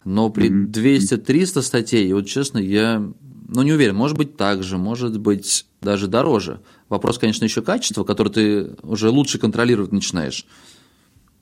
Но 0.05 0.31
при 0.31 0.49
200-300 0.49 1.63
статей, 1.63 2.13
вот 2.13 2.27
честно, 2.27 2.59
я 2.59 3.05
ну, 3.49 3.63
не 3.63 3.73
уверен, 3.73 3.95
может 3.95 4.17
быть 4.17 4.37
так 4.37 4.63
же, 4.63 4.79
может 4.79 5.19
быть 5.19 5.67
даже 5.81 6.07
дороже. 6.07 6.61
Вопрос, 6.89 7.19
конечно, 7.19 7.45
еще 7.45 7.63
качества, 7.63 8.05
которое 8.05 8.31
ты 8.31 8.71
уже 8.83 9.11
лучше 9.11 9.39
контролировать 9.39 9.93
начинаешь. 9.93 10.47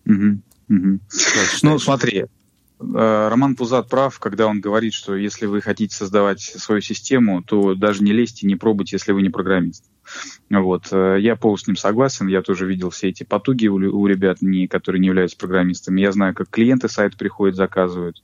Угу, 0.07 0.41
угу. 0.71 1.01
Ну, 1.63 1.79
смотри, 1.79 2.27
Роман 2.81 3.57
Пузат 3.57 3.89
прав, 3.89 4.19
когда 4.19 4.47
он 4.47 4.61
говорит, 4.61 4.95
что 4.95 5.15
если 5.15 5.47
вы 5.47 5.61
хотите 5.61 5.95
создавать 5.95 6.41
свою 6.41 6.81
систему, 6.81 7.43
то 7.43 7.75
даже 7.75 8.03
не 8.03 8.13
лезьте, 8.13 8.47
не 8.47 8.57
пробуйте, 8.57 8.97
если 8.97 9.13
вы 9.13 9.23
не 9.23 9.29
программист. 9.29 9.85
Вот. 10.51 10.89
Э, 10.91 11.17
я 11.21 11.37
полностью 11.37 11.67
с 11.67 11.69
ним 11.69 11.77
согласен, 11.77 12.27
я 12.27 12.43
тоже 12.43 12.67
видел 12.67 12.91
все 12.91 13.09
эти 13.09 13.23
потуги 13.23 13.69
у, 13.69 13.77
у 13.77 14.07
ребят, 14.07 14.39
не, 14.43 14.67
которые 14.67 15.01
не 15.01 15.07
являются 15.07 15.39
программистами. 15.39 16.01
Я 16.01 16.11
знаю, 16.11 16.35
как 16.35 16.51
клиенты 16.51 16.89
сайт 16.89 17.17
приходят, 17.17 17.55
заказывают, 17.55 18.23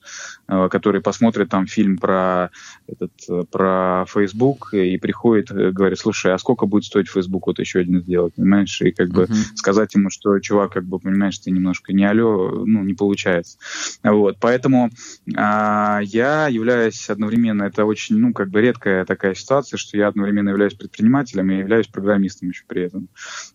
э, 0.48 0.68
которые 0.68 1.02
посмотрят 1.02 1.50
там 1.50 1.66
фильм 1.66 1.98
про, 1.98 2.50
этот, 2.88 3.12
про 3.50 4.04
Facebook 4.08 4.74
и 4.74 4.96
приходит, 4.98 5.52
говорит, 5.52 5.98
слушай, 6.00 6.32
а 6.32 6.38
сколько 6.38 6.66
будет 6.66 6.84
стоить 6.84 7.08
Facebook 7.08 7.46
вот 7.46 7.60
еще 7.60 7.78
один 7.78 8.00
сделать, 8.00 8.34
понимаешь? 8.34 8.80
И 8.80 8.90
как 8.90 9.08
uh-huh. 9.08 9.28
бы 9.28 9.28
сказать 9.54 9.94
ему, 9.94 10.10
что, 10.10 10.36
чувак, 10.40 10.72
как 10.72 10.84
бы, 10.84 10.98
понимаешь, 10.98 11.38
ты 11.38 11.52
немножко 11.52 11.92
не 11.92 12.04
алё, 12.04 12.64
ну, 12.66 12.82
не 12.82 12.94
получается. 12.94 13.58
Вот. 14.02 14.38
Поэтому 14.40 14.90
а, 15.36 16.00
я 16.02 16.48
являюсь 16.48 17.08
одновременно, 17.08 17.62
это 17.62 17.84
очень, 17.84 18.18
ну, 18.18 18.32
как 18.32 18.48
бы 18.48 18.60
редкая 18.60 19.04
такая 19.04 19.34
ситуация, 19.34 19.78
что 19.78 19.96
я 19.96 20.08
одновременно 20.08 20.48
являюсь 20.48 20.74
предпринимателем 20.74 21.50
и 21.52 21.58
являюсь 21.58 21.86
программистом 21.86 22.15
еще 22.22 22.64
при 22.66 22.82
этом. 22.82 23.08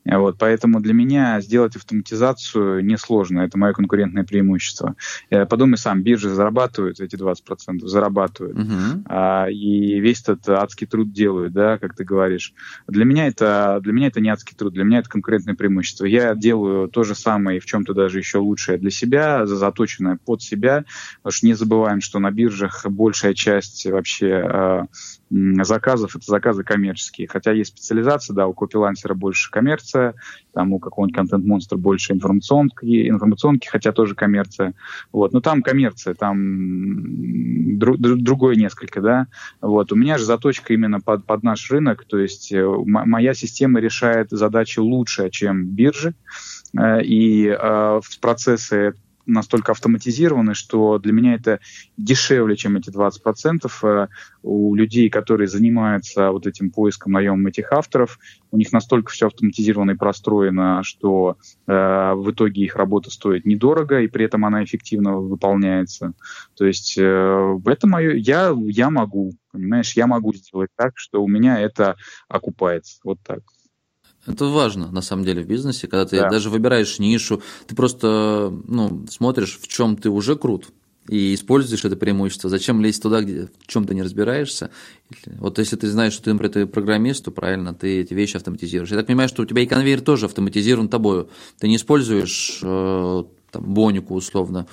Вот. 0.05 0.37
Поэтому 0.37 0.79
для 0.79 0.93
меня 0.93 1.39
сделать 1.41 1.75
автоматизацию 1.75 2.83
несложно, 2.85 3.41
это 3.41 3.57
мое 3.57 3.73
конкурентное 3.73 4.23
преимущество. 4.23 4.95
Я 5.29 5.45
подумай 5.45 5.77
сам, 5.77 6.03
биржи 6.03 6.29
зарабатывают 6.29 6.99
эти 6.99 7.15
20%, 7.15 7.85
зарабатывают. 7.85 8.57
Uh-huh. 8.57 9.03
А, 9.05 9.47
и 9.49 9.99
весь 9.99 10.21
этот 10.21 10.47
адский 10.49 10.87
труд 10.87 11.11
делают, 11.11 11.53
да, 11.53 11.77
как 11.77 11.95
ты 11.95 12.03
говоришь. 12.03 12.53
Для 12.87 13.05
меня 13.05 13.27
это, 13.27 13.79
для 13.81 13.93
меня 13.93 14.07
это 14.07 14.19
не 14.19 14.29
адский 14.29 14.55
труд, 14.55 14.73
для 14.73 14.83
меня 14.83 14.99
это 14.99 15.09
конкурентное 15.09 15.55
преимущество. 15.55 16.05
Я 16.05 16.35
делаю 16.35 16.87
то 16.87 17.03
же 17.03 17.15
самое 17.15 17.57
и 17.57 17.59
в 17.59 17.65
чем-то 17.65 17.93
даже 17.93 18.17
еще 18.17 18.39
лучшее 18.39 18.77
для 18.77 18.91
себя, 18.91 19.45
заточенное 19.45 20.17
под 20.23 20.41
себя, 20.41 20.85
потому 21.17 21.31
что 21.31 21.45
не 21.45 21.53
забываем, 21.53 22.01
что 22.01 22.19
на 22.19 22.31
биржах 22.31 22.85
большая 22.85 23.33
часть 23.33 23.85
вообще 23.85 24.43
э, 24.43 24.85
заказов 25.31 26.15
это 26.15 26.25
заказы 26.25 26.63
коммерческие. 26.63 27.27
Хотя 27.27 27.51
есть 27.51 27.71
специализация, 27.71 28.33
да, 28.33 28.47
у 28.47 28.53
копилансера 28.53 29.13
больше 29.13 29.49
коммерция, 29.49 30.15
там 30.53 30.73
у 30.73 30.79
какого-нибудь 30.79 31.15
контент-монстра 31.15 31.77
больше 31.77 32.13
информационки, 32.13 33.09
информационки, 33.09 33.67
хотя 33.67 33.91
тоже 33.93 34.13
коммерция. 34.13 34.73
Вот. 35.11 35.31
Но 35.31 35.39
там 35.39 35.61
коммерция, 35.61 36.13
там 36.15 37.77
дру, 37.79 37.95
другое 37.97 38.55
несколько, 38.55 39.01
да. 39.01 39.27
Вот. 39.61 39.91
У 39.91 39.95
меня 39.95 40.17
же 40.17 40.25
заточка 40.25 40.73
именно 40.73 40.99
под, 40.99 41.25
под 41.25 41.43
наш 41.43 41.71
рынок, 41.71 42.03
то 42.05 42.17
есть 42.17 42.51
э, 42.51 42.65
моя 42.85 43.33
система 43.33 43.79
решает 43.79 44.29
задачи 44.31 44.79
лучше, 44.79 45.29
чем 45.29 45.65
биржи, 45.65 46.13
э, 46.77 47.03
и 47.03 47.47
э, 47.47 48.01
процессы 48.19 48.95
настолько 49.31 49.71
автоматизированы, 49.71 50.53
что 50.53 50.99
для 50.99 51.13
меня 51.13 51.35
это 51.35 51.59
дешевле, 51.97 52.55
чем 52.55 52.77
эти 52.77 52.89
20%. 52.89 53.69
Э, 53.83 54.07
у 54.43 54.75
людей, 54.75 55.09
которые 55.09 55.47
занимаются 55.47 56.31
вот 56.31 56.47
этим 56.47 56.71
поиском, 56.71 57.13
наемом 57.13 57.47
этих 57.47 57.71
авторов, 57.71 58.19
у 58.51 58.57
них 58.57 58.71
настолько 58.71 59.11
все 59.11 59.27
автоматизировано 59.27 59.91
и 59.91 59.95
простроено, 59.95 60.81
что 60.83 61.37
э, 61.67 62.13
в 62.13 62.31
итоге 62.31 62.63
их 62.63 62.75
работа 62.75 63.09
стоит 63.11 63.45
недорого, 63.45 64.01
и 64.01 64.07
при 64.07 64.25
этом 64.25 64.45
она 64.45 64.63
эффективно 64.63 65.17
выполняется. 65.17 66.13
То 66.55 66.65
есть 66.65 66.97
э, 66.97 67.59
это 67.65 67.87
мое... 67.87 68.15
Я, 68.15 68.55
я 68.67 68.89
могу, 68.89 69.33
понимаешь, 69.51 69.93
я 69.93 70.07
могу 70.07 70.33
сделать 70.33 70.69
так, 70.75 70.93
что 70.95 71.23
у 71.23 71.27
меня 71.27 71.59
это 71.59 71.95
окупается. 72.27 72.99
Вот 73.03 73.19
так. 73.25 73.41
Это 74.25 74.45
важно, 74.45 74.91
на 74.91 75.01
самом 75.01 75.25
деле, 75.25 75.43
в 75.43 75.47
бизнесе, 75.47 75.87
когда 75.87 76.05
ты 76.05 76.17
да. 76.17 76.29
даже 76.29 76.49
выбираешь 76.49 76.99
нишу, 76.99 77.41
ты 77.67 77.75
просто 77.75 78.53
ну, 78.67 79.05
смотришь, 79.09 79.59
в 79.59 79.67
чем 79.67 79.97
ты 79.97 80.09
уже 80.09 80.35
крут, 80.35 80.69
и 81.07 81.33
используешь 81.33 81.83
это 81.83 81.95
преимущество. 81.95 82.49
Зачем 82.49 82.81
лезть 82.81 83.01
туда, 83.01 83.21
где 83.21 83.49
в 83.59 83.67
чем 83.67 83.85
ты 83.85 83.95
не 83.95 84.03
разбираешься? 84.03 84.69
Вот 85.39 85.57
если 85.57 85.75
ты 85.75 85.89
знаешь, 85.89 86.13
что 86.13 86.25
ты, 86.25 86.33
например, 86.33 86.53
ты 86.53 86.65
программист, 86.67 87.25
то 87.25 87.31
правильно, 87.31 87.73
ты 87.73 88.01
эти 88.01 88.13
вещи 88.13 88.37
автоматизируешь. 88.37 88.91
Я 88.91 88.97
так 88.97 89.07
понимаю, 89.07 89.27
что 89.27 89.41
у 89.41 89.45
тебя 89.45 89.63
и 89.63 89.65
конвейер 89.65 90.01
тоже 90.01 90.25
автоматизирован 90.25 90.89
тобою. 90.89 91.29
Ты 91.57 91.67
не 91.67 91.77
используешь 91.77 92.59
э, 92.61 93.23
там, 93.49 93.63
Бонику 93.63 94.13
условно. 94.13 94.67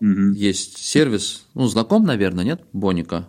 Угу. 0.00 0.32
Есть 0.32 0.78
сервис, 0.78 1.46
ну, 1.54 1.68
знаком, 1.68 2.04
наверное, 2.04 2.44
нет, 2.44 2.62
Боника? 2.72 3.28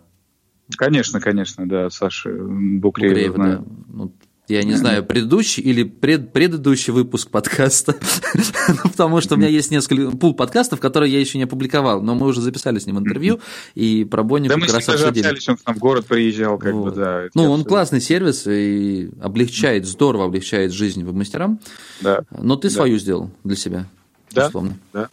Конечно, 0.76 1.20
конечно, 1.20 1.68
да, 1.68 1.90
Саша 1.90 2.30
Буклеев. 2.30 3.32
Буклеев 3.32 3.34
да. 3.34 3.64
Ну, 3.88 4.12
я 4.48 4.62
не 4.62 4.74
знаю, 4.74 5.04
предыдущий 5.06 5.62
или 5.62 5.84
пред, 5.84 6.32
предыдущий 6.32 6.92
выпуск 6.92 7.30
подкаста, 7.30 7.96
ну, 8.68 8.90
потому 8.90 9.20
что 9.20 9.34
у 9.34 9.38
меня 9.38 9.48
есть 9.48 9.70
несколько 9.70 10.16
пул 10.16 10.34
подкастов, 10.34 10.80
которые 10.80 11.12
я 11.12 11.20
еще 11.20 11.38
не 11.38 11.44
опубликовал, 11.44 12.02
но 12.02 12.14
мы 12.14 12.26
уже 12.26 12.40
записали 12.40 12.78
с 12.78 12.86
ним 12.86 12.98
интервью, 12.98 13.40
и 13.74 14.04
про 14.04 14.22
Бонику 14.22 14.54
да 14.54 14.60
как 14.60 14.74
раз 14.74 14.88
обсудили. 14.88 15.26
общались, 15.26 15.48
он 15.48 15.74
в 15.74 15.78
город 15.78 16.06
приезжал, 16.06 16.58
как 16.58 16.74
вот. 16.74 16.94
бы, 16.94 17.00
да. 17.00 17.24
Ну, 17.34 17.50
он 17.50 17.64
классный 17.64 18.00
сервис 18.00 18.46
и 18.46 19.10
облегчает, 19.20 19.86
здорово 19.86 20.26
облегчает 20.26 20.72
жизнь 20.72 21.04
веб-мастерам, 21.04 21.60
да. 22.00 22.24
но 22.30 22.56
ты 22.56 22.68
да. 22.68 22.74
свою 22.74 22.98
сделал 22.98 23.30
для 23.44 23.56
себя, 23.56 23.86
да. 24.30 24.48
условно. 24.48 24.78
Да, 24.92 25.08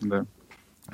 да. 0.00 0.26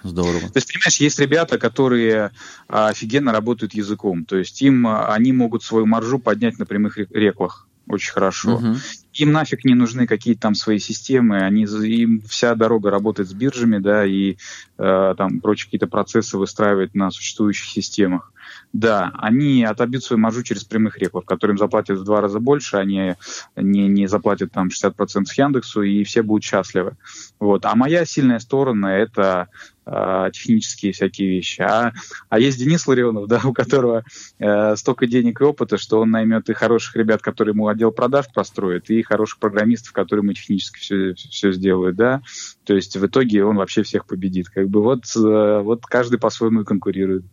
Здорово. 0.04 0.40
То 0.40 0.56
есть, 0.56 0.72
понимаешь, 0.72 1.00
есть 1.00 1.18
ребята, 1.18 1.58
которые 1.58 2.30
а, 2.68 2.88
офигенно 2.88 3.32
работают 3.32 3.74
языком. 3.74 4.24
То 4.24 4.36
есть 4.36 4.60
им 4.60 4.86
а, 4.86 5.12
они 5.12 5.32
могут 5.32 5.64
свою 5.64 5.86
маржу 5.86 6.18
поднять 6.18 6.58
на 6.58 6.66
прямых 6.66 6.98
реклах 7.10 7.66
очень 7.86 8.12
хорошо. 8.12 8.56
Угу. 8.56 8.76
Им 9.14 9.32
нафиг 9.32 9.64
не 9.64 9.74
нужны 9.74 10.06
какие-то 10.06 10.42
там 10.42 10.54
свои 10.54 10.78
системы, 10.78 11.38
они, 11.38 11.64
им 11.64 12.22
вся 12.22 12.54
дорога 12.54 12.90
работает 12.90 13.28
с 13.28 13.32
биржами, 13.32 13.78
да, 13.78 14.04
и 14.04 14.36
э, 14.78 15.14
там 15.16 15.40
прочие 15.40 15.66
какие-то 15.66 15.86
процессы 15.86 16.36
выстраивать 16.36 16.94
на 16.94 17.10
существующих 17.10 17.68
системах. 17.68 18.32
Да, 18.72 19.12
они 19.18 19.64
отобьют 19.64 20.02
свою 20.02 20.20
маржу 20.20 20.42
через 20.42 20.64
прямых 20.64 20.98
реклов, 20.98 21.24
которым 21.24 21.58
заплатят 21.58 21.98
в 21.98 22.04
два 22.04 22.20
раза 22.20 22.40
больше, 22.40 22.76
они 22.76 23.14
не, 23.54 23.86
не 23.86 24.06
заплатят 24.08 24.52
там 24.52 24.68
60% 24.68 25.24
Яндексу, 25.36 25.82
и 25.82 26.02
все 26.04 26.22
будут 26.22 26.44
счастливы. 26.44 26.96
Вот. 27.38 27.64
А 27.66 27.74
моя 27.76 28.04
сильная 28.04 28.40
сторона— 28.40 28.96
это 28.98 29.48
э, 29.86 30.30
технические 30.32 30.92
всякие 30.92 31.28
вещи. 31.28 31.60
А, 31.60 31.92
а 32.28 32.38
есть 32.38 32.58
Денис 32.58 32.86
Ларионов, 32.86 33.26
да, 33.28 33.40
у 33.44 33.52
которого 33.52 34.04
э, 34.38 34.76
столько 34.76 35.06
денег 35.06 35.40
и 35.40 35.44
опыта, 35.44 35.78
что 35.78 36.00
он 36.00 36.10
наймет 36.10 36.48
и 36.50 36.54
хороших 36.54 36.96
ребят, 36.96 37.22
которые 37.22 37.52
ему 37.52 37.68
отдел 37.68 37.92
продаж 37.92 38.26
построят, 38.32 38.90
и 38.90 39.02
хороших 39.02 39.38
программистов, 39.38 39.92
которые 39.92 40.22
ему 40.24 40.32
технически 40.32 40.78
все, 40.78 41.14
все 41.14 41.52
сделают, 41.52 41.96
да. 41.96 42.22
То 42.64 42.74
есть 42.74 42.96
в 42.96 43.06
итоге 43.06 43.44
он 43.44 43.56
вообще 43.56 43.82
всех 43.82 44.06
победит. 44.06 44.48
Как 44.48 44.68
бы 44.68 44.82
вот, 44.82 45.04
э, 45.16 45.60
вот 45.60 45.86
каждый 45.86 46.18
по-своему 46.18 46.64
конкурирует. 46.64 47.24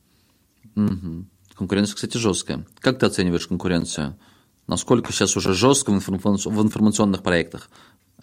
Угу. 0.75 1.25
Конкуренция, 1.55 1.95
кстати, 1.95 2.17
жесткая. 2.17 2.65
Как 2.79 2.99
ты 2.99 3.05
оцениваешь 3.05 3.47
конкуренцию? 3.47 4.15
Насколько 4.67 5.11
сейчас 5.11 5.35
уже 5.35 5.53
жестко 5.53 5.91
в, 5.91 6.09
информационных 6.09 7.23
проектах? 7.23 7.69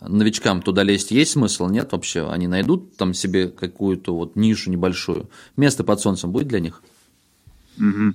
Новичкам 0.00 0.62
туда 0.62 0.82
лезть 0.82 1.10
есть 1.10 1.32
смысл? 1.32 1.68
Нет 1.68 1.92
вообще? 1.92 2.28
Они 2.30 2.46
найдут 2.46 2.96
там 2.96 3.14
себе 3.14 3.48
какую-то 3.48 4.14
вот 4.14 4.36
нишу 4.36 4.70
небольшую? 4.70 5.28
Место 5.56 5.84
под 5.84 6.00
солнцем 6.00 6.30
будет 6.30 6.48
для 6.48 6.60
них? 6.60 6.82
Угу. 7.78 8.14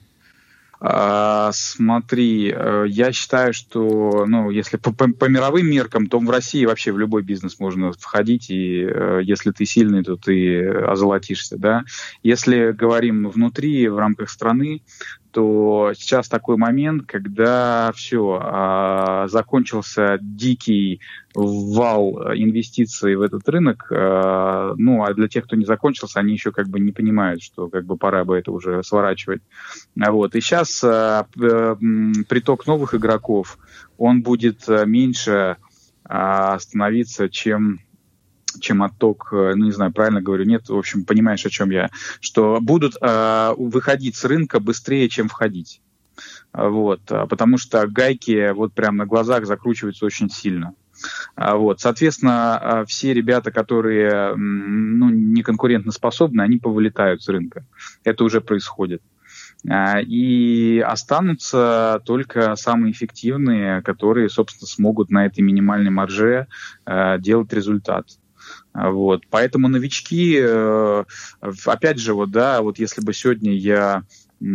А, 0.85 1.51
смотри, 1.53 2.51
э, 2.53 2.85
я 2.89 3.13
считаю, 3.13 3.53
что, 3.53 4.25
ну, 4.27 4.49
если 4.49 4.75
по, 4.75 4.91
по, 4.91 5.09
по 5.13 5.29
мировым 5.29 5.65
меркам, 5.67 6.07
то 6.07 6.19
в 6.19 6.29
России 6.29 6.65
вообще 6.65 6.91
в 6.91 6.99
любой 6.99 7.23
бизнес 7.23 7.57
можно 7.57 7.93
входить, 7.93 8.49
и 8.49 8.83
э, 8.83 9.21
если 9.23 9.51
ты 9.51 9.65
сильный, 9.65 10.03
то 10.03 10.17
ты 10.17 10.67
озолотишься, 10.67 11.57
да. 11.57 11.85
Если 12.21 12.73
говорим 12.73 13.29
внутри, 13.29 13.87
в 13.87 13.97
рамках 13.97 14.29
страны, 14.29 14.81
то 15.33 15.93
сейчас 15.95 16.29
такой 16.29 16.57
момент, 16.57 17.07
когда 17.07 17.91
все, 17.95 18.39
а, 18.39 19.27
закончился 19.27 20.19
дикий 20.21 21.01
вал 21.33 22.33
инвестиций 22.35 23.15
в 23.15 23.21
этот 23.21 23.49
рынок, 23.49 23.87
а, 23.91 24.75
ну, 24.77 25.03
а 25.03 25.11
для 25.15 25.27
тех, 25.27 25.45
кто 25.45 25.55
не 25.55 25.65
закончился, 25.65 26.19
они 26.19 26.33
еще 26.33 26.51
как 26.51 26.67
бы 26.67 26.79
не 26.79 26.91
понимают, 26.91 27.41
что 27.41 27.67
как 27.67 27.85
бы 27.85 27.97
пора 27.97 28.23
бы 28.25 28.37
это 28.37 28.51
уже 28.51 28.83
сворачивать. 28.83 29.41
Вот. 29.95 30.35
И 30.35 30.41
сейчас 30.41 30.83
а, 30.83 31.25
приток 31.33 32.67
новых 32.67 32.93
игроков, 32.93 33.57
он 33.97 34.21
будет 34.21 34.67
меньше 34.67 35.57
становиться, 36.59 37.29
чем 37.29 37.79
чем 38.59 38.83
отток, 38.83 39.29
э, 39.31 39.53
ну 39.55 39.65
не 39.65 39.71
знаю, 39.71 39.93
правильно 39.93 40.21
говорю, 40.21 40.45
нет, 40.45 40.69
в 40.69 40.77
общем, 40.77 41.05
понимаешь, 41.05 41.45
о 41.45 41.49
чем 41.49 41.69
я, 41.69 41.89
что 42.19 42.59
будут 42.61 42.95
э, 43.01 43.53
выходить 43.57 44.15
с 44.15 44.25
рынка 44.25 44.59
быстрее, 44.59 45.09
чем 45.09 45.29
входить. 45.29 45.81
Вот, 46.53 47.01
а, 47.11 47.25
потому 47.25 47.57
что 47.57 47.87
гайки 47.87 48.51
вот 48.51 48.73
прямо 48.73 48.99
на 48.99 49.05
глазах 49.05 49.45
закручиваются 49.45 50.05
очень 50.05 50.29
сильно. 50.29 50.75
А, 51.35 51.55
вот, 51.55 51.79
соответственно, 51.79 52.57
а, 52.57 52.85
все 52.85 53.13
ребята, 53.13 53.51
которые 53.51 54.35
ну, 54.35 55.09
не 55.09 55.41
конкурентоспособны, 55.41 56.41
они 56.41 56.59
повылетают 56.59 57.23
с 57.23 57.27
рынка. 57.27 57.65
Это 58.03 58.23
уже 58.23 58.41
происходит. 58.41 59.01
И 60.05 60.83
останутся 60.85 62.01
только 62.05 62.53
самые 62.57 62.91
эффективные, 62.91 63.81
которые, 63.81 64.27
собственно, 64.27 64.67
смогут 64.67 65.09
на 65.09 65.25
этой 65.25 65.39
минимальной 65.39 65.89
марже 65.89 66.47
делать 67.19 67.53
результат. 67.53 68.07
Вот. 68.73 69.23
Поэтому 69.29 69.67
новички, 69.67 70.37
э, 70.41 71.03
опять 71.65 71.99
же, 71.99 72.13
вот, 72.13 72.31
да, 72.31 72.61
вот 72.61 72.79
если 72.79 73.01
бы 73.01 73.13
сегодня 73.13 73.53
я 73.53 74.03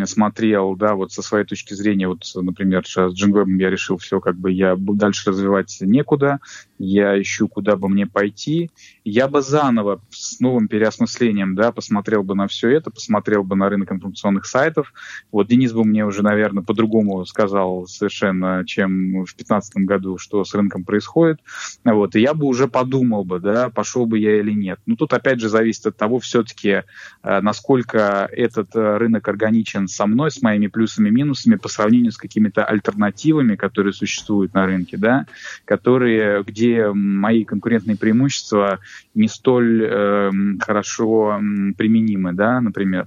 смотрел, 0.06 0.76
да, 0.76 0.94
вот 0.94 1.12
со 1.12 1.22
своей 1.22 1.44
точки 1.44 1.74
зрения, 1.74 2.08
вот, 2.08 2.24
например, 2.34 2.86
с 2.86 2.96
Джингвебом 3.12 3.56
я 3.58 3.70
решил 3.70 3.96
все, 3.96 4.20
как 4.20 4.36
бы 4.36 4.52
я 4.52 4.76
дальше 4.76 5.30
развивать 5.30 5.76
некуда, 5.80 6.40
я 6.78 7.20
ищу, 7.20 7.48
куда 7.48 7.76
бы 7.76 7.88
мне 7.88 8.06
пойти, 8.06 8.70
я 9.04 9.28
бы 9.28 9.42
заново 9.42 10.00
с 10.10 10.40
новым 10.40 10.68
переосмыслением, 10.68 11.54
да, 11.54 11.72
посмотрел 11.72 12.22
бы 12.22 12.34
на 12.34 12.46
все 12.46 12.70
это, 12.70 12.90
посмотрел 12.90 13.42
бы 13.42 13.56
на 13.56 13.68
рынок 13.68 13.90
информационных 13.92 14.46
сайтов. 14.46 14.92
Вот 15.32 15.48
Денис 15.48 15.72
бы 15.72 15.84
мне 15.84 16.04
уже, 16.04 16.22
наверное, 16.22 16.62
по-другому 16.62 17.24
сказал 17.26 17.86
совершенно, 17.86 18.64
чем 18.66 19.22
в 19.22 19.26
2015 19.26 19.76
году, 19.78 20.18
что 20.18 20.44
с 20.44 20.54
рынком 20.54 20.84
происходит. 20.84 21.40
Вот, 21.84 22.14
и 22.16 22.20
я 22.20 22.34
бы 22.34 22.46
уже 22.46 22.68
подумал 22.68 23.24
бы, 23.24 23.40
да, 23.40 23.70
пошел 23.70 24.06
бы 24.06 24.18
я 24.18 24.38
или 24.38 24.52
нет. 24.52 24.78
Но 24.86 24.96
тут 24.96 25.12
опять 25.12 25.40
же 25.40 25.48
зависит 25.48 25.86
от 25.86 25.96
того 25.96 26.18
все-таки, 26.18 26.68
э, 26.68 27.40
насколько 27.40 28.28
этот 28.30 28.74
э, 28.76 28.96
рынок 28.98 29.26
органичен 29.28 29.77
со 29.86 30.06
мной, 30.06 30.30
с 30.30 30.42
моими 30.42 30.66
плюсами 30.66 31.08
и 31.08 31.12
минусами 31.12 31.54
по 31.56 31.68
сравнению 31.68 32.12
с 32.12 32.16
какими-то 32.16 32.64
альтернативами, 32.64 33.54
которые 33.54 33.92
существуют 33.92 34.54
на 34.54 34.66
рынке, 34.66 34.96
да, 34.96 35.26
которые, 35.64 36.42
где 36.42 36.90
мои 36.92 37.44
конкурентные 37.44 37.96
преимущества 37.96 38.80
не 39.14 39.28
столь 39.28 39.84
э, 39.84 40.30
хорошо 40.60 41.38
применимы, 41.76 42.32
да, 42.32 42.60
например. 42.60 43.06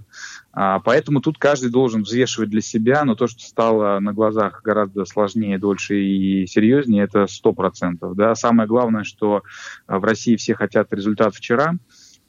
А, 0.53 0.80
поэтому 0.80 1.22
тут 1.22 1.38
каждый 1.38 1.72
должен 1.72 2.03
взвешивать 2.03 2.49
для 2.49 2.61
себя, 2.61 3.05
но 3.05 3.15
то, 3.15 3.28
что 3.28 3.41
стало 3.41 3.99
на 3.99 4.13
глазах 4.13 4.61
гораздо 4.63 5.05
сложнее, 5.05 5.57
дольше 5.57 6.01
и 6.01 6.45
серьезнее, 6.45 7.03
это 7.03 7.28
сто 7.28 7.53
процентов. 7.53 8.15
Да. 8.15 8.36
Самое 8.36 8.67
главное, 8.67 9.03
что 9.03 9.43
в 9.88 10.03
России 10.03 10.36
все 10.36 10.53
хотят 10.53 10.91
результат 10.91 11.36
вчера, 11.36 11.76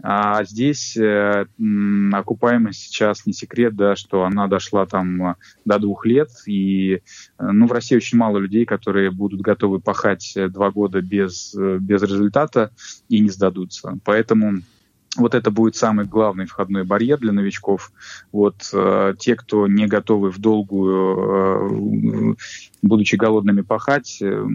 а 0.03 0.43
здесь 0.45 0.97
э, 0.97 1.47
окупаемость 2.13 2.81
сейчас 2.81 3.25
не 3.25 3.33
секрет, 3.33 3.77
да, 3.77 3.95
что 3.95 4.25
она 4.25 4.49
дошла 4.49 4.85
там 4.85 5.23
э, 5.23 5.35
до 5.65 5.79
двух 5.79 6.05
лет. 6.07 6.29
И 6.47 6.95
э, 6.95 7.01
ну, 7.39 7.67
в 7.67 7.73
России 7.73 7.97
очень 7.97 8.19
мало 8.19 8.39
людей, 8.39 8.65
которые 8.65 9.13
будут 9.13 9.41
готовы 9.41 9.79
пахать 9.79 10.33
э, 10.37 10.49
два 10.49 10.73
года 10.73 11.01
без, 11.01 11.55
без 11.55 12.03
результата 12.03 12.73
и 13.09 13.21
не 13.21 13.31
сдадутся. 13.31 13.99
Поэтому 14.05 14.63
вот 15.17 15.35
это 15.35 15.51
будет 15.51 15.77
самый 15.77 16.07
главный 16.07 16.47
входной 16.47 16.85
барьер 16.85 17.19
для 17.19 17.33
новичков. 17.33 17.93
Вот 18.33 18.71
э, 18.73 19.15
те, 19.19 19.37
кто 19.37 19.67
не 19.69 19.87
готовы 19.87 20.31
в 20.31 20.39
долгую, 20.39 22.33
э, 22.33 22.35
будучи 22.83 23.17
голодными 23.17 23.61
пахать, 23.61 24.19
э, 24.23 24.47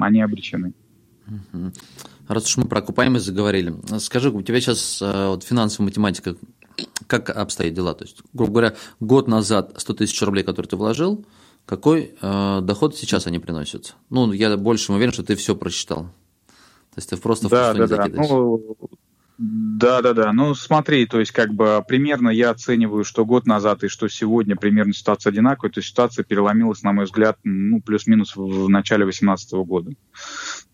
они 0.00 0.20
обречены. 0.20 0.74
Uh-huh. 1.26 1.72
Раз 2.32 2.46
уж 2.46 2.56
мы 2.56 2.64
про 2.64 2.78
окупаемость 2.78 3.26
заговорили, 3.26 3.74
скажи, 3.98 4.30
у 4.30 4.42
тебя 4.42 4.60
сейчас 4.60 5.00
э, 5.02 5.28
вот, 5.28 5.44
финансовая 5.44 5.88
математика, 5.88 6.36
как 7.06 7.30
обстоят 7.30 7.74
дела? 7.74 7.94
То 7.94 8.04
есть, 8.04 8.22
грубо 8.32 8.52
говоря, 8.52 8.74
год 9.00 9.28
назад 9.28 9.74
100 9.76 9.94
тысяч 9.94 10.20
рублей, 10.22 10.42
которые 10.42 10.68
ты 10.68 10.76
вложил, 10.76 11.26
какой 11.66 12.14
э, 12.20 12.60
доход 12.62 12.96
сейчас 12.96 13.26
они 13.26 13.38
приносят? 13.38 13.96
Ну, 14.10 14.32
я 14.32 14.56
больше 14.56 14.92
уверен, 14.92 15.12
что 15.12 15.22
ты 15.22 15.36
все 15.36 15.54
прочитал. 15.54 16.04
То 16.94 16.98
есть 16.98 17.10
ты 17.10 17.16
просто 17.16 17.48
да, 17.48 17.72
в 17.72 17.76
да, 17.76 17.86
да. 17.86 18.08
Ну, 18.08 18.76
да, 19.38 20.02
да, 20.02 20.12
да. 20.12 20.32
Ну, 20.32 20.54
смотри, 20.54 21.06
то 21.06 21.18
есть 21.18 21.32
как 21.32 21.52
бы 21.52 21.82
примерно 21.86 22.28
я 22.28 22.50
оцениваю, 22.50 23.04
что 23.04 23.24
год 23.24 23.46
назад 23.46 23.82
и 23.82 23.88
что 23.88 24.08
сегодня 24.08 24.56
примерно 24.56 24.92
ситуация 24.92 25.30
одинаковая. 25.30 25.72
То 25.72 25.80
есть 25.80 25.88
ситуация 25.88 26.22
переломилась, 26.24 26.82
на 26.82 26.92
мой 26.92 27.06
взгляд, 27.06 27.38
ну, 27.42 27.80
плюс-минус 27.80 28.36
в 28.36 28.68
начале 28.68 29.04
2018 29.04 29.52
года. 29.66 29.92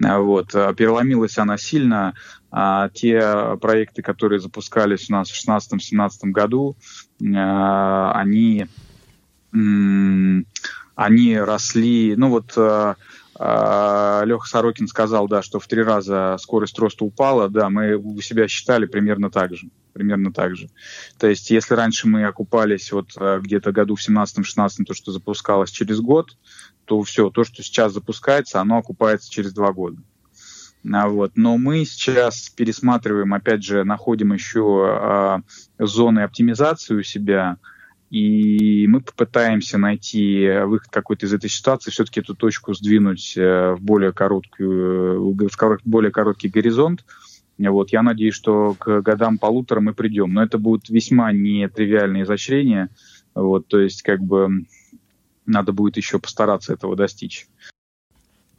А 0.03 0.18
вот. 0.20 0.55
А 0.55 0.72
переломилась 0.74 1.38
она 1.38 1.59
сильно 1.59 2.14
А 2.51 2.88
те 2.90 3.57
проекты, 3.61 4.03
которые 4.03 4.40
запускались 4.40 5.11
у 5.11 5.12
нас 5.12 5.30
в 5.30 5.49
2016-2017 5.49 6.11
году, 6.30 6.76
а, 7.36 8.12
они, 8.12 8.66
они 10.94 11.38
росли, 11.38 12.14
ну 12.16 12.30
вот 12.30 12.57
Леха 13.38 14.49
Сорокин 14.49 14.88
сказал, 14.88 15.28
да, 15.28 15.42
что 15.42 15.61
в 15.61 15.68
три 15.68 15.82
раза 15.82 16.36
скорость 16.40 16.78
роста 16.78 17.05
упала, 17.05 17.49
да, 17.49 17.70
мы 17.70 17.94
у 17.94 18.20
себя 18.20 18.49
считали 18.49 18.86
примерно 18.86 19.30
так 19.30 19.55
же 19.55 19.68
примерно 19.99 20.32
так 20.32 20.55
же. 20.57 20.68
То 21.18 21.26
есть, 21.26 21.51
если 21.51 21.74
раньше 21.74 22.07
мы 22.07 22.24
окупались 22.24 22.92
вот 22.92 23.09
где-то 23.16 23.72
году 23.72 23.96
в 23.96 24.09
17-16, 24.09 24.84
то, 24.86 24.94
что 24.94 25.11
запускалось 25.11 25.70
через 25.70 26.01
год, 26.01 26.36
то 26.89 27.03
все, 27.03 27.30
то, 27.30 27.45
что 27.45 27.62
сейчас 27.62 27.93
запускается, 27.93 28.61
оно 28.61 28.78
окупается 28.78 29.30
через 29.30 29.53
два 29.53 29.72
года. 29.72 29.99
А 30.91 31.09
вот. 31.09 31.32
Но 31.36 31.59
мы 31.59 31.84
сейчас 31.84 32.49
пересматриваем, 32.49 33.34
опять 33.34 33.62
же, 33.62 33.84
находим 33.84 34.32
еще 34.32 35.43
э, 35.78 35.84
зоны 35.84 36.20
оптимизации 36.20 36.95
у 36.95 37.03
себя, 37.03 37.59
и 38.11 38.86
мы 38.89 39.03
попытаемся 39.03 39.76
найти 39.76 40.49
выход 40.64 40.89
какой-то 40.91 41.26
из 41.26 41.34
этой 41.34 41.51
ситуации, 41.51 41.91
все-таки 41.91 42.20
эту 42.20 42.34
точку 42.34 42.72
сдвинуть 42.72 43.36
э, 43.36 43.74
в 43.74 43.82
более 43.82 44.12
короткую, 44.12 45.34
в 45.34 45.78
более 45.84 46.11
короткий 46.11 46.49
горизонт, 46.49 47.05
вот, 47.59 47.91
я 47.91 48.03
надеюсь, 48.03 48.34
что 48.34 48.76
к 48.78 49.01
годам 49.03 49.36
полутора 49.36 49.80
мы 49.80 49.93
придем. 49.93 50.32
Но 50.32 50.43
это 50.43 50.59
будут 50.59 50.89
весьма 50.89 51.32
нетривиальные 51.32 52.22
изощрения. 52.22 52.89
Вот, 53.34 53.66
то 53.66 53.80
есть, 53.80 54.03
как 54.03 54.20
бы, 54.20 54.64
надо 55.49 55.72
будет 55.72 55.96
еще 55.96 56.18
постараться 56.18 56.72
этого 56.72 56.96
достичь. 56.96 57.49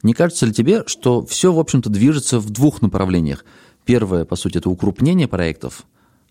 Не 0.02 0.14
кажется 0.14 0.46
ли 0.46 0.52
тебе, 0.52 0.84
что 0.86 1.24
все, 1.24 1.52
в 1.52 1.58
общем-то, 1.58 1.90
движется 1.90 2.38
в 2.38 2.50
двух 2.50 2.82
направлениях? 2.82 3.44
Первое, 3.84 4.24
по 4.24 4.36
сути, 4.36 4.58
это 4.58 4.70
укрупнение 4.70 5.28
проектов. 5.28 5.84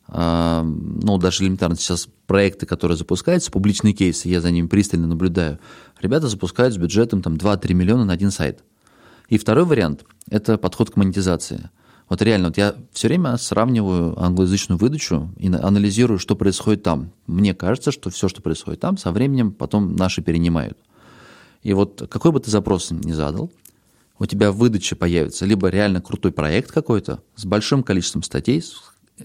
А, 0.08 0.64
ну, 0.64 1.18
даже 1.18 1.44
элементарно 1.44 1.76
сейчас 1.76 2.08
проекты, 2.26 2.66
которые 2.66 2.98
запускаются, 2.98 3.52
публичные 3.52 3.94
кейсы, 3.94 4.28
я 4.28 4.42
за 4.42 4.50
ними 4.50 4.68
пристально 4.68 5.08
наблюдаю. 5.08 5.60
Ребята 6.02 6.28
запускают 6.28 6.74
с 6.74 6.78
бюджетом 6.78 7.22
там 7.22 7.36
2-3 7.36 7.74
миллиона 7.74 8.06
на 8.06 8.14
один 8.14 8.32
сайт. 8.32 8.64
И 9.28 9.38
второй 9.38 9.66
вариант– 9.66 10.06
это 10.30 10.58
подход 10.58 10.90
к 10.90 10.96
монетизации. 10.96 11.70
Вот 12.10 12.24
реально, 12.24 12.48
вот 12.48 12.58
я 12.58 12.76
все 12.92 13.08
время 13.08 13.38
сравниваю 13.38 14.20
англоязычную 14.20 14.80
выдачу 14.80 15.32
и 15.38 15.48
анализирую, 15.48 16.18
что 16.18 16.36
происходит 16.36 16.82
там. 16.82 17.12
Мне 17.28 17.54
кажется, 17.54 17.92
что 17.92 18.10
все, 18.10 18.28
что 18.28 18.42
происходит 18.42 18.80
там, 18.80 18.98
со 18.98 19.12
временем 19.12 19.52
потом 19.52 19.96
наши 19.96 20.24
перенимают. 20.24 20.78
И 21.62 21.74
вот 21.74 22.08
какой 22.10 22.32
бы 22.32 22.40
ты 22.40 22.50
запрос 22.50 22.90
ни 22.90 23.12
задал, 23.12 23.52
у 24.18 24.26
тебя 24.26 24.52
в 24.52 24.58
выдаче 24.58 24.96
появится 24.96 25.46
либо 25.46 25.68
реально 25.70 26.02
крутой 26.02 26.32
проект 26.32 26.72
какой-то 26.72 27.22
с 27.36 27.46
большим 27.46 27.84
количеством 27.84 28.24
статей, 28.24 28.64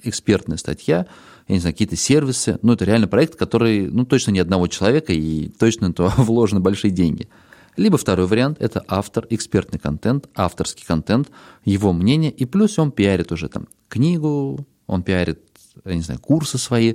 экспертная 0.03 0.59
статья, 0.59 1.07
я 1.49 1.55
не 1.55 1.61
знаю, 1.61 1.74
какие-то 1.74 1.97
сервисы, 1.97 2.59
ну, 2.62 2.74
это 2.74 2.85
реально 2.85 3.09
проект, 3.09 3.37
который, 3.37 3.87
ну, 3.91 4.05
точно 4.05 4.30
не 4.32 4.41
одного 4.41 4.66
человека, 4.66 5.12
и 5.12 5.49
точно 5.49 5.93
то 5.93 6.12
вложены 6.18 6.61
большие 6.61 6.91
деньги– 6.91 7.28
либо 7.77 7.99
второй 7.99 8.27
вариант– 8.27 8.59
это 8.61 8.85
автор, 8.89 9.27
экспертный 9.31 9.79
контент, 9.79 10.29
авторский 10.35 10.85
контент, 10.87 11.31
его 11.64 11.93
мнение, 11.93 12.31
и 12.31 12.45
плюс 12.45 12.79
он 12.79 12.93
пиарит 12.93 13.33
уже 13.33 13.49
там 13.49 13.66
книгу, 13.89 14.66
он 14.87 15.03
пиарит, 15.03 15.41
я 15.85 15.95
не 15.95 16.03
знаю, 16.03 16.20
курсы 16.20 16.59
свои, 16.59 16.95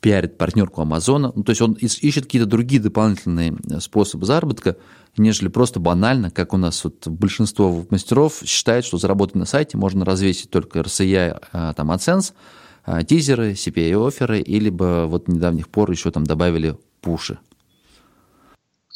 пиарит 0.00 0.38
партнерку 0.38 0.80
Амазона, 0.80 1.32
ну, 1.34 1.42
то 1.42 1.50
есть 1.50 1.60
он 1.60 1.72
ищет 1.72 2.24
какие-то 2.24 2.48
другие 2.48 2.80
дополнительные 2.80 3.56
э, 3.68 3.80
способы 3.80 4.26
заработка, 4.26 4.76
нежели 5.16 5.48
просто 5.48 5.80
банально, 5.80 6.30
как 6.30 6.54
у 6.54 6.56
нас 6.56 6.84
вот 6.84 7.06
большинство 7.08 7.84
мастеров 7.90 8.42
считает, 8.44 8.84
что 8.84 8.98
заработать 8.98 9.34
на 9.34 9.44
сайте 9.44 9.76
можно 9.76 10.04
развесить 10.04 10.50
только 10.50 10.80
RCI, 10.80 11.42
а, 11.52 11.72
там, 11.74 11.90
AdSense, 11.90 12.32
а, 12.84 13.02
тизеры, 13.02 13.52
CPA-оферы, 13.52 14.40
и 14.40 14.60
либо 14.60 15.06
вот 15.08 15.28
недавних 15.28 15.68
пор 15.68 15.90
еще 15.90 16.10
там 16.10 16.24
добавили 16.24 16.76
пуши. 17.00 17.38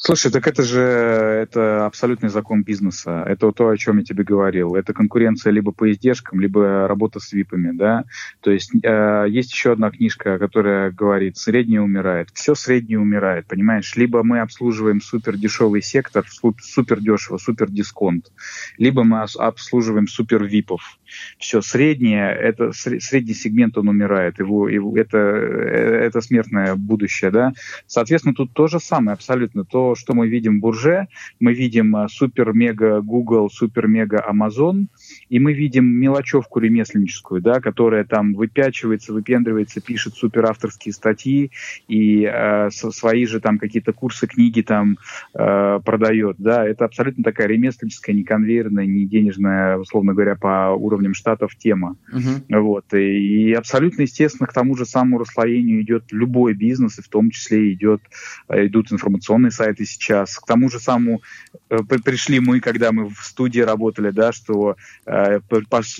Слушай, 0.04 0.32
так 0.32 0.48
это 0.48 0.64
же 0.64 0.80
это 0.80 1.86
абсолютный 1.86 2.28
закон 2.28 2.64
бизнеса. 2.64 3.22
Это 3.24 3.52
то, 3.52 3.68
о 3.68 3.76
чем 3.76 3.98
я 3.98 4.04
тебе 4.04 4.24
говорил. 4.24 4.74
Это 4.74 4.92
конкуренция 4.92 5.52
либо 5.52 5.70
по 5.70 5.92
издержкам, 5.92 6.40
либо 6.40 6.88
работа 6.88 7.20
с 7.20 7.32
випами, 7.32 7.70
да. 7.70 8.02
То 8.40 8.50
есть 8.50 8.72
э, 8.82 9.26
есть 9.28 9.52
еще 9.52 9.70
одна 9.70 9.92
книжка, 9.92 10.40
которая 10.40 10.90
говорит, 10.90 11.36
среднее 11.36 11.82
умирает. 11.82 12.30
Все 12.34 12.56
среднее 12.56 12.98
умирает, 12.98 13.46
понимаешь? 13.46 13.94
Либо 13.94 14.24
мы 14.24 14.40
обслуживаем 14.40 15.00
супер 15.00 15.36
дешевый 15.36 15.82
сектор, 15.82 16.24
супер 16.60 16.98
дешево, 16.98 17.38
супер 17.38 17.70
дисконт, 17.70 18.32
либо 18.78 19.04
мы 19.04 19.22
обслуживаем 19.22 20.08
супер 20.08 20.42
випов. 20.42 20.98
Все 21.38 21.60
среднее, 21.60 22.34
это 22.34 22.72
средний 22.72 23.34
сегмент, 23.34 23.78
он 23.78 23.86
умирает. 23.86 24.40
Его, 24.40 24.68
его 24.68 24.96
это, 24.96 25.18
э, 25.18 26.06
это 26.06 26.20
смертное 26.22 26.74
будущее, 26.74 27.30
да. 27.30 27.52
Соответственно, 27.86 28.34
тут 28.34 28.52
то 28.52 28.66
же 28.66 28.80
самое 28.80 29.14
абсолютно. 29.14 29.64
То, 29.64 29.91
что 29.94 30.14
мы 30.14 30.28
видим 30.28 30.58
в 30.58 30.60
Бурже, 30.60 31.08
мы 31.40 31.54
видим 31.54 31.96
э, 31.96 32.08
супер-мега 32.08 33.00
Google, 33.00 33.50
супер-мега 33.50 34.24
Amazon, 34.28 34.86
и 35.32 35.38
мы 35.38 35.54
видим 35.54 35.86
мелочевку 35.86 36.58
ремесленническую, 36.58 37.40
да, 37.40 37.62
которая 37.62 38.04
там 38.04 38.34
выпячивается, 38.34 39.14
выпендривается, 39.14 39.80
пишет 39.80 40.14
супер 40.14 40.44
авторские 40.44 40.92
статьи 40.92 41.50
и 41.88 42.30
э, 42.30 42.68
свои 42.70 43.24
же 43.24 43.40
там 43.40 43.56
какие-то 43.56 43.94
курсы, 43.94 44.26
книги 44.26 44.60
там 44.60 44.98
э, 45.32 45.80
продает, 45.82 46.36
да, 46.38 46.68
это 46.68 46.84
абсолютно 46.84 47.24
такая 47.24 47.46
ремесленническая, 47.46 48.14
не 48.14 48.24
конвейерная, 48.24 48.84
не 48.84 49.06
денежная, 49.06 49.78
условно 49.78 50.12
говоря, 50.12 50.36
по 50.36 50.74
уровням 50.76 51.14
штатов 51.14 51.56
тема, 51.56 51.96
uh-huh. 52.12 52.60
вот, 52.60 52.92
и, 52.92 53.48
и 53.48 53.52
абсолютно 53.54 54.02
естественно 54.02 54.46
к 54.46 54.52
тому 54.52 54.76
же 54.76 54.84
самому 54.84 55.16
расслоению 55.16 55.80
идет 55.80 56.12
любой 56.12 56.52
бизнес, 56.52 56.98
и 56.98 57.02
в 57.02 57.08
том 57.08 57.30
числе 57.30 57.72
идет, 57.72 58.02
э, 58.50 58.66
идут 58.66 58.92
информационные 58.92 59.50
сайты, 59.50 59.86
сейчас. 59.86 60.36
К 60.36 60.46
тому 60.46 60.68
же 60.68 60.78
самому 60.78 61.22
э, 61.70 61.78
пришли 62.04 62.38
мы, 62.38 62.60
когда 62.60 62.92
мы 62.92 63.08
в 63.08 63.22
студии 63.22 63.60
работали, 63.60 64.10
да, 64.10 64.32
что 64.32 64.76
э, 65.06 65.21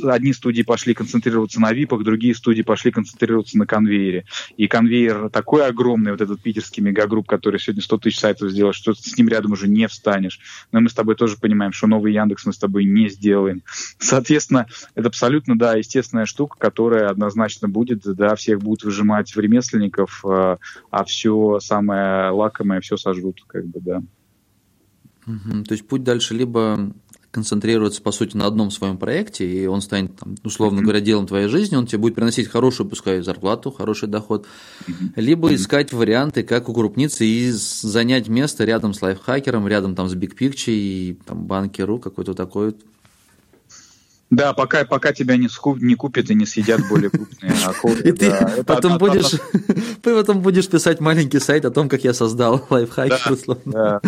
одни 0.04 0.32
студии 0.32 0.62
пошли 0.62 0.94
концентрироваться 0.94 1.60
на 1.60 1.72
випах, 1.72 2.04
другие 2.04 2.34
студии 2.34 2.62
пошли 2.62 2.90
концентрироваться 2.90 3.58
на 3.58 3.66
конвейере. 3.66 4.24
И 4.56 4.68
конвейер 4.68 5.30
такой 5.30 5.66
огромный, 5.66 6.12
вот 6.12 6.20
этот 6.20 6.40
питерский 6.40 6.82
мегагрупп, 6.82 7.28
который 7.28 7.60
сегодня 7.60 7.82
100 7.82 7.98
тысяч 7.98 8.18
сайтов 8.18 8.50
сделал, 8.50 8.72
что 8.72 8.94
с 8.94 9.16
ним 9.16 9.28
рядом 9.28 9.52
уже 9.52 9.68
не 9.68 9.88
встанешь. 9.88 10.40
Но 10.72 10.80
мы 10.80 10.88
с 10.88 10.94
тобой 10.94 11.14
тоже 11.14 11.36
понимаем, 11.36 11.72
что 11.72 11.86
новый 11.86 12.12
Яндекс 12.12 12.46
мы 12.46 12.52
с 12.52 12.58
тобой 12.58 12.84
не 12.84 13.08
сделаем. 13.08 13.62
Соответственно, 13.98 14.66
это 14.94 15.08
абсолютно, 15.08 15.58
да, 15.58 15.74
естественная 15.74 16.26
штука, 16.26 16.56
которая 16.58 17.08
однозначно 17.08 17.68
будет, 17.68 18.02
да, 18.02 18.34
всех 18.34 18.60
будут 18.60 18.84
выжимать 18.84 19.34
в 19.34 19.38
ремесленников, 19.38 20.24
э, 20.24 20.56
а 20.90 21.04
все 21.04 21.60
самое 21.60 22.30
лакомое 22.30 22.80
все 22.80 22.96
сожрут, 22.96 23.42
как 23.46 23.66
бы, 23.66 23.80
да. 23.80 24.02
Угу. 25.26 25.64
То 25.64 25.74
есть 25.74 25.86
путь 25.86 26.02
дальше 26.02 26.34
либо 26.34 26.92
концентрироваться, 27.32 28.02
по 28.02 28.12
сути, 28.12 28.36
на 28.36 28.46
одном 28.46 28.70
своем 28.70 28.98
проекте, 28.98 29.50
и 29.50 29.66
он 29.66 29.80
станет, 29.80 30.14
там, 30.16 30.36
условно 30.44 30.82
говоря, 30.82 31.00
делом 31.00 31.26
твоей 31.26 31.48
жизни, 31.48 31.76
он 31.76 31.86
тебе 31.86 31.98
будет 31.98 32.14
приносить 32.14 32.46
хорошую, 32.46 32.88
пускай, 32.88 33.22
зарплату, 33.22 33.72
хороший 33.72 34.08
доход, 34.08 34.46
либо 35.16 35.52
искать 35.54 35.92
варианты, 35.92 36.42
как 36.42 36.68
укрупниться 36.68 37.24
и 37.24 37.50
занять 37.50 38.28
место 38.28 38.64
рядом 38.64 38.92
с 38.92 39.00
лайфхакером, 39.00 39.66
рядом 39.66 39.94
там 39.94 40.08
с 40.08 40.14
Big 40.14 40.36
Picture 40.38 40.72
и 40.72 41.18
там 41.24 41.46
банкеру, 41.46 41.98
какой-то 41.98 42.34
такой 42.34 42.74
да, 44.32 44.54
пока, 44.54 44.86
пока 44.86 45.12
тебя 45.12 45.36
не, 45.36 45.46
скуп, 45.46 45.78
не 45.82 45.94
купят 45.94 46.30
и 46.30 46.34
не 46.34 46.46
съедят 46.46 46.80
более 46.88 47.10
крупные 47.10 47.52
акулы. 47.66 48.00
И 48.00 48.12
ты 48.12 48.32
потом 48.64 48.96
будешь 48.96 49.38
потом 50.02 50.40
будешь 50.40 50.68
писать 50.68 51.00
маленький 51.00 51.38
сайт 51.38 51.66
о 51.66 51.70
том, 51.70 51.86
как 51.86 52.02
я 52.02 52.14
создал 52.14 52.66
лайфхак, 52.70 53.12
условно. 53.30 54.00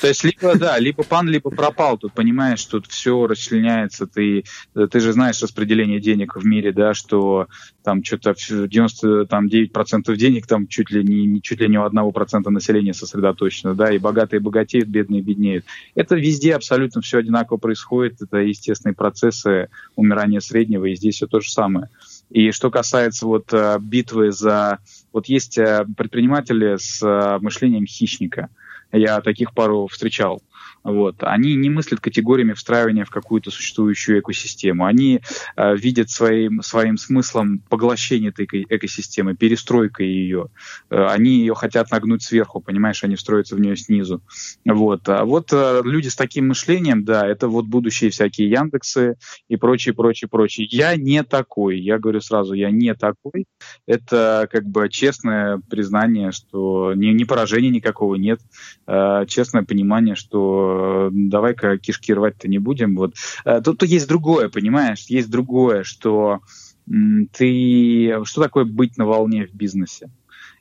То 0.00 0.06
есть 0.06 0.22
либо, 0.22 0.56
да, 0.56 0.78
либо 0.78 1.02
пан, 1.02 1.28
либо 1.28 1.50
пропал. 1.50 1.98
Тут 1.98 2.12
понимаешь, 2.12 2.64
тут 2.66 2.86
все 2.86 3.26
расчленяется. 3.26 4.06
Ты, 4.06 4.44
ты 4.74 5.00
же 5.00 5.12
знаешь 5.12 5.42
распределение 5.42 5.98
денег 5.98 6.36
в 6.36 6.46
мире, 6.46 6.72
да, 6.72 6.94
что 6.94 7.48
там 7.82 8.04
что-то 8.04 8.32
99% 8.32 10.14
денег 10.14 10.46
там 10.46 10.68
чуть 10.68 10.90
ли 10.90 11.02
не 11.02 11.42
чуть 11.42 11.60
ли 11.60 11.68
не 11.68 11.78
у 11.78 11.82
одного 11.82 12.12
процента 12.12 12.50
населения 12.50 12.94
сосредоточено, 12.94 13.74
да, 13.74 13.92
и 13.92 13.98
богатые 13.98 14.38
богатеют, 14.38 14.88
бедные 14.88 15.20
беднеют. 15.20 15.64
Это 15.96 16.14
везде 16.14 16.54
абсолютно 16.54 17.00
все 17.00 17.18
одинаково 17.18 17.56
происходит, 17.56 18.22
это 18.22 18.36
естественные 18.36 18.94
процессы 18.94 19.47
умирания 19.96 20.40
среднего, 20.40 20.86
и 20.86 20.94
здесь 20.94 21.16
все 21.16 21.26
то 21.26 21.40
же 21.40 21.50
самое. 21.50 21.88
И 22.30 22.50
что 22.50 22.70
касается 22.70 23.26
вот 23.26 23.52
э, 23.52 23.78
битвы 23.80 24.32
за... 24.32 24.78
Вот 25.12 25.26
есть 25.26 25.58
э, 25.58 25.86
предприниматели 25.96 26.76
с 26.76 27.02
э, 27.02 27.38
мышлением 27.40 27.86
хищника. 27.86 28.48
Я 28.92 29.20
таких 29.20 29.54
пару 29.54 29.86
встречал. 29.86 30.42
Вот. 30.84 31.16
Они 31.20 31.54
не 31.54 31.70
мыслят 31.70 32.00
категориями 32.00 32.52
встраивания 32.52 33.04
в 33.04 33.10
какую-то 33.10 33.50
существующую 33.50 34.20
экосистему. 34.20 34.84
Они 34.84 35.20
э, 35.56 35.76
видят 35.76 36.10
своим, 36.10 36.62
своим 36.62 36.96
смыслом 36.96 37.60
поглощение 37.68 38.30
этой 38.30 38.46
экосистемы, 38.68 39.36
перестройка 39.36 40.02
ее. 40.02 40.48
Э, 40.90 41.06
они 41.06 41.40
ее 41.40 41.54
хотят 41.54 41.90
нагнуть 41.90 42.22
сверху, 42.22 42.60
понимаешь, 42.60 43.04
они 43.04 43.16
встроятся 43.16 43.56
в 43.56 43.60
нее 43.60 43.76
снизу. 43.76 44.22
Вот. 44.64 45.08
А 45.08 45.24
вот 45.24 45.52
э, 45.52 45.82
люди 45.84 46.08
с 46.08 46.16
таким 46.16 46.48
мышлением, 46.48 47.04
да, 47.04 47.26
это 47.26 47.48
вот 47.48 47.66
будущие 47.66 48.10
всякие 48.10 48.50
Яндексы 48.50 49.16
и 49.48 49.56
прочее, 49.56 49.94
прочее, 49.94 50.28
прочее. 50.28 50.66
Я 50.70 50.96
не 50.96 51.22
такой, 51.22 51.80
я 51.80 51.98
говорю 51.98 52.20
сразу, 52.20 52.54
я 52.54 52.70
не 52.70 52.94
такой. 52.94 53.46
Это 53.86 54.48
как 54.50 54.64
бы 54.64 54.88
честное 54.88 55.60
признание, 55.68 56.32
что 56.32 56.94
не, 56.94 57.12
не 57.12 57.24
поражения 57.24 57.70
никакого 57.70 58.14
нет, 58.14 58.40
э, 58.86 59.24
честное 59.26 59.64
понимание, 59.64 60.14
что 60.14 60.77
давай-ка 61.12 61.78
кишки 61.78 62.12
рвать-то 62.12 62.48
не 62.48 62.58
будем. 62.58 62.96
Вот. 62.96 63.14
Э, 63.44 63.60
тут 63.62 63.82
есть 63.82 64.08
другое, 64.08 64.48
понимаешь, 64.48 65.06
есть 65.08 65.30
другое, 65.30 65.82
что 65.82 66.40
ты... 66.86 68.24
Что 68.24 68.42
такое 68.42 68.64
быть 68.64 68.96
на 68.96 69.06
волне 69.06 69.46
в 69.46 69.54
бизнесе? 69.54 70.10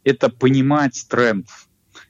Это 0.03 0.29
понимать 0.29 1.05
тренд, 1.09 1.47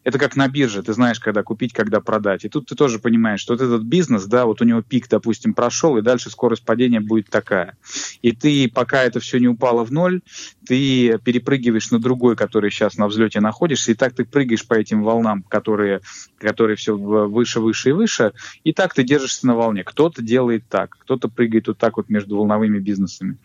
это 0.07 0.19
как 0.19 0.37
на 0.37 0.47
бирже, 0.47 0.83
ты 0.83 0.93
знаешь, 0.93 1.19
когда 1.19 1.43
купить, 1.43 1.73
когда 1.73 1.99
продать. 1.99 2.45
И 2.45 2.47
тут 2.47 2.67
ты 2.67 2.75
тоже 2.75 2.97
понимаешь, 2.97 3.41
что 3.41 3.55
вот 3.55 3.61
этот 3.61 3.83
бизнес, 3.83 4.23
да, 4.23 4.45
вот 4.45 4.61
у 4.61 4.63
него 4.63 4.81
пик, 4.81 5.09
допустим, 5.09 5.53
прошел, 5.53 5.97
и 5.97 6.01
дальше 6.01 6.29
скорость 6.29 6.63
падения 6.63 7.01
будет 7.01 7.29
такая. 7.29 7.75
И 8.21 8.31
ты, 8.31 8.71
пока 8.73 9.03
это 9.03 9.19
все 9.19 9.37
не 9.37 9.49
упало 9.49 9.83
в 9.83 9.91
ноль, 9.91 10.21
ты 10.65 11.17
перепрыгиваешь 11.17 11.91
на 11.91 11.99
другой, 11.99 12.37
который 12.37 12.71
сейчас 12.71 12.95
на 12.95 13.07
взлете 13.07 13.41
находишься, 13.41 13.91
и 13.91 13.95
так 13.95 14.13
ты 14.13 14.23
прыгаешь 14.23 14.65
по 14.65 14.75
этим 14.75 15.03
волнам, 15.03 15.43
которые, 15.43 15.99
которые 16.37 16.77
все 16.77 16.95
выше, 16.95 17.59
выше 17.59 17.89
и 17.89 17.91
выше, 17.91 18.31
и 18.63 18.71
так 18.71 18.93
ты 18.93 19.03
держишься 19.03 19.45
на 19.45 19.57
волне. 19.57 19.83
Кто-то 19.83 20.21
делает 20.21 20.63
так, 20.69 20.91
кто-то 21.01 21.27
прыгает 21.27 21.67
вот 21.67 21.79
так 21.79 21.97
вот 21.97 22.07
между 22.07 22.37
волновыми 22.37 22.79
бизнесами. 22.79 23.39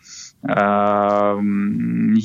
Я, 0.45 2.17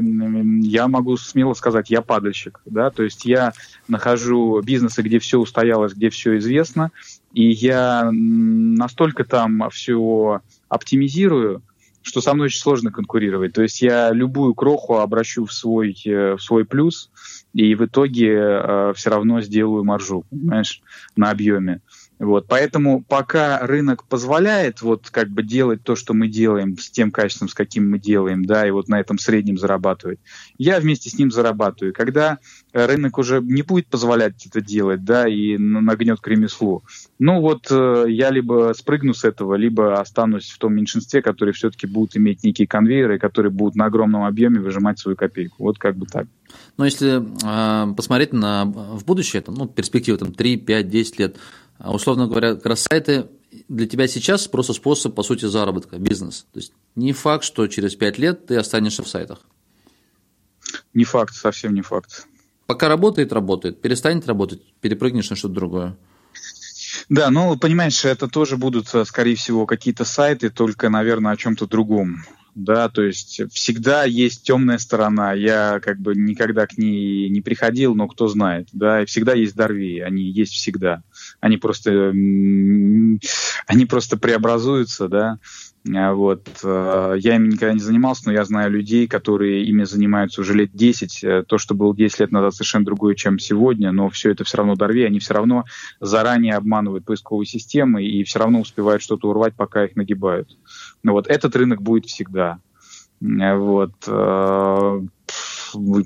я 0.00 0.88
могу 0.88 1.18
смело 1.18 1.52
сказать, 1.52 1.90
я 1.90 2.00
падальщик, 2.00 2.62
да, 2.64 2.90
то 2.90 3.02
есть 3.02 3.26
я 3.26 3.52
нахожу 3.88 4.62
бизнесы, 4.62 5.02
где 5.02 5.18
все 5.18 5.38
устоялось, 5.38 5.92
где 5.92 6.08
все 6.08 6.38
известно, 6.38 6.92
и 7.34 7.50
я 7.50 8.08
настолько 8.10 9.24
там 9.24 9.68
все 9.70 10.40
оптимизирую, 10.70 11.62
что 12.06 12.20
со 12.20 12.32
мной 12.32 12.46
очень 12.46 12.60
сложно 12.60 12.90
конкурировать. 12.92 13.52
То 13.52 13.62
есть 13.62 13.82
я 13.82 14.12
любую 14.12 14.54
кроху 14.54 14.98
обращу 14.98 15.44
в 15.44 15.52
свой, 15.52 15.94
э, 16.06 16.36
в 16.36 16.40
свой 16.40 16.64
плюс, 16.64 17.10
и 17.52 17.74
в 17.74 17.84
итоге 17.84 18.32
э, 18.32 18.92
все 18.94 19.10
равно 19.10 19.40
сделаю 19.40 19.82
маржу, 19.82 20.24
понимаешь, 20.30 20.80
на 21.16 21.30
объеме. 21.30 21.80
Вот, 22.18 22.46
поэтому 22.48 23.02
пока 23.02 23.58
рынок 23.66 24.04
позволяет 24.04 24.80
вот 24.80 25.10
как 25.10 25.28
бы 25.28 25.42
делать 25.42 25.82
то, 25.82 25.96
что 25.96 26.14
мы 26.14 26.28
делаем, 26.28 26.78
с 26.78 26.90
тем 26.90 27.10
качеством, 27.10 27.48
с 27.48 27.54
каким 27.54 27.90
мы 27.90 27.98
делаем, 27.98 28.44
да, 28.44 28.66
и 28.66 28.70
вот 28.70 28.88
на 28.88 28.98
этом 28.98 29.18
среднем 29.18 29.58
зарабатывать, 29.58 30.18
я 30.56 30.80
вместе 30.80 31.10
с 31.10 31.18
ним 31.18 31.30
зарабатываю. 31.30 31.92
Когда 31.92 32.38
рынок 32.72 33.18
уже 33.18 33.42
не 33.42 33.60
будет 33.60 33.88
позволять 33.88 34.46
это 34.46 34.62
делать, 34.62 35.04
да, 35.04 35.28
и 35.28 35.58
нагнет 35.58 36.20
к 36.20 36.28
ремеслу, 36.28 36.84
ну 37.18 37.40
вот 37.40 37.66
э, 37.70 38.06
я 38.08 38.30
либо 38.30 38.72
спрыгну 38.74 39.12
с 39.12 39.24
этого, 39.24 39.54
либо 39.54 40.00
останусь 40.00 40.48
в 40.50 40.58
том 40.58 40.74
меньшинстве, 40.74 41.20
которые 41.20 41.52
все-таки 41.52 41.86
будут 41.86 42.16
иметь 42.16 42.44
некие 42.44 42.66
конвейеры, 42.66 43.18
которые 43.18 43.52
будут 43.52 43.76
на 43.76 43.86
огромном 43.86 44.24
объеме 44.24 44.60
выжимать 44.60 44.98
свою 44.98 45.16
копейку. 45.16 45.56
Вот 45.58 45.78
как 45.78 45.96
бы 45.96 46.06
так. 46.06 46.26
Но 46.76 46.84
если 46.84 47.22
э, 47.22 47.94
посмотреть 47.94 48.32
на 48.32 48.64
в 48.64 49.04
будущее, 49.04 49.42
там, 49.42 49.54
ну, 49.54 49.66
перспективы 49.66 50.18
там 50.18 50.32
3, 50.32 50.56
5, 50.58 50.88
10 50.88 51.18
лет, 51.18 51.36
условно 51.84 52.26
говоря, 52.26 52.54
как 52.54 52.66
раз 52.66 52.82
сайты 52.82 53.28
для 53.68 53.86
тебя 53.86 54.06
сейчас 54.08 54.48
просто 54.48 54.72
способ, 54.72 55.14
по 55.14 55.22
сути, 55.22 55.46
заработка, 55.46 55.98
бизнес. 55.98 56.46
То 56.52 56.58
есть 56.58 56.72
не 56.94 57.12
факт, 57.12 57.44
что 57.44 57.66
через 57.68 57.94
5 57.94 58.18
лет 58.18 58.46
ты 58.46 58.56
останешься 58.56 59.02
в 59.02 59.08
сайтах. 59.08 59.40
Не 60.94 61.04
факт, 61.04 61.34
совсем 61.34 61.74
не 61.74 61.82
факт. 61.82 62.26
Пока 62.66 62.88
работает, 62.88 63.32
работает. 63.32 63.80
Перестанет 63.80 64.26
работать, 64.26 64.62
перепрыгнешь 64.80 65.30
на 65.30 65.36
что-то 65.36 65.54
другое. 65.54 65.96
Да, 67.08 67.30
ну, 67.30 67.56
понимаешь, 67.56 68.04
это 68.04 68.26
тоже 68.26 68.56
будут, 68.56 68.88
скорее 69.06 69.36
всего, 69.36 69.66
какие-то 69.66 70.04
сайты, 70.04 70.50
только, 70.50 70.88
наверное, 70.88 71.32
о 71.32 71.36
чем-то 71.36 71.66
другом 71.66 72.24
да, 72.56 72.88
то 72.88 73.02
есть 73.02 73.42
всегда 73.52 74.04
есть 74.04 74.42
темная 74.42 74.78
сторона. 74.78 75.34
Я 75.34 75.78
как 75.78 76.00
бы 76.00 76.14
никогда 76.14 76.66
к 76.66 76.78
ней 76.78 77.28
не 77.28 77.42
приходил, 77.42 77.94
но 77.94 78.08
кто 78.08 78.28
знает, 78.28 78.68
да, 78.72 79.02
и 79.02 79.06
всегда 79.06 79.34
есть 79.34 79.54
Дарви, 79.54 80.00
они 80.00 80.22
есть 80.22 80.54
всегда. 80.54 81.02
Они 81.40 81.56
просто, 81.56 82.10
они 82.10 83.86
просто 83.86 84.16
преобразуются, 84.16 85.08
да, 85.08 85.38
а 85.94 86.14
вот. 86.14 86.48
Э, 86.64 87.14
я 87.18 87.36
ими 87.36 87.48
никогда 87.48 87.72
не 87.72 87.80
занимался, 87.80 88.22
но 88.26 88.32
я 88.32 88.44
знаю 88.44 88.70
людей, 88.70 89.06
которые 89.06 89.64
ими 89.64 89.84
занимаются 89.84 90.40
уже 90.40 90.54
лет 90.54 90.70
10. 90.72 91.24
Э, 91.24 91.44
то, 91.46 91.58
что 91.58 91.74
было 91.74 91.94
10 91.94 92.20
лет 92.20 92.32
назад, 92.32 92.54
совершенно 92.54 92.84
другое, 92.84 93.14
чем 93.14 93.38
сегодня, 93.38 93.92
но 93.92 94.08
все 94.10 94.30
это 94.30 94.44
все 94.44 94.58
равно 94.58 94.74
Дарви, 94.74 95.04
они 95.04 95.18
все 95.18 95.34
равно 95.34 95.64
заранее 96.00 96.54
обманывают 96.54 97.04
поисковые 97.04 97.46
системы 97.46 98.04
и 98.04 98.24
все 98.24 98.38
равно 98.38 98.60
успевают 98.60 99.02
что-то 99.02 99.28
урвать, 99.28 99.54
пока 99.54 99.84
их 99.84 99.96
нагибают. 99.96 100.56
Ну 101.02 101.12
вот 101.12 101.28
этот 101.28 101.54
рынок 101.56 101.82
будет 101.82 102.06
всегда. 102.06 102.58
Э, 103.22 103.56
вот. 103.56 103.92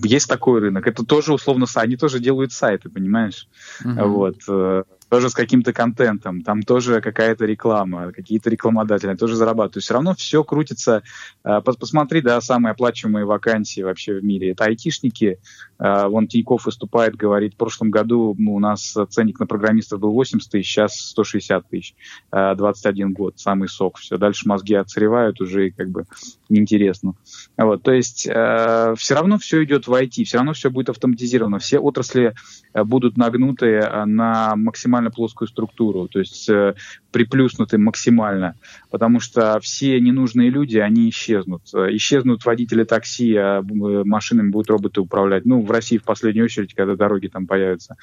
Есть 0.03 0.29
такой 0.29 0.61
рынок. 0.61 0.87
Это 0.87 1.05
тоже 1.05 1.33
условно, 1.33 1.67
они 1.77 1.97
тоже 1.97 2.19
делают 2.19 2.53
сайты, 2.53 2.89
понимаешь? 2.89 3.47
Uh-huh. 3.85 4.07
Вот 4.07 4.85
тоже 5.11 5.29
с 5.29 5.35
каким-то 5.35 5.73
контентом, 5.73 6.41
там 6.41 6.63
тоже 6.63 7.01
какая-то 7.01 7.45
реклама, 7.45 8.13
какие-то 8.13 8.49
рекламодатели 8.49 9.15
тоже 9.15 9.35
зарабатывают. 9.35 9.83
Все 9.83 9.95
равно 9.95 10.15
все 10.15 10.45
крутится. 10.45 11.03
Э, 11.45 11.61
посмотри, 11.63 12.23
да, 12.23 12.41
самые 12.41 12.73
оплачиваемые 12.73 13.25
вакансии 13.25 13.83
вообще 13.83 14.15
в 14.15 14.25
мире. 14.25 14.53
Это 14.53 14.67
айтишники. 14.67 15.41
Э, 15.81 16.07
вон 16.07 16.29
Тиньков 16.29 16.65
выступает, 16.65 17.17
говорит, 17.17 17.55
в 17.55 17.57
прошлом 17.57 17.91
году 17.91 18.37
у 18.39 18.61
нас 18.61 18.97
ценник 19.11 19.41
на 19.41 19.47
программистов 19.47 19.99
был 19.99 20.13
80 20.13 20.49
тысяч, 20.49 20.71
сейчас 20.71 20.95
160 20.95 21.69
тысяч. 21.69 21.95
21 22.31 23.09
э, 23.09 23.11
год, 23.11 23.35
самый 23.41 23.69
сок. 23.69 23.99
Все, 23.99 24.17
дальше 24.17 24.49
мозги 24.49 24.75
отсыревают 24.75 25.41
уже 25.41 25.71
как 25.71 25.91
бы 25.91 26.07
неинтересно. 26.49 27.15
Вот, 27.57 27.83
то 27.83 27.93
есть 27.93 28.23
все 28.23 29.15
равно 29.15 29.39
все 29.39 29.65
идет 29.65 29.87
в 29.87 29.93
IT, 29.93 30.25
все 30.25 30.39
равно 30.39 30.53
все 30.53 30.71
будет 30.71 30.89
автоматизировано. 30.89 31.59
Все 31.59 31.79
отрасли 31.79 32.35
будут 32.75 33.17
нагнуты 33.17 33.81
на 34.07 34.55
максимально 34.57 35.00
максимально 35.01 35.11
плоскую 35.11 35.49
структуру, 35.49 36.09
то 36.09 36.19
есть 36.19 36.49
э, 36.49 36.75
приплюснуты 37.11 37.79
максимально, 37.79 38.55
потому 38.91 39.21
что 39.21 39.59
все 39.61 40.01
ненужные 40.01 40.51
люди, 40.51 40.79
они 40.79 41.09
исчезнут. 41.09 41.63
Э, 41.75 41.89
исчезнут 41.97 42.45
водители 42.45 42.85
такси, 42.85 43.35
а 43.37 43.61
э, 43.61 44.05
машинами 44.05 44.51
будут 44.51 44.71
роботы 44.71 45.01
управлять. 45.01 45.47
Ну, 45.47 45.63
в 45.63 45.71
России 45.71 45.99
в 45.99 46.05
последнюю 46.05 46.45
очередь, 46.45 46.75
когда 46.75 46.97
дороги 46.97 47.29
там 47.29 47.47
появятся. 47.47 47.97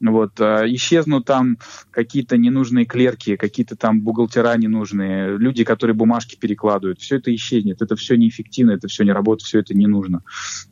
Вот. 0.00 0.40
Э, 0.40 0.64
исчезнут 0.66 1.24
там 1.24 1.58
какие-то 1.90 2.36
ненужные 2.36 2.84
клерки, 2.84 3.36
какие-то 3.36 3.76
там 3.76 4.00
бухгалтера 4.00 4.56
ненужные, 4.56 5.36
люди, 5.38 5.64
которые 5.64 5.94
бумажки 5.94 6.36
перекладывают. 6.36 7.00
Все 7.00 7.16
это 7.16 7.34
исчезнет. 7.34 7.82
Это 7.82 7.96
все 7.96 8.16
неэффективно, 8.16 8.72
это 8.72 8.88
все 8.88 9.04
не 9.04 9.12
работает, 9.12 9.46
все 9.46 9.60
это 9.60 9.74
не 9.74 9.86
нужно. 9.86 10.22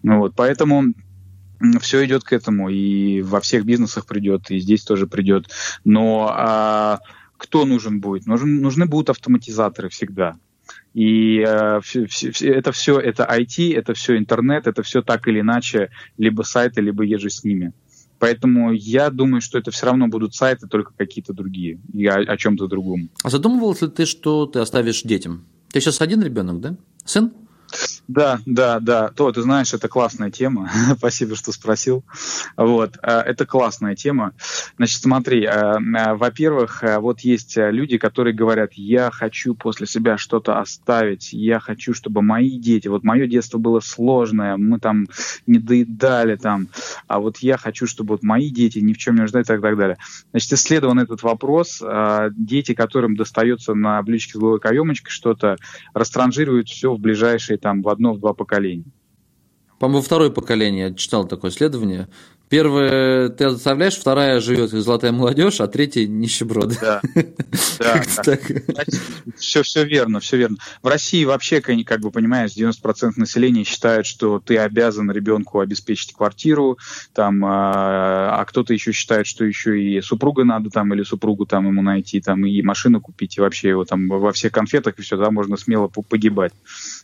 Вот. 0.03 0.35
Поэтому 0.37 0.95
все 1.81 2.05
идет 2.05 2.25
к 2.25 2.33
этому, 2.33 2.69
и 2.69 3.23
во 3.23 3.41
всех 3.41 3.65
бизнесах 3.65 4.07
придет, 4.07 4.51
и 4.51 4.59
здесь 4.59 4.85
тоже 4.85 5.07
придет. 5.07 5.49
Но 5.85 6.33
а, 6.33 7.01
кто 7.37 7.65
нужен 7.65 8.01
будет? 8.01 8.27
Нужен, 8.27 8.61
нужны 8.61 8.87
будут 8.87 9.11
автоматизаторы 9.11 9.89
всегда. 9.89 10.37
И 10.95 11.39
э, 11.39 11.81
это 12.41 12.73
все, 12.73 12.99
это 12.99 13.25
IT, 13.25 13.75
это 13.75 13.95
все 13.95 14.17
интернет, 14.17 14.67
это 14.67 14.83
все 14.83 15.03
так 15.03 15.27
или 15.27 15.41
иначе, 15.41 15.91
либо 16.19 16.43
сайты, 16.43 16.81
либо 16.81 17.03
еже 17.03 17.31
с 17.31 17.45
ними. 17.45 17.73
Поэтому 18.19 18.73
я 18.73 19.11
думаю, 19.11 19.41
что 19.41 19.59
это 19.59 19.73
все 19.73 19.87
равно 19.87 20.07
будут 20.07 20.35
сайты, 20.35 20.69
только 20.69 20.93
какие-то 20.97 21.33
другие, 21.33 21.81
и 21.93 22.07
о, 22.07 22.19
о 22.19 22.37
чем-то 22.37 22.69
другом. 22.69 23.11
А 23.25 23.31
задумывался 23.31 23.87
ли 23.87 23.91
ты, 23.91 24.07
что 24.07 24.47
ты 24.47 24.61
оставишь 24.61 25.03
детям? 25.03 25.45
Ты 25.73 25.81
сейчас 25.81 26.01
один 26.01 26.23
ребенок, 26.23 26.61
да? 26.61 26.77
Сын? 27.05 27.33
Да, 28.09 28.41
да, 28.47 28.81
да. 28.81 29.09
То, 29.09 29.33
ты 29.33 29.43
знаешь, 29.43 29.73
это 29.73 29.89
классная 29.89 30.31
тема. 30.31 30.71
Спасибо, 30.99 31.37
что 31.37 31.53
спросил. 31.53 32.05
Вот, 32.57 32.99
э, 33.03 33.11
это 33.11 33.47
классная 33.47 33.95
тема. 33.95 34.33
Значит, 34.77 35.03
смотри, 35.03 35.45
э, 35.45 35.49
э, 35.49 36.15
во-первых, 36.15 36.83
вот 36.99 37.21
есть 37.21 37.57
люди, 37.57 37.99
которые 37.99 38.35
говорят, 38.35 38.73
я 38.75 39.11
хочу 39.11 39.55
после 39.55 39.87
себя 39.87 40.19
что-то 40.19 40.59
оставить, 40.59 41.33
я 41.33 41.61
хочу, 41.61 41.95
чтобы 41.95 42.23
мои 42.23 42.59
дети, 42.59 42.89
вот 42.89 43.05
мое 43.05 43.27
детство 43.27 43.59
было 43.59 43.81
сложное, 43.81 44.57
мы 44.57 44.79
там 44.79 45.07
не 45.47 45.59
доедали 45.59 46.37
там, 46.37 46.69
а 47.07 47.21
вот 47.21 47.39
я 47.39 47.57
хочу, 47.57 47.87
чтобы 47.87 48.15
вот 48.15 48.23
мои 48.23 48.51
дети 48.51 48.79
ни 48.81 48.93
в 48.93 48.99
чем 48.99 49.15
не 49.15 49.23
нуждаются 49.23 49.55
и 49.55 49.61
так 49.61 49.77
далее. 49.77 49.97
Значит, 50.33 50.53
исследован 50.53 50.99
этот 50.99 51.23
вопрос. 51.23 51.83
Дети, 52.33 52.75
которым 52.75 53.17
достается 53.17 53.75
на 53.75 54.03
блюдечке 54.03 54.35
с 54.35 54.37
головой 54.37 54.61
каемочкой 54.61 55.11
что-то, 55.11 55.57
растранжируют 55.95 56.69
все 56.69 56.93
в 56.93 56.99
ближайшие 56.99 57.59
там 57.63 57.81
в 57.81 57.89
одно-два 57.89 58.35
поколения. 58.35 58.85
По-моему, 59.79 60.03
второе 60.03 60.31
поколение, 60.31 60.89
я 60.89 60.95
читал 60.95 61.27
такое 61.27 61.51
исследование, 61.51 62.09
Первая 62.53 63.31
ты 63.31 63.47
оставляешь, 63.47 63.97
вторая 63.97 64.39
живет 64.39 64.73
золотая 64.73 65.11
молодежь, 65.11 65.63
а 65.63 65.69
третья 65.69 66.07
нищеброды. 66.07 66.77
Да, 66.79 67.01
да, 67.79 68.03
да. 68.27 68.39
Все, 69.39 69.63
все 69.63 69.87
верно, 69.87 70.21
все 70.21 70.37
верно. 70.37 70.59
В 70.83 70.87
России 70.87 71.25
вообще, 71.25 71.63
как 71.63 72.01
бы 72.01 72.11
понимаешь, 72.11 72.51
90% 72.51 73.13
населения 73.17 73.65
считают, 73.65 74.07
что 74.07 74.39
ты 74.39 74.59
обязан 74.59 75.11
ребенку 75.11 75.61
обеспечить 75.61 76.13
квартиру, 76.13 76.77
там, 77.15 77.43
а, 77.43 78.37
а 78.39 78.45
кто-то 78.45 78.75
еще 78.75 78.93
считает, 78.93 79.27
что 79.27 79.47
еще 79.47 79.83
и 79.83 80.03
супруга 80.03 80.45
надо 80.45 80.69
там 80.69 80.93
или 80.93 81.05
супругу 81.05 81.47
там 81.47 81.69
ему 81.69 81.81
найти, 81.81 82.21
там 82.21 82.45
и 82.45 82.61
машину 82.61 83.01
купить, 83.01 83.39
и 83.39 83.41
вообще 83.41 83.71
его 83.71 83.87
там 83.87 84.09
во 84.09 84.31
всех 84.33 84.53
конфетах 84.53 84.99
и 84.99 85.03
все, 85.03 85.17
да, 85.17 85.31
можно 85.31 85.57
смело 85.57 85.89
погибать. 85.89 86.53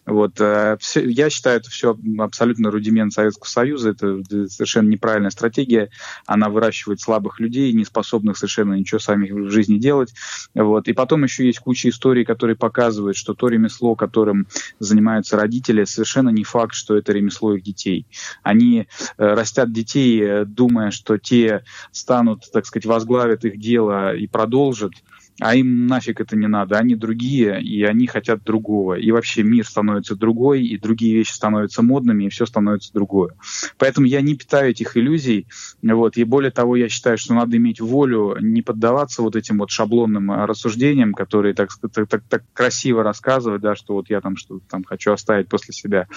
Вот, 0.09 0.41
э, 0.41 0.79
я 0.95 1.29
считаю, 1.29 1.59
это 1.59 1.69
все 1.69 1.95
абсолютно 2.19 2.71
рудимент 2.71 3.13
Советского 3.13 3.47
Союза, 3.47 3.91
это 3.91 4.23
совершенно 4.49 4.89
неправильная 4.89 5.29
стратегия, 5.29 5.91
она 6.25 6.49
выращивает 6.49 7.01
слабых 7.01 7.41
людей, 7.41 7.75
не 7.75 7.85
способных 7.85 8.39
совершенно 8.39 8.73
ничего 8.73 9.01
сами 9.01 9.31
в 9.31 9.51
жизни 9.51 9.77
делать. 9.77 10.15
Вот. 10.55 10.89
И 10.89 10.95
потом 10.95 11.25
еще 11.25 11.45
есть 11.45 11.59
куча 11.59 11.91
историй, 11.91 12.25
которые 12.25 12.57
показывают, 12.57 13.19
что 13.19 13.35
то 13.35 13.49
ремесло, 13.49 13.95
которым 13.97 14.47
занимаются 14.79 15.37
родители, 15.37 15.85
совершенно 15.85 16.31
не 16.31 16.45
факт, 16.45 16.75
что 16.75 16.97
это 16.97 17.13
ремесло 17.13 17.55
их 17.55 17.63
детей. 17.63 18.07
Они 18.43 18.81
э, 18.81 18.87
растят 19.19 19.71
детей, 19.73 20.23
э, 20.23 20.45
думая, 20.47 20.91
что 20.91 21.19
те 21.19 21.65
станут, 21.93 22.51
так 22.51 22.65
сказать, 22.65 22.87
возглавят 22.87 23.45
их 23.45 23.61
дело 23.61 24.15
и 24.15 24.27
продолжат, 24.27 24.93
а 25.41 25.55
им 25.55 25.87
нафиг 25.87 26.21
это 26.21 26.37
не 26.37 26.49
надо, 26.49 26.79
они 26.79 26.97
другие, 26.97 27.63
и 27.63 27.85
они 27.85 28.07
хотят 28.07 28.43
другого. 28.43 28.95
И 28.95 29.11
вообще 29.13 29.43
мир 29.43 29.67
становится 29.67 30.17
другой, 30.17 30.65
и 30.65 30.77
другие 30.79 31.17
вещи 31.17 31.33
становятся 31.33 31.83
модными, 31.83 32.25
и 32.25 32.29
все 32.29 32.45
становится 32.45 32.93
другое. 32.93 33.35
Поэтому 33.79 34.07
я 34.07 34.21
не 34.21 34.35
питаю 34.35 34.71
этих 34.71 34.97
иллюзий, 34.97 35.47
вот, 35.83 36.17
и 36.17 36.25
более 36.25 36.51
того, 36.51 36.77
я 36.77 36.89
считаю, 36.89 37.19
что 37.19 37.35
надо 37.35 37.57
иметь 37.57 37.81
волю, 37.81 38.37
не 38.41 38.63
поддаваться 38.63 39.23
вот 39.23 39.37
этим 39.37 39.59
вот 39.59 39.71
шаблонным 39.71 40.31
рассуждениям, 40.45 41.15
которые 41.15 41.55
так, 41.55 41.71
так, 41.93 42.09
так, 42.09 42.23
так 42.29 42.43
красиво 42.53 43.03
рассказывают, 43.03 43.63
да, 43.63 43.77
что 43.77 43.95
вот 43.95 44.11
я 44.11 44.21
там 44.21 44.37
что-то 44.37 44.65
там 44.69 44.83
хочу 44.83 45.13
оставить 45.13 45.49
после 45.49 45.73
себя, 45.73 46.09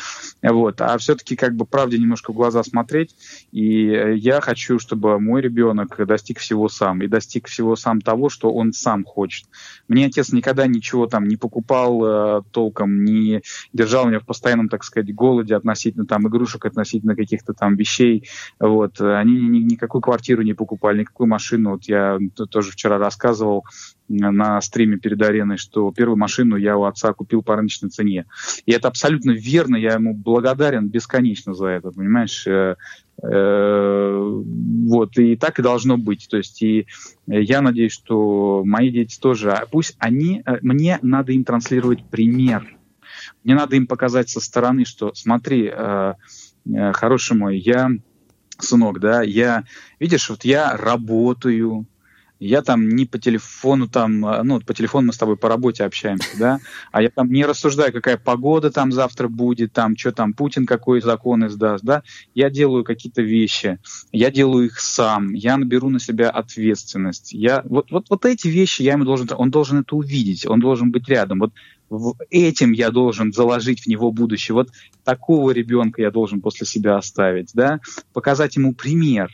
вот, 0.41 0.81
а 0.81 0.97
все-таки 0.97 1.35
как 1.35 1.55
бы 1.55 1.65
правде 1.65 1.99
немножко 1.99 2.31
в 2.31 2.35
глаза 2.35 2.63
смотреть, 2.63 3.15
и 3.51 4.15
я 4.15 4.41
хочу, 4.41 4.79
чтобы 4.79 5.19
мой 5.19 5.41
ребенок 5.41 5.95
достиг 6.07 6.39
всего 6.39 6.69
сам, 6.69 7.03
и 7.03 7.07
достиг 7.07 7.47
всего 7.47 7.75
сам 7.75 8.01
того, 8.01 8.29
что 8.29 8.51
он 8.51 8.73
сам 8.73 9.03
хочет. 9.11 9.45
Мне 9.87 10.05
отец 10.05 10.31
никогда 10.31 10.67
ничего 10.67 11.05
там 11.05 11.27
не 11.27 11.37
покупал 11.37 12.03
э, 12.03 12.41
толком, 12.51 13.03
не 13.03 13.41
держал 13.73 14.07
меня 14.07 14.19
в 14.19 14.25
постоянном, 14.25 14.69
так 14.69 14.83
сказать, 14.83 15.13
голоде 15.13 15.55
относительно 15.55 16.05
там 16.05 16.27
игрушек, 16.27 16.65
относительно 16.65 17.15
каких-то 17.15 17.53
там 17.53 17.75
вещей. 17.75 18.27
Вот. 18.59 18.99
Они 19.01 19.33
ни, 19.33 19.59
никакую 19.59 20.01
квартиру 20.01 20.41
не 20.41 20.53
покупали, 20.53 21.01
никакую 21.01 21.27
машину. 21.27 21.71
Вот 21.71 21.83
я 21.85 22.17
тоже 22.49 22.71
вчера 22.71 22.97
рассказывал 22.97 23.65
на 24.11 24.59
стриме 24.61 24.97
перед 24.97 25.21
ареной, 25.21 25.57
что 25.57 25.91
первую 25.91 26.17
машину 26.17 26.55
я 26.55 26.77
у 26.77 26.83
отца 26.83 27.13
купил 27.13 27.41
по 27.41 27.55
рыночной 27.55 27.89
цене. 27.89 28.25
И 28.65 28.71
это 28.71 28.87
абсолютно 28.87 29.31
верно, 29.31 29.75
я 29.75 29.93
ему 29.93 30.13
благодарен 30.13 30.89
бесконечно 30.89 31.53
за 31.53 31.67
это, 31.67 31.91
понимаешь? 31.91 32.45
Э, 32.45 32.75
э, 33.23 34.41
вот, 34.87 35.17
и 35.17 35.35
так 35.35 35.59
и 35.59 35.63
должно 35.63 35.97
быть. 35.97 36.27
То 36.29 36.37
есть, 36.37 36.61
и 36.61 36.87
я 37.27 37.61
надеюсь, 37.61 37.93
что 37.93 38.63
мои 38.65 38.89
дети 38.89 39.19
тоже, 39.19 39.51
а 39.51 39.65
пусть 39.65 39.95
они, 39.99 40.43
э, 40.45 40.57
мне 40.61 40.99
надо 41.01 41.31
им 41.31 41.43
транслировать 41.43 42.03
пример. 42.09 42.77
Мне 43.43 43.55
надо 43.55 43.75
им 43.75 43.87
показать 43.87 44.29
со 44.29 44.39
стороны, 44.39 44.85
что 44.85 45.13
смотри, 45.13 45.71
хороший 46.93 47.35
мой, 47.35 47.57
я 47.57 47.89
сынок, 48.63 48.99
да, 48.99 49.21
я, 49.21 49.63
видишь, 49.99 50.29
вот 50.29 50.45
я 50.45 50.75
работаю, 50.77 51.87
я 52.41 52.63
там 52.63 52.89
не 52.89 53.05
по 53.05 53.19
телефону 53.19 53.87
там, 53.87 54.25
э, 54.25 54.41
ну, 54.41 54.59
по 54.59 54.73
телефону 54.73 55.07
мы 55.07 55.13
с 55.13 55.17
тобой 55.17 55.37
по 55.37 55.47
работе 55.47 55.83
общаемся, 55.83 56.37
да, 56.39 56.59
а 56.91 57.03
я 57.03 57.09
там 57.09 57.31
не 57.31 57.45
рассуждаю, 57.45 57.93
какая 57.93 58.17
погода 58.17 58.71
там 58.71 58.91
завтра 58.91 59.27
будет, 59.27 59.73
там, 59.73 59.95
что 59.95 60.11
там 60.11 60.33
Путин 60.33 60.65
какой 60.65 61.01
закон 61.01 61.45
издаст, 61.45 61.83
да, 61.83 62.01
я 62.33 62.49
делаю 62.49 62.83
какие-то 62.83 63.21
вещи, 63.21 63.77
я 64.11 64.31
делаю 64.31 64.65
их 64.65 64.79
сам, 64.79 65.33
я 65.33 65.55
наберу 65.55 65.89
на 65.89 65.99
себя 65.99 66.31
ответственность, 66.31 67.31
я, 67.31 67.61
вот, 67.65 67.91
вот, 67.91 68.07
вот 68.09 68.25
эти 68.25 68.47
вещи 68.47 68.81
я 68.81 68.93
ему 68.93 69.05
должен, 69.05 69.29
он 69.37 69.51
должен 69.51 69.81
это 69.81 69.95
увидеть, 69.95 70.47
он 70.47 70.59
должен 70.59 70.89
быть 70.91 71.07
рядом, 71.07 71.39
вот 71.39 71.51
этим 72.31 72.71
я 72.71 72.89
должен 72.89 73.31
заложить 73.33 73.81
в 73.81 73.87
него 73.87 74.11
будущее, 74.11 74.55
вот 74.55 74.69
такого 75.03 75.51
ребенка 75.51 76.01
я 76.01 76.09
должен 76.09 76.41
после 76.41 76.65
себя 76.65 76.97
оставить, 76.97 77.51
да, 77.53 77.81
показать 78.13 78.55
ему 78.55 78.73
пример, 78.73 79.29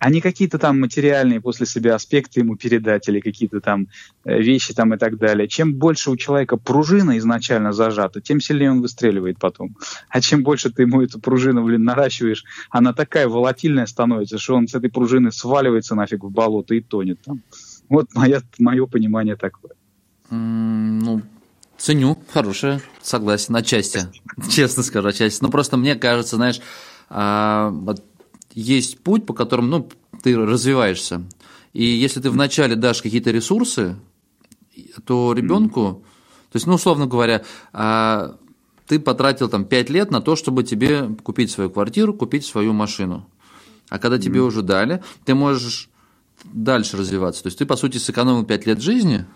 а 0.00 0.10
не 0.10 0.20
какие-то 0.20 0.58
там 0.58 0.80
материальные 0.80 1.40
после 1.40 1.66
себя 1.66 1.94
аспекты 1.94 2.40
ему 2.40 2.56
передать 2.56 3.08
или 3.08 3.20
какие-то 3.20 3.60
там 3.60 3.88
э, 4.24 4.40
вещи 4.40 4.74
там 4.74 4.94
и 4.94 4.98
так 4.98 5.18
далее. 5.18 5.48
Чем 5.48 5.74
больше 5.74 6.10
у 6.10 6.16
человека 6.16 6.56
пружина 6.56 7.18
изначально 7.18 7.72
зажата, 7.72 8.20
тем 8.20 8.40
сильнее 8.40 8.70
он 8.70 8.80
выстреливает 8.80 9.38
потом. 9.38 9.76
А 10.08 10.20
чем 10.20 10.42
больше 10.42 10.70
ты 10.70 10.82
ему 10.82 11.02
эту 11.02 11.20
пружину, 11.20 11.64
блин, 11.64 11.84
наращиваешь, 11.84 12.44
она 12.70 12.92
такая 12.92 13.28
волатильная 13.28 13.86
становится, 13.86 14.38
что 14.38 14.54
он 14.54 14.68
с 14.68 14.74
этой 14.74 14.90
пружины 14.90 15.32
сваливается 15.32 15.94
нафиг 15.94 16.22
в 16.24 16.30
болото 16.30 16.74
и 16.74 16.80
тонет 16.80 17.20
там. 17.22 17.42
Вот 17.88 18.14
мое, 18.14 18.42
мое 18.58 18.86
понимание 18.86 19.36
такое. 19.36 19.72
Mm, 20.30 21.00
ну, 21.02 21.22
ценю, 21.78 22.18
хорошее, 22.30 22.80
согласен, 23.02 23.56
отчасти, 23.56 24.00
честно 24.50 24.82
скажу, 24.82 25.08
отчасти. 25.08 25.42
Но 25.42 25.50
просто 25.50 25.76
мне 25.76 25.94
кажется, 25.94 26.36
знаешь, 26.36 26.60
а, 27.08 27.70
вот 27.70 28.04
есть 28.60 28.98
путь, 29.00 29.24
по 29.26 29.34
которому 29.34 29.68
ну, 29.68 29.88
ты 30.22 30.36
развиваешься. 30.36 31.22
И 31.72 31.84
если 31.84 32.20
ты 32.20 32.30
вначале 32.30 32.74
дашь 32.76 33.02
какие-то 33.02 33.30
ресурсы, 33.30 33.96
то 35.04 35.32
ребенку, 35.32 36.02
то 36.50 36.56
есть, 36.56 36.66
ну, 36.66 36.74
условно 36.74 37.06
говоря, 37.06 37.44
а, 37.72 38.36
ты 38.86 38.98
потратил 38.98 39.48
там 39.48 39.64
5 39.64 39.90
лет 39.90 40.10
на 40.10 40.20
то, 40.20 40.34
чтобы 40.34 40.64
тебе 40.64 41.14
купить 41.22 41.50
свою 41.50 41.70
квартиру, 41.70 42.14
купить 42.14 42.44
свою 42.44 42.72
машину. 42.72 43.28
А 43.88 43.98
когда 43.98 44.18
тебе 44.18 44.40
уже 44.40 44.62
дали, 44.62 45.02
ты 45.24 45.34
можешь 45.34 45.88
дальше 46.44 46.96
развиваться. 46.96 47.42
То 47.42 47.48
есть 47.48 47.58
ты, 47.58 47.66
по 47.66 47.76
сути, 47.76 47.98
сэкономил 47.98 48.44
5 48.44 48.66
лет 48.66 48.80
жизни, 48.80 49.26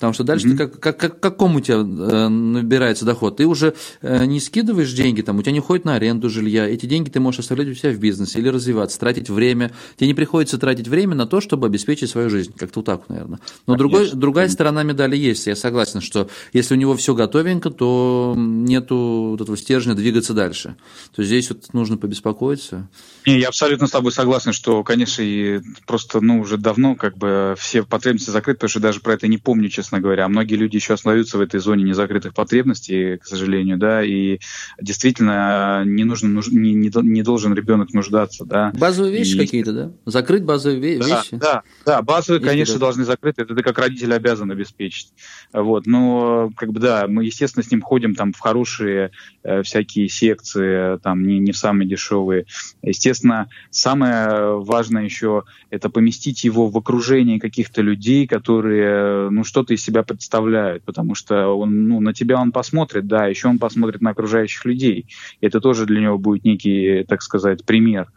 Потому 0.00 0.14
что 0.14 0.24
дальше 0.24 0.46
mm-hmm. 0.46 0.56
ты 0.56 0.56
как, 0.56 0.80
как, 0.80 0.96
как, 0.96 1.20
какому 1.20 1.58
у 1.58 1.60
тебя 1.60 1.76
э, 1.76 2.28
набирается 2.28 3.04
доход? 3.04 3.36
Ты 3.36 3.46
уже 3.46 3.74
э, 4.00 4.24
не 4.24 4.40
скидываешь 4.40 4.90
деньги, 4.94 5.20
там, 5.20 5.38
у 5.38 5.42
тебя 5.42 5.52
не 5.52 5.60
ходит 5.60 5.84
на 5.84 5.96
аренду 5.96 6.30
жилья. 6.30 6.66
Эти 6.66 6.86
деньги 6.86 7.10
ты 7.10 7.20
можешь 7.20 7.40
оставлять 7.40 7.68
у 7.68 7.74
себя 7.74 7.92
в 7.92 7.98
бизнесе 7.98 8.38
или 8.38 8.48
развиваться, 8.48 8.98
тратить 8.98 9.28
время. 9.28 9.72
Тебе 9.98 10.06
не 10.06 10.14
приходится 10.14 10.56
тратить 10.56 10.88
время 10.88 11.14
на 11.14 11.26
то, 11.26 11.42
чтобы 11.42 11.66
обеспечить 11.66 12.08
свою 12.08 12.30
жизнь. 12.30 12.54
Как-то 12.56 12.78
вот 12.78 12.86
так, 12.86 13.10
наверное. 13.10 13.40
Но 13.66 13.76
другой, 13.76 14.10
другая 14.10 14.48
сторона 14.48 14.82
медали 14.84 15.18
есть. 15.18 15.46
Я 15.46 15.54
согласен, 15.54 16.00
что 16.00 16.30
если 16.54 16.72
у 16.72 16.78
него 16.78 16.96
все 16.96 17.14
готовенько, 17.14 17.68
то 17.68 18.34
нету 18.38 19.28
вот 19.32 19.40
этого 19.42 19.58
стержня 19.58 19.92
двигаться 19.92 20.32
дальше. 20.32 20.76
То 21.14 21.20
есть 21.20 21.28
здесь 21.28 21.50
вот 21.50 21.74
нужно 21.74 21.98
побеспокоиться. 21.98 22.88
Не, 23.26 23.38
я 23.38 23.48
абсолютно 23.48 23.86
с 23.86 23.90
тобой 23.90 24.12
согласен, 24.12 24.54
что, 24.54 24.82
конечно, 24.82 25.20
и 25.20 25.60
просто 25.86 26.22
ну, 26.22 26.40
уже 26.40 26.56
давно 26.56 26.94
как 26.94 27.18
бы 27.18 27.54
все 27.58 27.82
потребности 27.82 28.30
закрыты, 28.30 28.60
потому 28.60 28.70
что 28.70 28.80
даже 28.80 29.00
про 29.00 29.12
это 29.12 29.28
не 29.28 29.36
помню, 29.36 29.68
честно 29.68 29.89
честно 29.90 30.00
говоря. 30.00 30.26
А 30.26 30.28
многие 30.28 30.54
люди 30.54 30.76
еще 30.76 30.94
остаются 30.94 31.36
в 31.36 31.40
этой 31.40 31.58
зоне 31.58 31.82
незакрытых 31.82 32.32
потребностей, 32.32 33.16
к 33.16 33.24
сожалению, 33.24 33.76
да, 33.76 34.04
и 34.04 34.38
действительно 34.80 35.82
не 35.84 36.04
нужно, 36.04 36.40
не, 36.50 36.74
не, 36.74 36.90
не 37.02 37.22
должен 37.22 37.54
ребенок 37.54 37.92
нуждаться, 37.92 38.44
да. 38.44 38.72
Базовые 38.78 39.12
вещи 39.18 39.34
и... 39.34 39.38
какие-то, 39.38 39.72
да? 39.72 39.92
Закрыть 40.06 40.44
базовые 40.44 40.80
вещи? 40.80 41.08
Да, 41.08 41.24
да, 41.32 41.62
да 41.84 42.02
базовые, 42.02 42.40
Если 42.40 42.48
конечно, 42.48 42.74
да. 42.74 42.80
должны 42.80 43.04
закрыть, 43.04 43.34
это 43.38 43.54
ты 43.54 43.62
как 43.62 43.78
родитель 43.78 44.14
обязан 44.14 44.50
обеспечить. 44.52 45.08
Вот, 45.52 45.86
но, 45.86 46.50
как 46.56 46.72
бы, 46.72 46.78
да, 46.78 47.06
мы, 47.08 47.24
естественно, 47.24 47.64
с 47.64 47.70
ним 47.70 47.82
ходим 47.82 48.14
там 48.14 48.32
в 48.32 48.38
хорошие 48.38 49.10
э, 49.42 49.62
всякие 49.62 50.08
секции, 50.08 50.98
там, 50.98 51.26
не, 51.26 51.40
не 51.40 51.50
в 51.50 51.56
самые 51.56 51.88
дешевые. 51.88 52.46
Естественно, 52.82 53.48
самое 53.70 54.60
важное 54.60 55.04
еще 55.04 55.42
это 55.70 55.90
поместить 55.90 56.44
его 56.44 56.68
в 56.68 56.76
окружении 56.78 57.38
каких-то 57.38 57.82
людей, 57.82 58.28
которые, 58.28 59.30
ну, 59.30 59.42
что-то 59.42 59.74
из 59.80 59.84
себя 59.84 60.02
представляют, 60.02 60.84
потому 60.84 61.14
что 61.14 61.58
он, 61.58 61.88
ну, 61.88 62.00
на 62.00 62.12
тебя 62.12 62.40
он 62.40 62.52
посмотрит, 62.52 63.06
да, 63.06 63.26
еще 63.26 63.48
он 63.48 63.58
посмотрит 63.58 64.00
на 64.00 64.10
окружающих 64.10 64.64
людей. 64.64 65.06
Это 65.40 65.60
тоже 65.60 65.86
для 65.86 66.00
него 66.00 66.18
будет 66.18 66.44
некий, 66.44 67.04
так 67.04 67.22
сказать, 67.22 67.64
пример. 67.64 68.12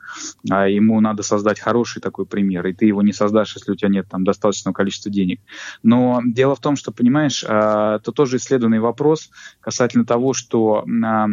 А 0.49 0.68
ему 0.68 0.99
надо 0.99 1.24
создать 1.24 1.59
хороший 1.59 2.01
такой 2.01 2.26
пример, 2.26 2.68
и 2.68 2.74
ты 2.74 2.86
его 2.86 3.01
не 3.01 3.14
создашь, 3.14 3.55
если 3.55 3.72
у 3.72 3.76
тебя 3.76 3.89
нет 3.89 4.07
там 4.09 4.24
достаточного 4.24 4.74
количества 4.74 5.11
денег. 5.11 5.39
Но 5.82 6.22
дело 6.26 6.55
в 6.55 6.59
том, 6.59 6.76
что, 6.76 6.91
понимаешь, 6.91 7.43
а, 7.47 7.95
это 7.95 8.11
тоже 8.11 8.38
исследованный 8.38 8.80
вопрос 8.80 9.30
касательно 9.61 10.05
того, 10.05 10.34
что 10.34 10.86
а, 11.05 11.28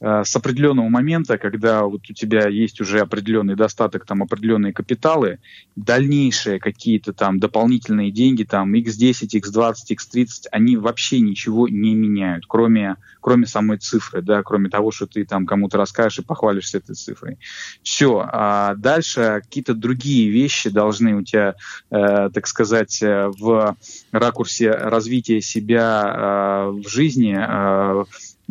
с 0.00 0.36
определенного 0.36 0.88
момента, 0.88 1.38
когда 1.38 1.82
вот 1.82 2.02
у 2.08 2.12
тебя 2.12 2.48
есть 2.48 2.80
уже 2.80 3.00
определенный 3.00 3.56
достаток, 3.56 4.06
там 4.06 4.22
определенные 4.22 4.72
капиталы, 4.72 5.40
дальнейшие 5.74 6.60
какие-то 6.60 7.12
там 7.12 7.40
дополнительные 7.40 8.10
деньги, 8.10 8.44
там 8.44 8.74
x10, 8.74 9.40
x20, 9.40 9.74
x30, 9.90 10.26
они 10.52 10.76
вообще 10.76 11.20
ничего 11.20 11.68
не 11.68 11.94
меняют, 11.94 12.44
кроме, 12.46 12.96
кроме 13.20 13.46
самой 13.46 13.78
цифры, 13.78 14.22
да, 14.22 14.42
кроме 14.42 14.68
того, 14.68 14.90
что 14.90 15.06
ты 15.06 15.24
там 15.24 15.46
кому-то 15.46 15.78
расскажешь 15.78 16.20
и 16.20 16.22
похвалишься 16.22 16.78
этой 16.78 16.94
цифрой. 16.94 17.38
Все. 17.82 18.24
А 18.32 18.74
дальше 18.76 19.40
какие-то 19.42 19.74
другие 19.74 20.30
вещи 20.30 20.70
должны 20.70 21.16
у 21.16 21.22
тебя, 21.22 21.54
э, 21.90 22.30
так 22.32 22.46
сказать, 22.46 23.02
э, 23.02 23.30
в 23.38 23.76
ракурсе 24.12 24.70
развития 24.70 25.40
себя 25.40 26.04
э, 26.04 26.70
в 26.70 26.88
жизни 26.88 27.36
э, 27.38 28.04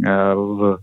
Э, 0.06 0.78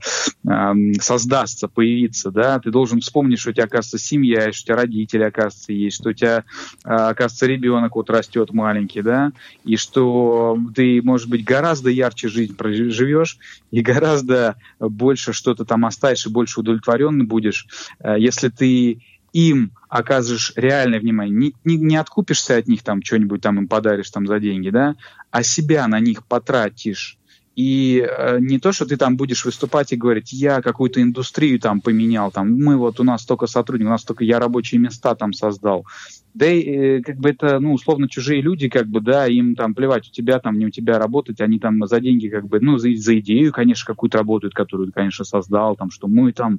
создастся, 1.01 1.69
появиться, 1.69 2.31
да, 2.33 2.59
ты 2.59 2.71
должен 2.71 3.01
вспомнить, 3.01 3.39
что 3.39 3.51
у 3.51 3.53
тебя, 3.53 3.65
оказывается, 3.65 3.99
семья, 3.99 4.53
что 4.53 4.65
у 4.65 4.67
тебя 4.67 4.77
родители, 4.77 5.23
оказывается, 5.23 5.73
есть, 5.73 5.97
что 5.97 6.11
у 6.11 6.13
тебя, 6.13 6.45
э, 6.85 6.89
оказывается, 6.89 7.47
ребенок 7.47 7.95
вот 7.95 8.11
растет 8.11 8.53
маленький, 8.53 9.03
да, 9.03 9.31
и 9.65 9.77
что 9.77 10.59
ты, 10.75 11.01
может 11.03 11.29
быть, 11.29 11.45
гораздо 11.45 11.91
ярче 11.91 12.29
жизнь 12.29 12.57
проживешь 12.57 13.39
и 13.71 13.83
гораздо 13.83 14.57
больше 14.81 15.33
что-то 15.33 15.65
там 15.65 15.87
оставишь 15.87 16.27
и 16.27 16.31
больше 16.31 16.61
удовлетворенный 16.61 17.25
будешь, 17.25 17.69
э, 18.01 18.17
если 18.19 18.49
ты 18.49 19.01
им 19.33 19.73
оказываешь 19.89 20.53
реальное 20.57 21.01
внимание, 21.01 21.35
не, 21.35 21.55
не, 21.65 21.77
не 21.77 21.97
откупишься 21.97 22.57
от 22.57 22.69
них 22.69 22.83
там, 22.83 23.03
что-нибудь 23.03 23.41
там 23.41 23.59
им 23.59 23.69
подаришь 23.69 24.11
там 24.11 24.27
за 24.27 24.41
деньги, 24.41 24.71
да, 24.71 24.97
а 25.31 25.43
себя 25.43 25.87
на 25.89 26.01
них 26.01 26.25
потратишь, 26.25 27.19
и 27.57 28.05
э, 28.05 28.39
не 28.41 28.59
то, 28.59 28.73
что 28.73 28.85
ты 28.85 28.97
там 28.97 29.17
будешь 29.17 29.45
выступать 29.45 29.93
и 29.93 29.97
говорить, 29.97 30.33
я 30.33 30.61
какую-то 30.61 31.01
индустрию 31.01 31.61
там 31.61 31.81
поменял, 31.81 32.31
там, 32.31 32.53
мы 32.53 32.77
вот, 32.77 32.99
у 32.99 33.05
нас 33.05 33.23
столько 33.23 33.47
сотрудников, 33.47 33.91
у 33.91 33.93
нас 33.93 34.03
столько 34.03 34.25
я 34.25 34.41
рабочие 34.41 34.81
места 34.81 35.15
там 35.15 35.33
создал. 35.33 35.87
Да 36.35 36.47
и 36.47 36.63
э, 36.63 37.03
как 37.03 37.17
бы 37.19 37.31
это, 37.31 37.61
ну, 37.61 37.75
условно, 37.75 38.09
чужие 38.09 38.43
люди, 38.43 38.69
как 38.69 38.89
бы, 38.89 39.01
да, 39.01 39.29
им 39.29 39.55
там 39.55 39.75
плевать, 39.75 40.09
у 40.09 40.11
тебя 40.11 40.41
там, 40.41 40.59
не 40.59 40.67
у 40.67 40.71
тебя 40.71 40.99
работать, 40.99 41.41
они 41.41 41.61
там 41.61 41.87
за 41.87 42.01
деньги, 42.01 42.29
как 42.29 42.49
бы, 42.49 42.59
ну, 42.61 42.79
за, 42.79 42.95
за 42.97 43.19
идею, 43.21 43.53
конечно, 43.53 43.87
какую-то 43.87 44.19
работают, 44.19 44.53
которую 44.53 44.89
ты, 44.89 44.93
конечно, 44.93 45.25
создал, 45.25 45.77
там, 45.77 45.91
что 45.91 46.09
мы 46.09 46.33
там, 46.33 46.59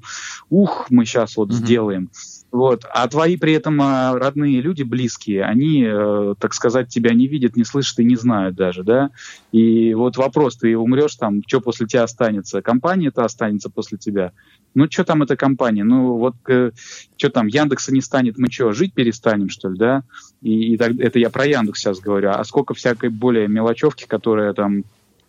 ух, 0.50 0.88
мы 0.90 1.06
сейчас 1.06 1.36
вот 1.36 1.50
mm-hmm. 1.50 1.54
сделаем. 1.54 2.10
Вот. 2.56 2.86
А 2.90 3.06
твои 3.10 3.36
при 3.36 3.52
этом 3.52 3.82
а, 3.82 4.18
родные 4.18 4.62
люди, 4.62 4.82
близкие, 4.82 5.44
они, 5.44 5.84
э, 5.86 6.36
так 6.40 6.54
сказать, 6.54 6.88
тебя 6.88 7.14
не 7.14 7.28
видят, 7.28 7.58
не 7.58 7.66
слышат 7.66 8.00
и 8.00 8.06
не 8.06 8.16
знают 8.16 8.56
даже, 8.56 8.84
да. 8.84 9.10
И 9.52 9.94
вот 9.94 10.16
вопрос, 10.16 10.56
ты 10.56 10.78
умрешь 10.78 11.16
там, 11.16 11.42
что 11.46 11.60
после 11.60 11.86
тебя 11.86 12.04
останется? 12.04 12.62
Компания-то 12.62 13.26
останется 13.26 13.70
после 13.70 13.98
тебя. 13.98 14.32
Ну, 14.74 14.90
что 14.90 15.04
там 15.04 15.22
эта 15.22 15.36
компания? 15.36 15.84
Ну, 15.84 16.16
вот 16.16 16.36
э, 16.48 16.72
что 17.18 17.30
там, 17.30 17.48
Яндекса 17.48 17.94
не 17.94 18.00
станет, 18.00 18.38
мы 18.38 18.50
что, 18.50 18.72
жить 18.72 18.94
перестанем, 18.94 19.50
что 19.50 19.68
ли, 19.68 19.78
да? 19.78 20.04
И, 20.42 20.76
и 20.76 20.78
так, 20.78 20.98
это 20.98 21.20
я 21.20 21.30
про 21.30 21.46
Яндекс 21.46 21.82
сейчас 21.82 22.00
говорю. 22.00 22.30
А 22.30 22.44
сколько 22.46 22.74
всякой 22.74 23.10
более 23.10 23.50
мелочевки, 23.50 24.06
которая 24.08 24.54
там 24.54 24.86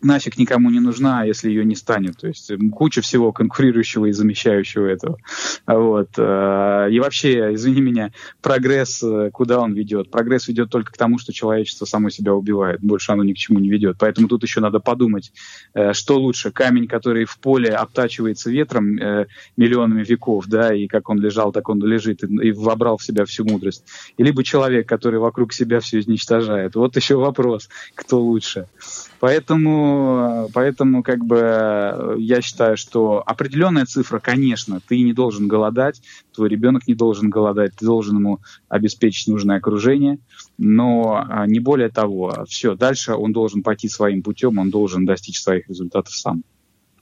нафиг 0.07 0.39
никому 0.39 0.71
не 0.71 0.81
нужна, 0.81 1.25
если 1.25 1.51
ее 1.51 1.65
не 1.65 1.75
станет. 1.75 2.17
То 2.19 2.29
есть 2.29 2.51
куча 2.73 3.01
всего 3.03 3.33
конкурирующего 3.33 4.07
и 4.07 4.13
замещающего 4.13 4.87
этого. 4.87 5.19
Вот. 5.67 6.11
Э, 6.17 6.89
и 6.91 6.99
вообще, 7.01 7.55
извини 7.55 7.81
меня, 7.81 8.13
прогресс, 8.41 9.03
э, 9.03 9.31
куда 9.33 9.61
он 9.61 9.75
ведет? 9.75 10.11
Прогресс 10.11 10.49
ведет 10.49 10.71
только 10.71 10.93
к 10.93 10.97
тому, 10.97 11.19
что 11.19 11.33
человечество 11.33 11.85
само 11.85 12.11
себя 12.11 12.35
убивает. 12.35 12.81
Больше 12.81 13.13
оно 13.13 13.25
ни 13.25 13.33
к 13.33 13.37
чему 13.37 13.59
не 13.59 13.69
ведет. 13.69 13.97
Поэтому 13.99 14.29
тут 14.29 14.43
еще 14.43 14.61
надо 14.61 14.81
подумать, 14.81 15.33
э, 15.75 15.93
что 15.93 16.19
лучше, 16.19 16.51
камень, 16.51 16.87
который 16.87 17.25
в 17.25 17.39
поле 17.39 17.71
обтачивается 17.71 18.51
ветром 18.51 18.97
миллионами 19.57 20.05
веков, 20.05 20.47
да, 20.47 20.75
и 20.75 20.87
как 20.87 21.09
он 21.09 21.21
лежал, 21.21 21.53
так 21.53 21.69
он 21.69 21.83
лежит, 21.83 22.23
и 22.23 22.53
вобрал 22.53 22.97
в 22.97 23.03
себя 23.03 23.25
всю 23.25 23.45
мудрость. 23.45 23.85
Либо 24.19 24.45
человек, 24.45 24.89
который 24.89 25.19
вокруг 25.19 25.53
себя 25.53 25.81
все 25.81 25.99
изничтожает. 25.99 26.75
Вот 26.75 26.97
еще 26.97 27.17
вопрос, 27.17 27.69
кто 27.95 28.21
лучше. 28.21 28.69
Поэтому, 29.21 30.51
поэтому 30.53 31.03
как 31.03 31.25
бы 31.25 32.17
я 32.19 32.43
считаю, 32.43 32.77
что 32.77 33.23
определенная 33.25 33.87
цифра, 33.87 34.19
конечно, 34.19 34.81
ты 34.87 35.01
не 35.01 35.13
должен 35.13 35.49
голодать, 35.49 36.03
твой 36.35 36.49
ребенок 36.49 36.87
не 36.87 36.95
должен 36.95 37.31
голодать, 37.31 37.73
ты 37.77 37.87
должен 37.87 38.17
ему 38.17 38.41
обеспечить 38.69 39.29
нужное 39.29 39.57
окружение, 39.57 40.19
но 40.59 41.25
а, 41.29 41.47
не 41.47 41.61
более 41.61 41.89
того. 41.89 42.45
Все, 42.49 42.77
дальше 42.77 43.15
он 43.15 43.33
должен 43.33 43.63
пойти 43.63 43.89
своим 43.89 44.23
путем, 44.23 44.59
он 44.59 44.71
должен 44.71 45.07
достичь 45.07 45.41
своих 45.41 45.69
результатов 45.69 46.15
сам. 46.15 46.45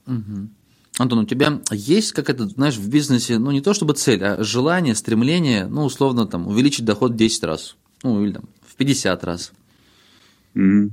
Угу. 0.07 0.49
Антон, 0.97 1.19
у 1.19 1.25
тебя 1.25 1.61
есть 1.71 2.13
какая-то, 2.13 2.47
знаешь, 2.47 2.77
в 2.77 2.89
бизнесе, 2.89 3.37
ну 3.37 3.51
не 3.51 3.61
то 3.61 3.73
чтобы 3.73 3.93
цель, 3.93 4.23
а 4.23 4.41
желание, 4.41 4.95
стремление, 4.95 5.67
ну 5.67 5.83
условно 5.83 6.25
там 6.25 6.47
увеличить 6.47 6.85
доход 6.85 7.11
в 7.11 7.15
10 7.15 7.43
раз, 7.43 7.75
ну 8.03 8.23
или 8.23 8.33
там 8.33 8.45
в 8.65 8.75
50 8.75 9.23
раз? 9.25 9.51
Mm-hmm. 10.55 10.91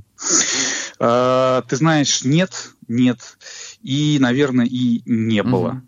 А, 1.05 1.63
ты 1.63 1.75
знаешь, 1.75 2.23
нет, 2.23 2.71
нет, 2.87 3.37
и, 3.81 4.17
наверное, 4.21 4.65
и 4.65 5.01
не 5.05 5.43
было. 5.43 5.81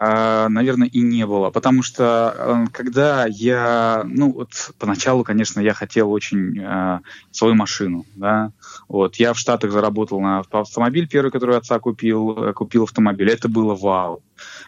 Uh, 0.00 0.46
наверное, 0.46 0.86
и 0.86 1.00
не 1.00 1.26
было. 1.26 1.50
Потому 1.50 1.82
что 1.82 2.32
э, 2.36 2.66
когда 2.72 3.26
я, 3.26 4.04
ну 4.04 4.30
вот 4.30 4.70
поначалу, 4.78 5.24
конечно, 5.24 5.58
я 5.58 5.74
хотел 5.74 6.12
очень 6.12 6.56
uh, 6.56 7.00
свою 7.32 7.56
машину, 7.56 8.06
да, 8.14 8.52
вот, 8.86 9.16
я 9.16 9.32
в 9.32 9.38
Штатах 9.40 9.72
заработал 9.72 10.20
на 10.20 10.44
автомобиль 10.52 11.08
первый, 11.08 11.32
который 11.32 11.56
отца 11.56 11.80
купил, 11.80 12.44
э, 12.44 12.52
купил 12.52 12.84
автомобиль, 12.84 13.28
это 13.28 13.48
было 13.48 13.74
вау. 13.74 14.22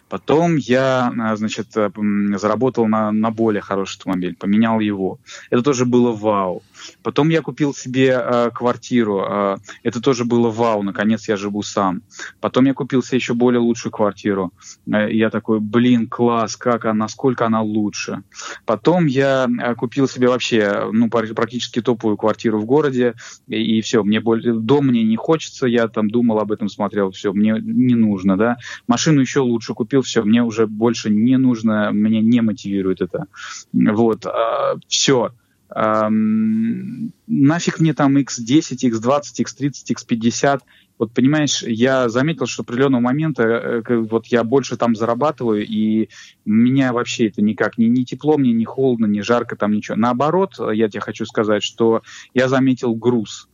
Потом 0.09 0.57
я, 0.57 1.13
значит, 1.37 1.67
заработал 1.71 2.87
на, 2.87 3.13
на 3.13 3.31
более 3.31 3.61
хороший 3.61 3.99
автомобиль, 3.99 4.35
поменял 4.35 4.81
его. 4.81 5.17
Это 5.49 5.63
тоже 5.63 5.85
было 5.85 6.11
вау. 6.11 6.61
Потом 7.03 7.29
я 7.29 7.41
купил 7.41 7.73
себе 7.73 8.09
э, 8.09 8.51
квартиру. 8.53 9.25
Э, 9.27 9.57
это 9.83 10.01
тоже 10.01 10.25
было 10.25 10.49
вау, 10.49 10.83
наконец 10.83 11.27
я 11.27 11.37
живу 11.37 11.63
сам. 11.63 12.03
Потом 12.39 12.65
я 12.65 12.73
купил 12.73 13.03
себе 13.03 13.17
еще 13.17 13.33
более 13.33 13.59
лучшую 13.59 13.91
квартиру. 13.91 14.51
Э, 14.87 15.11
я 15.11 15.29
такой, 15.29 15.59
блин, 15.59 16.07
класс, 16.07 16.55
как 16.55 16.85
она, 16.85 17.01
насколько 17.01 17.45
она 17.45 17.61
лучше. 17.61 18.23
Потом 18.65 19.05
я 19.05 19.47
э, 19.47 19.75
купил 19.75 20.07
себе 20.07 20.27
вообще, 20.27 20.89
ну, 20.91 21.09
практически 21.09 21.81
топовую 21.81 22.17
квартиру 22.17 22.59
в 22.59 22.65
городе. 22.65 23.15
И, 23.47 23.77
и 23.77 23.81
все, 23.81 24.03
мне 24.03 24.19
более, 24.19 24.53
дом 24.53 24.87
мне 24.87 25.03
не 25.03 25.15
хочется, 25.15 25.67
я 25.67 25.87
там 25.87 26.09
думал 26.09 26.39
об 26.39 26.51
этом, 26.51 26.69
смотрел, 26.69 27.11
все, 27.11 27.33
мне 27.33 27.55
не 27.61 27.95
нужно, 27.95 28.37
да. 28.37 28.57
Машину 28.87 29.21
еще 29.21 29.41
лучше 29.41 29.73
купил, 29.73 30.01
все, 30.01 30.23
мне 30.23 30.43
уже 30.43 30.67
больше 30.67 31.09
не 31.09 31.37
нужно, 31.37 31.91
меня 31.91 32.21
не 32.21 32.41
мотивирует 32.41 33.01
это. 33.01 33.25
Вот, 33.73 34.25
э, 34.25 34.29
все 34.87 35.31
эм, 35.75 37.13
нафиг 37.27 37.79
мне 37.79 37.93
там 37.93 38.17
x10, 38.17 38.89
x20, 38.89 39.21
x30, 39.43 39.95
x50. 39.95 40.59
Вот 40.97 41.13
понимаешь, 41.13 41.63
я 41.63 42.09
заметил, 42.09 42.45
что 42.45 42.61
определенного 42.61 43.01
момента 43.01 43.43
э, 43.43 43.97
вот 43.97 44.27
я 44.27 44.43
больше 44.43 44.77
там 44.77 44.95
зарабатываю, 44.95 45.65
и 45.65 46.09
меня 46.45 46.93
вообще 46.93 47.27
это 47.27 47.41
никак 47.41 47.77
не, 47.77 47.87
не 47.87 48.05
тепло 48.05 48.37
мне, 48.37 48.51
не 48.51 48.65
холодно, 48.65 49.07
не 49.07 49.21
жарко, 49.21 49.55
там 49.55 49.71
ничего. 49.71 49.97
Наоборот, 49.97 50.55
я 50.73 50.89
тебе 50.89 51.01
хочу 51.01 51.25
сказать, 51.25 51.63
что 51.63 52.03
я 52.33 52.47
заметил 52.47 52.93
груз. 52.93 53.47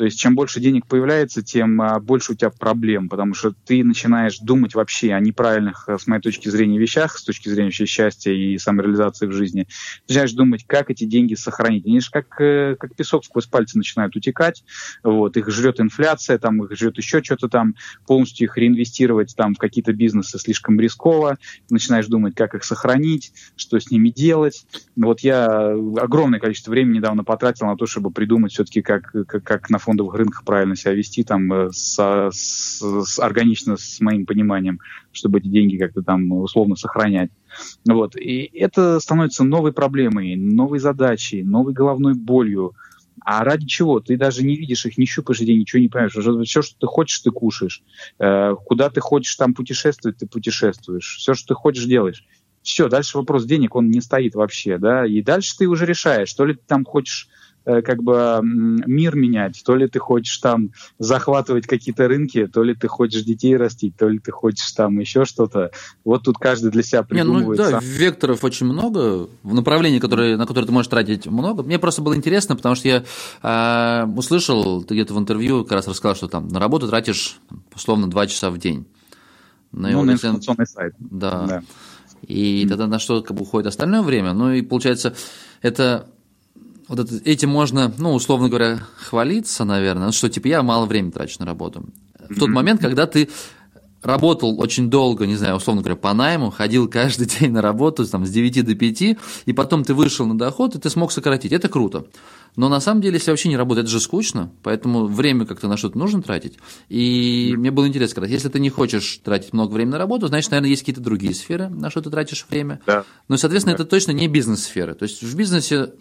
То 0.00 0.04
есть 0.06 0.18
чем 0.18 0.34
больше 0.34 0.60
денег 0.60 0.86
появляется, 0.86 1.42
тем 1.42 1.78
а, 1.82 2.00
больше 2.00 2.32
у 2.32 2.34
тебя 2.34 2.48
проблем, 2.48 3.10
потому 3.10 3.34
что 3.34 3.52
ты 3.66 3.84
начинаешь 3.84 4.38
думать 4.38 4.74
вообще 4.74 5.12
о 5.12 5.20
неправильных, 5.20 5.84
э, 5.88 5.98
с 5.98 6.06
моей 6.06 6.22
точки 6.22 6.48
зрения, 6.48 6.78
вещах, 6.78 7.18
с 7.18 7.22
точки 7.22 7.50
зрения 7.50 7.66
вообще 7.66 7.84
счастья 7.84 8.32
и 8.32 8.56
самореализации 8.56 9.26
в 9.26 9.32
жизни. 9.32 9.66
Начинаешь 10.08 10.32
думать, 10.32 10.64
как 10.66 10.90
эти 10.90 11.04
деньги 11.04 11.34
сохранить. 11.34 11.84
Они 11.84 12.00
же 12.00 12.10
как, 12.10 12.40
э, 12.40 12.76
как 12.80 12.96
песок 12.96 13.26
сквозь 13.26 13.44
пальцы 13.44 13.76
начинают 13.76 14.16
утекать, 14.16 14.64
вот, 15.02 15.36
их 15.36 15.50
жрет 15.50 15.80
инфляция, 15.80 16.38
там, 16.38 16.64
их 16.64 16.74
жрет 16.78 16.96
еще 16.96 17.22
что-то 17.22 17.50
там, 17.50 17.74
полностью 18.06 18.46
их 18.46 18.56
реинвестировать 18.56 19.36
там 19.36 19.54
в 19.54 19.58
какие-то 19.58 19.92
бизнесы 19.92 20.38
слишком 20.38 20.80
рисково, 20.80 21.36
начинаешь 21.68 22.06
думать, 22.06 22.34
как 22.34 22.54
их 22.54 22.64
сохранить, 22.64 23.34
что 23.54 23.78
с 23.78 23.90
ними 23.90 24.08
делать. 24.08 24.64
Вот 24.96 25.20
я 25.20 25.72
огромное 25.74 26.40
количество 26.40 26.70
времени 26.70 26.96
недавно 26.96 27.22
потратил 27.22 27.66
на 27.66 27.76
то, 27.76 27.84
чтобы 27.84 28.10
придумать 28.10 28.52
все-таки, 28.52 28.80
как, 28.80 29.12
как, 29.26 29.42
как 29.44 29.68
на 29.68 29.76
фоне 29.76 29.89
фондовых 29.90 30.14
рынках 30.14 30.44
правильно 30.44 30.76
себя 30.76 30.92
вести, 30.92 31.24
там, 31.24 31.52
э, 31.52 31.70
с, 31.72 31.98
с, 32.30 32.80
с, 32.80 33.18
органично 33.18 33.76
с 33.76 34.00
моим 34.00 34.24
пониманием, 34.24 34.78
чтобы 35.10 35.40
эти 35.40 35.48
деньги 35.48 35.76
как-то 35.78 36.02
там 36.02 36.30
условно 36.32 36.76
сохранять. 36.76 37.30
Вот. 37.84 38.14
И 38.16 38.48
это 38.54 39.00
становится 39.00 39.42
новой 39.42 39.72
проблемой, 39.72 40.36
новой 40.36 40.78
задачей, 40.78 41.42
новой 41.42 41.72
головной 41.72 42.14
болью. 42.14 42.74
А 43.22 43.42
ради 43.42 43.66
чего? 43.66 43.98
Ты 43.98 44.16
даже 44.16 44.44
не 44.44 44.54
видишь 44.54 44.86
их, 44.86 44.96
не 44.96 45.06
щупаешь 45.06 45.40
деньги, 45.40 45.62
ничего 45.62 45.82
не 45.82 45.88
понимаешь. 45.88 46.48
Все, 46.48 46.62
что 46.62 46.78
ты 46.78 46.86
хочешь, 46.86 47.18
ты 47.18 47.32
кушаешь. 47.32 47.82
Э, 48.20 48.54
куда 48.64 48.90
ты 48.90 49.00
хочешь 49.00 49.34
там 49.34 49.54
путешествовать, 49.54 50.18
ты 50.18 50.26
путешествуешь. 50.26 51.16
Все, 51.18 51.34
что 51.34 51.48
ты 51.48 51.54
хочешь, 51.54 51.84
делаешь. 51.84 52.24
Все, 52.62 52.88
дальше 52.88 53.18
вопрос 53.18 53.44
денег, 53.44 53.74
он 53.74 53.90
не 53.90 54.00
стоит 54.00 54.34
вообще, 54.34 54.76
да, 54.76 55.06
и 55.06 55.22
дальше 55.22 55.56
ты 55.56 55.66
уже 55.66 55.86
решаешь, 55.86 56.28
что 56.28 56.44
ли 56.44 56.52
ты 56.52 56.60
там 56.66 56.84
хочешь 56.84 57.28
как 57.64 58.02
бы 58.02 58.40
мир 58.42 59.16
менять, 59.16 59.62
то 59.64 59.74
ли 59.74 59.86
ты 59.86 59.98
хочешь 59.98 60.36
там 60.38 60.70
захватывать 60.98 61.66
какие-то 61.66 62.08
рынки, 62.08 62.46
то 62.46 62.62
ли 62.62 62.74
ты 62.74 62.88
хочешь 62.88 63.22
детей 63.22 63.56
растить, 63.56 63.96
то 63.96 64.08
ли 64.08 64.18
ты 64.18 64.32
хочешь 64.32 64.70
там 64.72 64.98
еще 64.98 65.24
что-то. 65.24 65.70
Вот 66.04 66.24
тут 66.24 66.38
каждый 66.38 66.70
для 66.70 66.82
себя 66.82 67.02
придумывает. 67.02 67.58
Не, 67.58 67.64
ну, 67.64 67.70
да, 67.72 67.80
векторов 67.82 68.44
очень 68.44 68.66
много, 68.66 69.28
в 69.42 69.54
направлении, 69.54 69.98
которые, 69.98 70.36
на 70.36 70.46
которые 70.46 70.66
ты 70.66 70.72
можешь 70.72 70.88
тратить 70.88 71.26
много. 71.26 71.62
Мне 71.62 71.78
просто 71.78 72.02
было 72.02 72.14
интересно, 72.14 72.56
потому 72.56 72.74
что 72.74 72.88
я 72.88 73.04
э, 73.42 74.06
услышал, 74.06 74.82
ты 74.82 74.94
где-то 74.94 75.14
в 75.14 75.18
интервью 75.18 75.64
как 75.64 75.72
раз 75.72 75.88
рассказал, 75.88 76.16
что 76.16 76.28
там 76.28 76.48
на 76.48 76.58
работу 76.58 76.88
тратишь 76.88 77.40
условно 77.74 78.10
2 78.10 78.26
часа 78.26 78.50
в 78.50 78.58
день. 78.58 78.86
На 79.72 79.90
ну, 79.90 80.02
на 80.02 80.12
информационный 80.12 80.66
сайт. 80.66 80.94
Да. 80.98 81.46
да. 81.46 81.62
И 82.26 82.64
mm-hmm. 82.64 82.68
тогда 82.68 82.86
на 82.86 82.98
что 82.98 83.22
как 83.22 83.36
бы 83.36 83.42
уходит 83.42 83.68
остальное 83.68 84.02
время? 84.02 84.32
Ну 84.32 84.52
и 84.52 84.62
получается, 84.62 85.14
это 85.62 86.10
вот 86.90 86.98
это, 86.98 87.14
этим 87.24 87.50
можно, 87.50 87.94
ну, 87.98 88.14
условно 88.14 88.48
говоря, 88.48 88.80
хвалиться, 88.96 89.64
наверное, 89.64 90.10
что 90.10 90.28
типа 90.28 90.48
я 90.48 90.62
мало 90.64 90.86
времени 90.86 91.12
трачу 91.12 91.36
на 91.38 91.46
работу. 91.46 91.84
В 92.28 92.36
тот 92.36 92.48
момент, 92.48 92.80
когда 92.80 93.06
ты 93.06 93.28
работал 94.02 94.60
очень 94.60 94.90
долго, 94.90 95.24
не 95.26 95.36
знаю, 95.36 95.56
условно 95.56 95.82
говоря, 95.82 95.94
по 95.94 96.12
найму, 96.12 96.50
ходил 96.50 96.88
каждый 96.88 97.26
день 97.38 97.52
на 97.52 97.62
работу 97.62 98.04
там, 98.06 98.26
с 98.26 98.30
9 98.30 98.64
до 98.64 98.74
5, 98.74 99.02
и 99.02 99.52
потом 99.52 99.84
ты 99.84 99.94
вышел 99.94 100.26
на 100.26 100.36
доход, 100.36 100.74
и 100.74 100.80
ты 100.80 100.90
смог 100.90 101.12
сократить. 101.12 101.52
Это 101.52 101.68
круто. 101.68 102.06
Но 102.56 102.68
на 102.68 102.80
самом 102.80 103.02
деле, 103.02 103.14
если 103.14 103.30
вообще 103.30 103.48
не 103.48 103.56
работать, 103.56 103.84
это 103.84 103.92
же 103.92 104.00
скучно, 104.00 104.50
поэтому 104.64 105.06
время 105.06 105.46
как-то 105.46 105.68
на 105.68 105.76
что-то 105.76 105.96
нужно 105.96 106.22
тратить. 106.22 106.58
И 106.88 107.54
мне 107.56 107.70
было 107.70 107.86
интересно 107.86 108.10
сказать, 108.10 108.30
если 108.32 108.48
ты 108.48 108.58
не 108.58 108.70
хочешь 108.70 109.20
тратить 109.22 109.52
много 109.52 109.72
времени 109.74 109.92
на 109.92 109.98
работу, 109.98 110.26
значит, 110.26 110.50
наверное, 110.50 110.70
есть 110.70 110.82
какие-то 110.82 111.00
другие 111.00 111.34
сферы, 111.34 111.68
на 111.68 111.88
что 111.88 112.02
ты 112.02 112.10
тратишь 112.10 112.44
время. 112.50 112.80
Да. 112.84 113.04
Но, 113.28 113.36
соответственно, 113.36 113.76
да. 113.76 113.84
это 113.84 113.90
точно 113.90 114.10
не 114.10 114.26
бизнес-сфера. 114.26 114.94
То 114.94 115.04
есть 115.04 115.22
в 115.22 115.36
бизнесе 115.36 115.92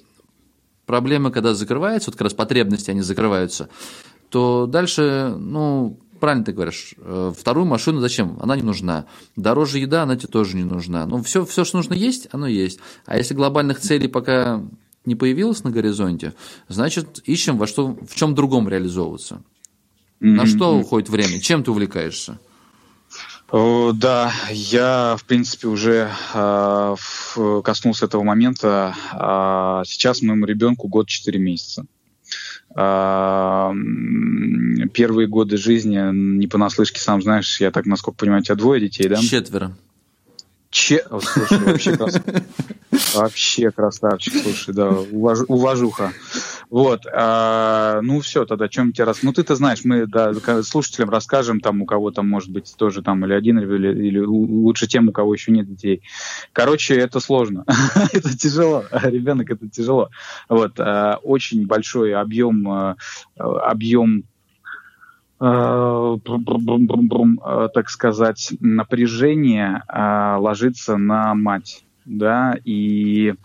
проблемы, 0.89 1.29
когда 1.29 1.53
закрываются, 1.53 2.09
вот 2.09 2.15
как 2.15 2.23
раз 2.23 2.33
потребности, 2.33 2.89
они 2.89 3.01
закрываются, 3.01 3.69
то 4.29 4.65
дальше, 4.65 5.35
ну, 5.37 5.99
правильно 6.19 6.43
ты 6.43 6.51
говоришь, 6.51 6.95
э, 6.97 7.31
вторую 7.37 7.67
машину 7.67 7.99
зачем? 7.99 8.39
Она 8.41 8.55
не 8.55 8.63
нужна. 8.63 9.05
Дороже 9.35 9.77
еда, 9.77 10.01
она 10.01 10.15
тебе 10.15 10.29
тоже 10.29 10.57
не 10.57 10.63
нужна. 10.63 11.05
Ну, 11.05 11.21
все, 11.21 11.45
все, 11.45 11.63
что 11.63 11.77
нужно 11.77 11.93
есть, 11.93 12.27
оно 12.31 12.47
есть. 12.47 12.79
А 13.05 13.17
если 13.17 13.35
глобальных 13.35 13.79
целей 13.79 14.07
пока 14.07 14.63
не 15.05 15.13
появилось 15.13 15.63
на 15.63 15.69
горизонте, 15.69 16.33
значит, 16.69 17.21
ищем 17.23 17.59
во 17.59 17.67
что, 17.67 17.95
в 18.09 18.15
чем 18.15 18.33
другом 18.33 18.67
реализовываться. 18.67 19.43
Mm-hmm. 20.21 20.27
На 20.33 20.47
что 20.47 20.75
уходит 20.75 21.09
время? 21.09 21.39
Чем 21.39 21.63
ты 21.63 21.69
увлекаешься? 21.69 22.39
Да, 23.51 24.31
я, 24.51 25.15
в 25.17 25.25
принципе, 25.25 25.67
уже 25.67 26.11
э, 26.33 26.95
коснулся 27.63 28.05
этого 28.05 28.23
момента. 28.23 28.95
Э, 29.13 29.83
сейчас 29.85 30.21
моему 30.21 30.45
ребенку 30.45 30.87
год 30.87 31.07
4 31.07 31.39
месяца. 31.39 31.85
Э, 32.75 33.71
первые 34.93 35.27
годы 35.27 35.57
жизни, 35.57 35.99
не 36.13 36.47
понаслышке, 36.47 36.99
сам 36.99 37.23
знаешь, 37.23 37.59
я 37.59 37.71
так, 37.71 37.87
насколько 37.87 38.19
понимаю, 38.19 38.41
у 38.41 38.43
тебя 38.43 38.55
двое 38.55 38.81
детей, 38.81 39.07
да? 39.07 39.15
Четверо. 39.15 39.75
Че... 40.69 40.97
О, 41.09 41.19
слушай, 41.19 41.57
вообще, 41.57 41.97
крас... 41.97 42.21
вообще 43.15 43.71
красавчик, 43.71 44.33
слушай, 44.43 44.73
да, 44.73 44.89
уваж... 44.89 45.39
уважуха. 45.47 46.13
Вот, 46.69 47.07
а, 47.11 48.01
ну 48.03 48.19
все, 48.19 48.45
тогда 48.45 48.67
чем 48.67 48.93
тебе 48.93 49.05
раз... 49.05 49.23
Ну 49.23 49.33
ты-то 49.33 49.55
знаешь, 49.55 49.83
мы 49.83 50.05
да, 50.05 50.31
слушателям 50.61 51.09
расскажем, 51.09 51.59
там 51.59 51.81
у 51.81 51.87
кого 51.87 52.11
там 52.11 52.29
может 52.29 52.51
быть 52.51 52.71
тоже 52.77 53.01
там 53.01 53.25
или 53.25 53.33
один, 53.33 53.57
или, 53.57 54.07
или 54.07 54.19
лучше 54.19 54.85
тем, 54.85 55.09
у 55.09 55.11
кого 55.11 55.33
еще 55.33 55.51
нет 55.51 55.67
детей. 55.67 56.03
Короче, 56.53 56.95
это 56.95 57.19
сложно, 57.19 57.65
это 58.13 58.37
тяжело, 58.37 58.85
ребенок 58.91 59.49
это 59.49 59.67
тяжело. 59.67 60.09
Вот, 60.47 60.79
а, 60.79 61.19
очень 61.23 61.65
большой 61.65 62.13
объем, 62.13 62.69
а, 62.69 62.95
объем 63.37 64.25
так 67.73 67.89
сказать, 67.89 68.53
напряжение 68.59 69.83
э, 69.87 70.35
ложится 70.37 70.97
на 70.97 71.33
мать, 71.33 71.85
да, 72.05 72.57
и 72.65 73.35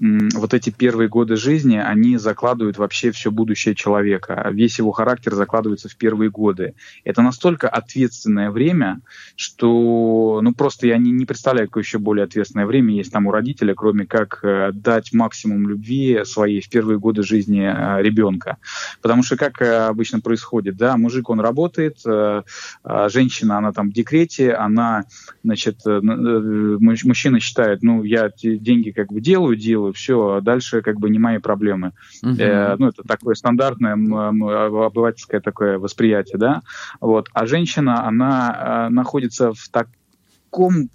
вот 0.00 0.54
эти 0.54 0.70
первые 0.70 1.08
годы 1.08 1.36
жизни, 1.36 1.76
они 1.76 2.16
закладывают 2.18 2.78
вообще 2.78 3.10
все 3.10 3.30
будущее 3.30 3.74
человека. 3.74 4.48
Весь 4.52 4.78
его 4.78 4.92
характер 4.92 5.34
закладывается 5.34 5.88
в 5.88 5.96
первые 5.96 6.30
годы. 6.30 6.74
Это 7.04 7.22
настолько 7.22 7.68
ответственное 7.68 8.50
время, 8.50 9.00
что, 9.36 10.40
ну, 10.42 10.52
просто 10.54 10.86
я 10.86 10.98
не, 10.98 11.10
не 11.10 11.26
представляю, 11.26 11.68
какое 11.68 11.82
еще 11.82 11.98
более 11.98 12.24
ответственное 12.24 12.66
время 12.66 12.94
есть 12.94 13.12
там 13.12 13.26
у 13.26 13.32
родителя, 13.32 13.74
кроме 13.74 14.06
как 14.06 14.40
э, 14.42 14.70
дать 14.72 15.12
максимум 15.12 15.68
любви 15.68 16.20
своей 16.24 16.60
в 16.60 16.68
первые 16.68 16.98
годы 16.98 17.22
жизни 17.22 17.62
э, 17.62 18.02
ребенка. 18.02 18.58
Потому 19.02 19.22
что 19.22 19.36
как 19.36 19.60
э, 19.60 19.86
обычно 19.86 20.20
происходит, 20.20 20.76
да, 20.76 20.96
мужик, 20.96 21.28
он 21.30 21.40
работает, 21.40 21.98
а 22.06 23.08
женщина, 23.08 23.58
она 23.58 23.72
там 23.72 23.90
в 23.90 23.92
декрете, 23.92 24.52
она, 24.52 25.04
значит, 25.42 25.80
мужчина 25.84 27.40
считает, 27.40 27.82
ну, 27.82 28.02
я 28.04 28.30
деньги 28.42 28.90
как 28.90 29.12
бы 29.12 29.20
делаю, 29.20 29.56
делаю, 29.56 29.87
все, 29.92 30.36
а 30.36 30.40
дальше 30.40 30.82
как 30.82 30.98
бы 30.98 31.10
не 31.10 31.18
мои 31.18 31.38
проблемы. 31.38 31.92
Uh-huh. 32.24 32.40
Э, 32.40 32.76
ну, 32.78 32.88
это 32.88 33.02
такое 33.02 33.34
стандартное 33.34 33.94
обывательское 33.94 35.40
такое 35.40 35.78
восприятие, 35.78 36.38
да. 36.38 36.62
Вот. 37.00 37.28
А 37.32 37.46
женщина, 37.46 38.06
она 38.06 38.88
э, 38.88 38.92
находится 38.92 39.52
в 39.52 39.68
таком 39.70 40.90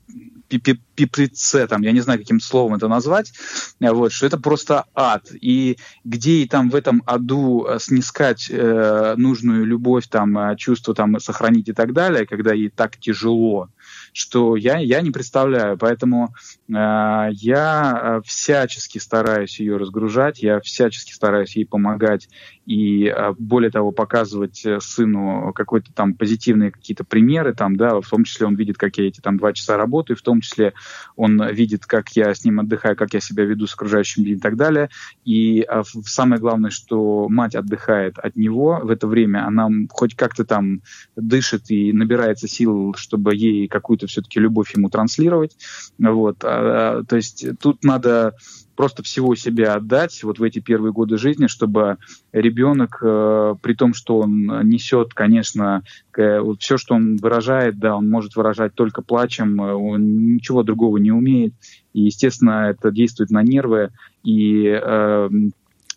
пиприце, 0.59 1.67
там, 1.67 1.81
я 1.81 1.91
не 1.91 2.01
знаю, 2.01 2.19
каким 2.19 2.39
словом 2.39 2.75
это 2.75 2.87
назвать, 2.87 3.33
вот, 3.79 4.11
что 4.11 4.25
это 4.25 4.37
просто 4.37 4.85
ад. 4.93 5.29
И 5.33 5.77
где 6.03 6.43
и 6.43 6.47
там 6.47 6.69
в 6.69 6.75
этом 6.75 7.01
аду 7.05 7.65
э, 7.65 7.79
снискать 7.79 8.47
э, 8.49 9.15
нужную 9.17 9.65
любовь, 9.65 10.07
там, 10.07 10.37
э, 10.37 10.55
чувство 10.57 10.93
там, 10.93 11.19
сохранить 11.19 11.69
и 11.69 11.73
так 11.73 11.93
далее, 11.93 12.25
когда 12.25 12.53
ей 12.53 12.69
так 12.69 12.97
тяжело, 12.97 13.69
что 14.11 14.55
я, 14.55 14.77
я 14.77 15.01
не 15.01 15.11
представляю. 15.11 15.77
Поэтому 15.77 16.33
э, 16.69 17.29
я 17.31 18.01
э, 18.01 18.21
всячески 18.25 18.97
стараюсь 18.97 19.59
ее 19.59 19.77
разгружать, 19.77 20.41
я 20.41 20.59
всячески 20.59 21.13
стараюсь 21.13 21.55
ей 21.55 21.65
помогать 21.65 22.27
и 22.65 23.07
э, 23.07 23.33
более 23.37 23.71
того 23.71 23.91
показывать 23.91 24.65
э, 24.65 24.79
сыну 24.79 25.51
какой-то 25.53 25.93
там 25.93 26.13
позитивные 26.13 26.71
какие-то 26.71 27.03
примеры, 27.03 27.53
там, 27.53 27.75
да, 27.75 28.01
в 28.01 28.09
том 28.09 28.23
числе 28.23 28.47
он 28.47 28.55
видит, 28.55 28.77
как 28.77 28.97
я 28.97 29.07
эти 29.07 29.21
там 29.21 29.37
два 29.37 29.53
часа 29.53 29.77
работаю, 29.77 30.17
в 30.17 30.21
том 30.21 30.41
числе 30.41 30.73
он 31.15 31.43
видит, 31.49 31.85
как 31.85 32.09
я 32.09 32.33
с 32.33 32.43
ним 32.45 32.59
отдыхаю, 32.59 32.95
как 32.95 33.13
я 33.13 33.19
себя 33.19 33.43
веду 33.45 33.67
с 33.67 33.73
окружающим 33.73 34.23
миром 34.23 34.37
и 34.37 34.39
так 34.39 34.55
далее. 34.55 34.89
И 35.25 35.67
самое 36.05 36.39
главное, 36.39 36.71
что 36.71 37.27
мать 37.29 37.55
отдыхает 37.55 38.17
от 38.17 38.35
него 38.35 38.79
в 38.83 38.89
это 38.89 39.07
время, 39.07 39.45
она 39.45 39.69
хоть 39.89 40.15
как-то 40.15 40.45
там 40.45 40.81
дышит 41.15 41.69
и 41.69 41.93
набирается 41.93 42.47
сил, 42.47 42.93
чтобы 42.95 43.35
ей 43.35 43.67
какую-то 43.67 43.82
какую-то 43.83 44.07
все-таки 44.07 44.39
любовь 44.39 44.73
ему 44.75 44.89
транслировать. 44.89 45.57
Вот. 45.99 46.43
А, 46.43 46.99
а, 46.99 47.03
то 47.03 47.17
есть 47.17 47.45
тут 47.59 47.83
надо 47.83 48.33
просто 48.75 49.03
всего 49.03 49.35
себя 49.35 49.75
отдать 49.75 50.23
вот 50.23 50.39
в 50.39 50.43
эти 50.43 50.59
первые 50.59 50.93
годы 50.93 51.17
жизни, 51.17 51.47
чтобы 51.47 51.97
ребенок, 52.31 52.97
э, 53.03 53.55
при 53.61 53.73
том, 53.73 53.93
что 53.93 54.19
он 54.19 54.67
несет, 54.67 55.13
конечно, 55.13 55.83
э, 56.17 56.39
вот 56.39 56.61
все, 56.61 56.77
что 56.77 56.95
он 56.95 57.17
выражает, 57.17 57.77
да, 57.77 57.95
он 57.95 58.09
может 58.09 58.35
выражать 58.35 58.73
только 58.73 59.03
плачем, 59.03 59.61
э, 59.61 59.73
он 59.73 60.33
ничего 60.35 60.63
другого 60.63 60.97
не 60.97 61.11
умеет, 61.11 61.53
и, 61.93 62.01
естественно, 62.01 62.69
это 62.69 62.89
действует 62.89 63.29
на 63.29 63.43
нервы, 63.43 63.91
и 64.23 64.65
э, 64.65 65.29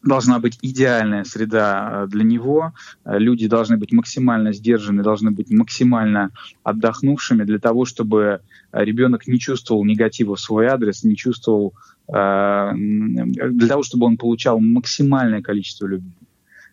должна 0.03 0.39
быть 0.39 0.59
идеальная 0.63 1.25
среда 1.25 2.05
э, 2.05 2.07
для 2.09 2.25
него. 2.25 2.73
Э, 3.05 3.19
люди 3.19 3.49
должны 3.49 3.77
быть 3.77 3.93
максимально 3.93 4.53
сдержаны, 4.53 5.03
должны 5.03 5.31
быть 5.31 5.51
максимально 5.51 6.31
отдохнувшими 6.63 7.45
для 7.45 7.59
того, 7.59 7.85
чтобы 7.85 8.41
э, 8.73 8.85
ребенок 8.85 9.27
не 9.27 9.39
чувствовал 9.39 9.85
негатива 9.85 10.37
в 10.37 10.41
свой 10.41 10.67
адрес, 10.67 11.05
не 11.05 11.17
чувствовал 11.17 11.75
для 12.09 13.67
того, 13.69 13.83
чтобы 13.83 14.07
он 14.07 14.17
получал 14.17 14.61
максимальное 14.61 15.43
количество 15.43 15.89
любви. 15.89 16.13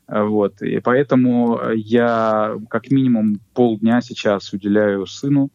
Вот. 0.08 0.62
И 0.62 0.80
поэтому 0.80 1.60
я 1.74 2.56
как 2.70 2.92
минимум 2.92 3.40
полдня 3.56 4.00
сейчас 4.02 4.54
уделяю 4.54 5.08
сыну, 5.08 5.50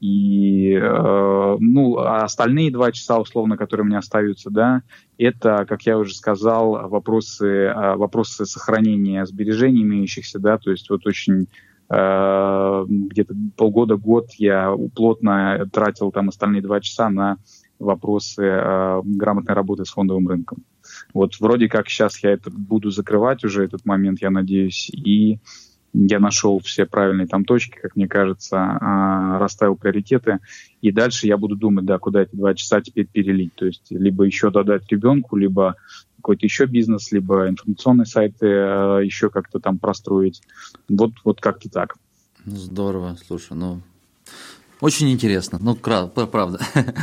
и 0.00 0.72
э, 0.72 1.56
ну, 1.60 1.98
а 1.98 2.24
остальные 2.24 2.70
два 2.70 2.92
часа, 2.92 3.18
условно, 3.18 3.56
которые 3.56 3.86
меня 3.86 3.98
остаются, 3.98 4.50
да, 4.50 4.82
это, 5.18 5.64
как 5.68 5.82
я 5.82 5.98
уже 5.98 6.14
сказал, 6.14 6.88
вопросы, 6.88 7.46
э, 7.46 7.96
вопросы 7.96 8.46
сохранения 8.46 9.24
сбережений 9.26 9.82
имеющихся, 9.82 10.38
да, 10.38 10.58
то 10.58 10.70
есть 10.70 10.90
вот 10.90 11.06
очень 11.06 11.48
э, 11.90 12.84
где-то 12.88 13.34
полгода-год 13.56 14.30
я 14.38 14.74
плотно 14.94 15.68
тратил 15.72 16.10
там 16.12 16.28
остальные 16.28 16.62
два 16.62 16.80
часа 16.80 17.10
на 17.10 17.38
вопросы 17.78 18.44
э, 18.44 19.00
грамотной 19.04 19.54
работы 19.54 19.84
с 19.84 19.90
фондовым 19.90 20.28
рынком. 20.28 20.64
Вот 21.12 21.38
вроде 21.40 21.68
как 21.68 21.88
сейчас 21.88 22.22
я 22.22 22.32
это 22.32 22.50
буду 22.50 22.90
закрывать 22.90 23.44
уже 23.44 23.64
этот 23.64 23.84
момент, 23.84 24.20
я 24.20 24.30
надеюсь, 24.30 24.90
и 24.90 25.38
я 25.94 26.18
нашел 26.18 26.58
все 26.58 26.86
правильные 26.86 27.28
там 27.28 27.44
точки, 27.44 27.78
как 27.80 27.94
мне 27.94 28.08
кажется, 28.08 28.58
а, 28.58 29.38
расставил 29.38 29.76
приоритеты, 29.76 30.40
и 30.82 30.90
дальше 30.90 31.28
я 31.28 31.38
буду 31.38 31.54
думать, 31.56 31.84
да, 31.84 31.98
куда 31.98 32.22
эти 32.22 32.34
два 32.34 32.54
часа 32.54 32.80
теперь 32.80 33.06
перелить, 33.06 33.54
то 33.54 33.64
есть 33.64 33.86
либо 33.90 34.24
еще 34.24 34.50
додать 34.50 34.90
ребенку, 34.90 35.36
либо 35.36 35.76
какой-то 36.16 36.44
еще 36.44 36.66
бизнес, 36.66 37.12
либо 37.12 37.48
информационные 37.48 38.06
сайты 38.06 38.46
э, 38.46 39.00
еще 39.04 39.30
как-то 39.30 39.60
там 39.60 39.78
простроить. 39.78 40.42
Вот, 40.88 41.12
вот 41.22 41.40
как-то 41.40 41.68
так. 41.68 41.94
Здорово, 42.44 43.16
слушай, 43.26 43.56
ну, 43.56 43.80
очень 44.80 45.10
интересно, 45.12 45.58
ну, 45.60 45.76
правда. 45.76 46.58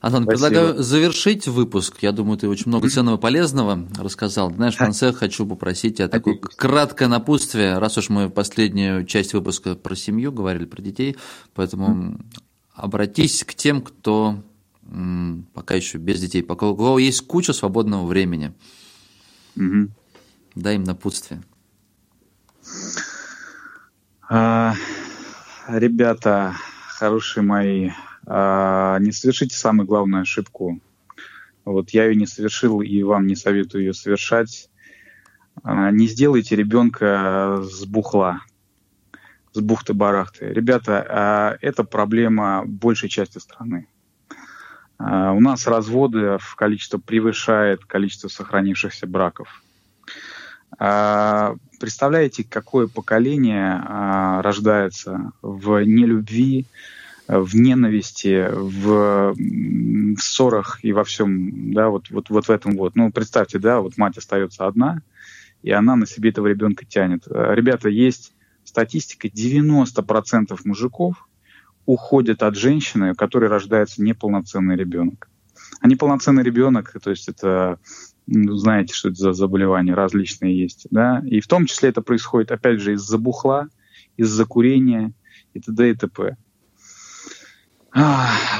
Антон, 0.00 0.24
Спасибо. 0.24 0.48
предлагаю 0.48 0.82
завершить 0.82 1.48
выпуск. 1.48 1.98
Я 2.02 2.12
думаю, 2.12 2.38
ты 2.38 2.48
очень 2.48 2.68
много 2.68 2.88
ценного 2.88 3.16
и 3.16 3.20
полезного 3.20 3.88
рассказал. 3.98 4.52
Знаешь, 4.52 4.74
в 4.74 4.78
конце 4.78 5.12
хочу 5.12 5.44
попросить 5.44 5.96
тебя 5.96 6.08
такое 6.08 6.38
краткое 6.38 7.08
напутствие, 7.08 7.78
раз 7.78 7.98
уж 7.98 8.08
мы 8.08 8.30
последнюю 8.30 9.04
часть 9.06 9.34
выпуска 9.34 9.74
про 9.74 9.96
семью 9.96 10.30
говорили, 10.30 10.66
про 10.66 10.80
детей, 10.82 11.16
поэтому 11.54 12.20
обратись 12.74 13.42
к 13.42 13.54
тем, 13.54 13.82
кто 13.82 14.44
пока 15.52 15.74
еще 15.74 15.98
без 15.98 16.20
детей, 16.20 16.42
пока 16.42 16.66
у 16.66 16.76
кого 16.76 16.98
есть 16.98 17.26
куча 17.26 17.52
свободного 17.52 18.06
времени. 18.06 18.54
Угу. 19.56 19.88
Дай 20.54 20.76
им 20.76 20.84
напутствие. 20.84 21.42
А, 24.30 24.74
ребята, 25.68 26.54
хорошие 26.88 27.42
мои, 27.42 27.90
не 28.28 29.12
совершите 29.12 29.56
самую 29.56 29.86
главную 29.86 30.22
ошибку. 30.22 30.80
Вот 31.64 31.90
я 31.90 32.06
ее 32.06 32.16
не 32.16 32.26
совершил 32.26 32.80
и 32.80 33.02
вам 33.02 33.26
не 33.26 33.36
советую 33.36 33.84
ее 33.84 33.94
совершать. 33.94 34.70
А, 35.62 35.90
не 35.90 36.06
сделайте 36.06 36.56
ребенка 36.56 37.60
с 37.62 37.84
бухла, 37.84 38.40
с 39.52 39.60
бухты-барахты. 39.60 40.46
Ребята, 40.46 41.06
а, 41.08 41.56
это 41.60 41.84
проблема 41.84 42.64
большей 42.64 43.08
части 43.08 43.38
страны. 43.38 43.86
У 45.00 45.40
нас 45.40 45.68
разводы 45.68 46.38
в 46.38 46.56
количество 46.56 46.98
превышает 46.98 47.84
количество 47.84 48.26
сохранившихся 48.26 49.06
браков. 49.06 49.62
Представляете, 50.76 52.42
какое 52.42 52.88
поколение 52.88 53.80
рождается 54.42 55.30
в 55.40 55.84
нелюбви, 55.84 56.66
в 57.28 57.54
ненависти, 57.54 58.48
в, 58.50 59.34
в 59.34 60.20
ссорах 60.20 60.78
и 60.82 60.92
во 60.92 61.04
всем, 61.04 61.72
да, 61.74 61.90
вот, 61.90 62.10
вот, 62.10 62.30
вот 62.30 62.48
в 62.48 62.50
этом 62.50 62.76
вот. 62.76 62.96
Ну, 62.96 63.12
представьте, 63.12 63.58
да, 63.58 63.80
вот 63.80 63.98
мать 63.98 64.16
остается 64.16 64.66
одна, 64.66 65.02
и 65.62 65.70
она 65.70 65.94
на 65.94 66.06
себе 66.06 66.30
этого 66.30 66.46
ребенка 66.46 66.86
тянет. 66.86 67.24
Э, 67.28 67.54
ребята, 67.54 67.90
есть 67.90 68.32
статистика, 68.64 69.28
90% 69.28 70.58
мужиков 70.64 71.28
уходят 71.84 72.42
от 72.42 72.56
женщины, 72.56 73.12
у 73.12 73.14
которой 73.14 73.50
рождается 73.50 74.02
неполноценный 74.02 74.76
ребенок. 74.76 75.28
А 75.80 75.88
неполноценный 75.88 76.42
ребенок, 76.42 76.96
то 77.02 77.10
есть 77.10 77.28
это, 77.28 77.78
ну, 78.26 78.54
знаете, 78.54 78.94
что 78.94 79.10
это 79.10 79.18
за 79.18 79.32
заболевания 79.34 79.92
различные 79.92 80.58
есть, 80.58 80.86
да, 80.90 81.22
и 81.26 81.40
в 81.40 81.46
том 81.46 81.66
числе 81.66 81.90
это 81.90 82.00
происходит, 82.00 82.52
опять 82.52 82.80
же, 82.80 82.94
из-за 82.94 83.18
бухла, 83.18 83.68
из-за 84.16 84.46
курения 84.46 85.12
и 85.52 85.60
т.д. 85.60 85.90
и 85.90 85.94
т.п. 85.94 86.36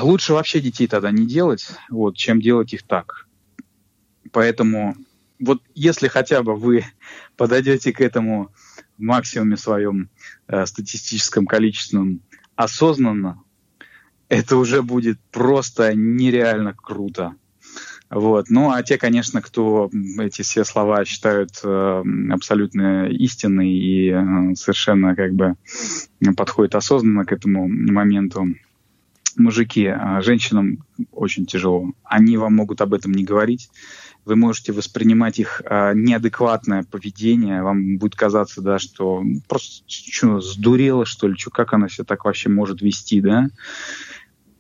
Лучше 0.01 0.33
вообще 0.33 0.61
детей 0.61 0.87
тогда 0.87 1.11
не 1.11 1.27
делать, 1.27 1.69
вот, 1.91 2.17
чем 2.17 2.41
делать 2.41 2.73
их 2.73 2.83
так. 2.83 3.27
Поэтому 4.33 4.97
вот 5.39 5.63
если 5.75 6.09
хотя 6.09 6.43
бы 6.43 6.57
вы 6.57 6.85
подойдете 7.37 7.93
к 7.93 8.01
этому 8.01 8.51
в 8.97 9.03
максимуме 9.03 9.57
своем 9.57 10.11
э, 10.49 10.67
статистическом 10.67 11.47
количественном 11.47 12.21
осознанно, 12.57 13.43
это 14.29 14.57
уже 14.57 14.83
будет 14.83 15.19
просто 15.31 15.95
нереально 15.95 16.75
круто. 16.75 17.35
Вот. 18.11 18.47
Ну, 18.49 18.71
а 18.71 18.83
те, 18.83 18.97
конечно, 18.97 19.43
кто 19.43 19.91
эти 20.19 20.43
все 20.43 20.65
слова 20.65 21.05
считают 21.05 21.51
э, 21.63 22.03
абсолютно 22.31 23.07
истинной 23.09 23.71
и 23.71 24.11
э, 24.11 24.55
совершенно 24.55 25.15
как 25.15 25.35
бы 25.35 25.55
подходят 26.37 26.75
осознанно 26.75 27.25
к 27.25 27.33
этому 27.33 27.69
моменту, 27.69 28.47
мужики, 29.39 29.87
а 29.87 30.21
женщинам 30.21 30.85
очень 31.13 31.47
тяжело. 31.47 31.93
Они 32.05 32.37
вам 32.37 32.55
могут 32.55 32.81
об 32.81 32.95
этом 32.95 33.13
не 33.13 33.25
говорить. 33.25 33.71
Вы 34.25 34.37
можете 34.37 34.73
воспринимать 34.73 35.39
их 35.39 35.63
а, 35.65 35.95
неадекватное 35.95 36.83
поведение. 36.83 37.63
Вам 37.63 37.97
будет 37.99 38.15
казаться, 38.15 38.61
да, 38.61 38.79
что 38.79 39.23
просто 39.49 39.85
что, 39.87 40.41
сдурела, 40.41 41.07
что 41.07 41.29
ли, 41.29 41.37
что, 41.37 41.51
как 41.51 41.73
она 41.73 41.89
себя 41.89 42.05
так 42.05 42.25
вообще 42.25 42.49
может 42.51 42.83
вести, 42.83 43.21
да? 43.21 43.49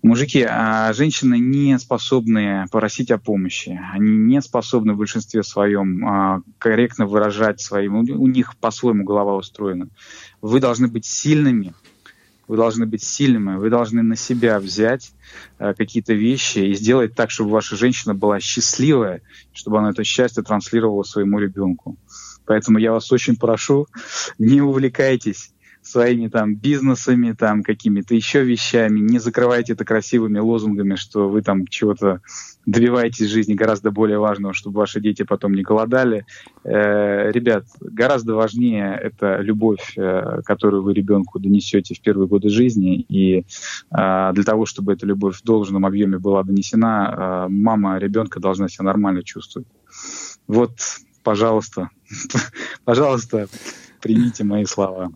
Мужики, 0.00 0.46
а 0.48 0.92
женщины 0.92 1.38
не 1.38 1.76
способны 1.78 2.66
просить 2.70 3.10
о 3.10 3.18
помощи. 3.18 3.78
Они 3.92 4.16
не 4.16 4.40
способны 4.40 4.94
в 4.94 4.98
большинстве 4.98 5.42
своем 5.42 6.06
а, 6.06 6.42
корректно 6.58 7.06
выражать 7.06 7.60
свои... 7.60 7.88
У 7.88 8.26
них 8.26 8.56
по-своему 8.56 9.04
голова 9.04 9.34
устроена. 9.34 9.88
Вы 10.40 10.60
должны 10.60 10.86
быть 10.86 11.04
сильными, 11.04 11.74
вы 12.48 12.56
должны 12.56 12.86
быть 12.86 13.04
сильными, 13.04 13.56
вы 13.56 13.70
должны 13.70 14.02
на 14.02 14.16
себя 14.16 14.58
взять 14.58 15.12
э, 15.58 15.74
какие-то 15.74 16.14
вещи 16.14 16.58
и 16.58 16.74
сделать 16.74 17.14
так, 17.14 17.30
чтобы 17.30 17.50
ваша 17.50 17.76
женщина 17.76 18.14
была 18.14 18.40
счастливая, 18.40 19.20
чтобы 19.52 19.78
она 19.78 19.90
это 19.90 20.02
счастье 20.02 20.42
транслировала 20.42 21.02
своему 21.02 21.38
ребенку. 21.38 21.96
Поэтому 22.46 22.78
я 22.78 22.92
вас 22.92 23.12
очень 23.12 23.36
прошу, 23.36 23.86
не 24.38 24.60
увлекайтесь 24.60 25.52
своими 25.82 26.28
там 26.28 26.54
бизнесами, 26.54 27.32
там 27.32 27.62
какими-то 27.62 28.14
еще 28.14 28.44
вещами, 28.44 29.00
не 29.00 29.18
закрывайте 29.18 29.72
это 29.72 29.84
красивыми 29.84 30.38
лозунгами, 30.38 30.96
что 30.96 31.28
вы 31.28 31.42
там 31.42 31.66
чего-то 31.66 32.20
добиваетесь 32.66 33.26
в 33.26 33.32
жизни 33.32 33.54
гораздо 33.54 33.90
более 33.90 34.18
важного, 34.18 34.52
чтобы 34.52 34.78
ваши 34.78 35.00
дети 35.00 35.22
потом 35.22 35.54
не 35.54 35.62
голодали. 35.62 36.26
Э, 36.64 37.30
ребят, 37.32 37.64
гораздо 37.80 38.34
важнее 38.34 38.98
это 39.02 39.38
любовь, 39.40 39.94
э, 39.96 40.42
которую 40.44 40.82
вы 40.82 40.92
ребенку 40.92 41.38
донесете 41.38 41.94
в 41.94 42.00
первые 42.00 42.28
годы 42.28 42.50
жизни, 42.50 43.00
и 43.00 43.38
э, 43.38 43.44
для 43.90 44.44
того, 44.44 44.66
чтобы 44.66 44.92
эта 44.92 45.06
любовь 45.06 45.36
в 45.36 45.44
должном 45.44 45.86
объеме 45.86 46.18
была 46.18 46.42
донесена, 46.42 47.46
э, 47.46 47.52
мама 47.52 47.98
ребенка 47.98 48.40
должна 48.40 48.68
себя 48.68 48.84
нормально 48.84 49.22
чувствовать. 49.22 49.68
Вот, 50.46 50.72
пожалуйста, 51.22 51.88
пожалуйста, 52.84 53.48
примите 54.00 54.44
мои 54.44 54.64
слова. 54.64 55.10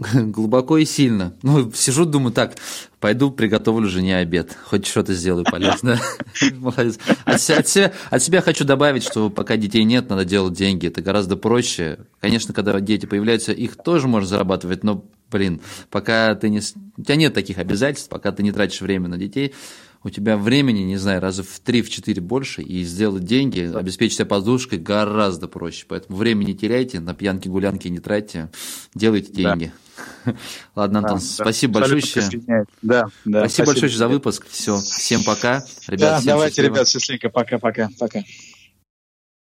глубоко 0.14 0.78
и 0.78 0.84
сильно. 0.84 1.34
Ну, 1.42 1.70
сижу, 1.72 2.06
думаю, 2.06 2.32
так, 2.32 2.56
пойду 3.00 3.30
приготовлю 3.30 3.88
жене 3.88 4.16
обед, 4.16 4.56
хоть 4.64 4.86
что-то 4.86 5.12
сделаю 5.12 5.44
полезно. 5.44 6.00
Молодец. 6.54 6.98
От, 7.24 7.40
себя, 7.40 7.92
от 8.08 8.22
себя 8.22 8.40
хочу 8.40 8.64
добавить, 8.64 9.02
что 9.02 9.28
пока 9.28 9.56
детей 9.56 9.84
нет, 9.84 10.08
надо 10.08 10.24
делать 10.24 10.54
деньги, 10.54 10.86
это 10.86 11.02
гораздо 11.02 11.36
проще. 11.36 11.98
Конечно, 12.20 12.54
когда 12.54 12.78
дети 12.80 13.06
появляются, 13.06 13.52
их 13.52 13.76
тоже 13.76 14.08
можно 14.08 14.26
зарабатывать, 14.26 14.84
но, 14.84 15.04
блин, 15.30 15.60
пока 15.90 16.34
ты 16.34 16.48
не... 16.48 16.60
У 16.96 17.02
тебя 17.02 17.16
нет 17.16 17.34
таких 17.34 17.58
обязательств, 17.58 18.08
пока 18.08 18.32
ты 18.32 18.42
не 18.42 18.52
тратишь 18.52 18.80
время 18.80 19.08
на 19.08 19.18
детей, 19.18 19.52
у 20.02 20.08
тебя 20.08 20.38
времени, 20.38 20.80
не 20.80 20.96
знаю, 20.96 21.20
раза 21.20 21.42
в 21.42 21.60
3-4 21.62 22.22
больше, 22.22 22.62
и 22.62 22.82
сделать 22.84 23.24
деньги, 23.24 23.70
обеспечить 23.74 24.16
себя 24.16 24.26
подушкой 24.26 24.78
гораздо 24.78 25.46
проще. 25.46 25.84
Поэтому 25.86 26.16
время 26.16 26.44
не 26.44 26.54
теряйте, 26.54 27.00
на 27.00 27.12
пьянки, 27.12 27.48
гулянки 27.48 27.88
не 27.88 27.98
тратьте, 27.98 28.50
делайте 28.94 29.30
деньги. 29.32 29.66
Да. 29.66 29.89
Ладно, 30.74 31.00
Антон, 31.00 31.18
да, 31.18 31.24
спасибо 31.24 31.80
да, 31.80 31.88
большое. 31.88 32.28
Да, 32.46 32.64
да, 32.82 33.08
спасибо, 33.22 33.38
спасибо 33.38 33.66
большое 33.66 33.92
за 33.92 34.08
выпуск. 34.08 34.46
Все, 34.48 34.76
всем 34.80 35.22
пока. 35.24 35.64
Ребят, 35.88 36.22
да, 36.24 36.32
давайте, 36.32 36.56
счастливо. 36.56 36.74
ребят, 36.74 36.88
счастливо. 36.88 37.28
Пока-пока. 37.28 37.88
Пока. 37.98 38.22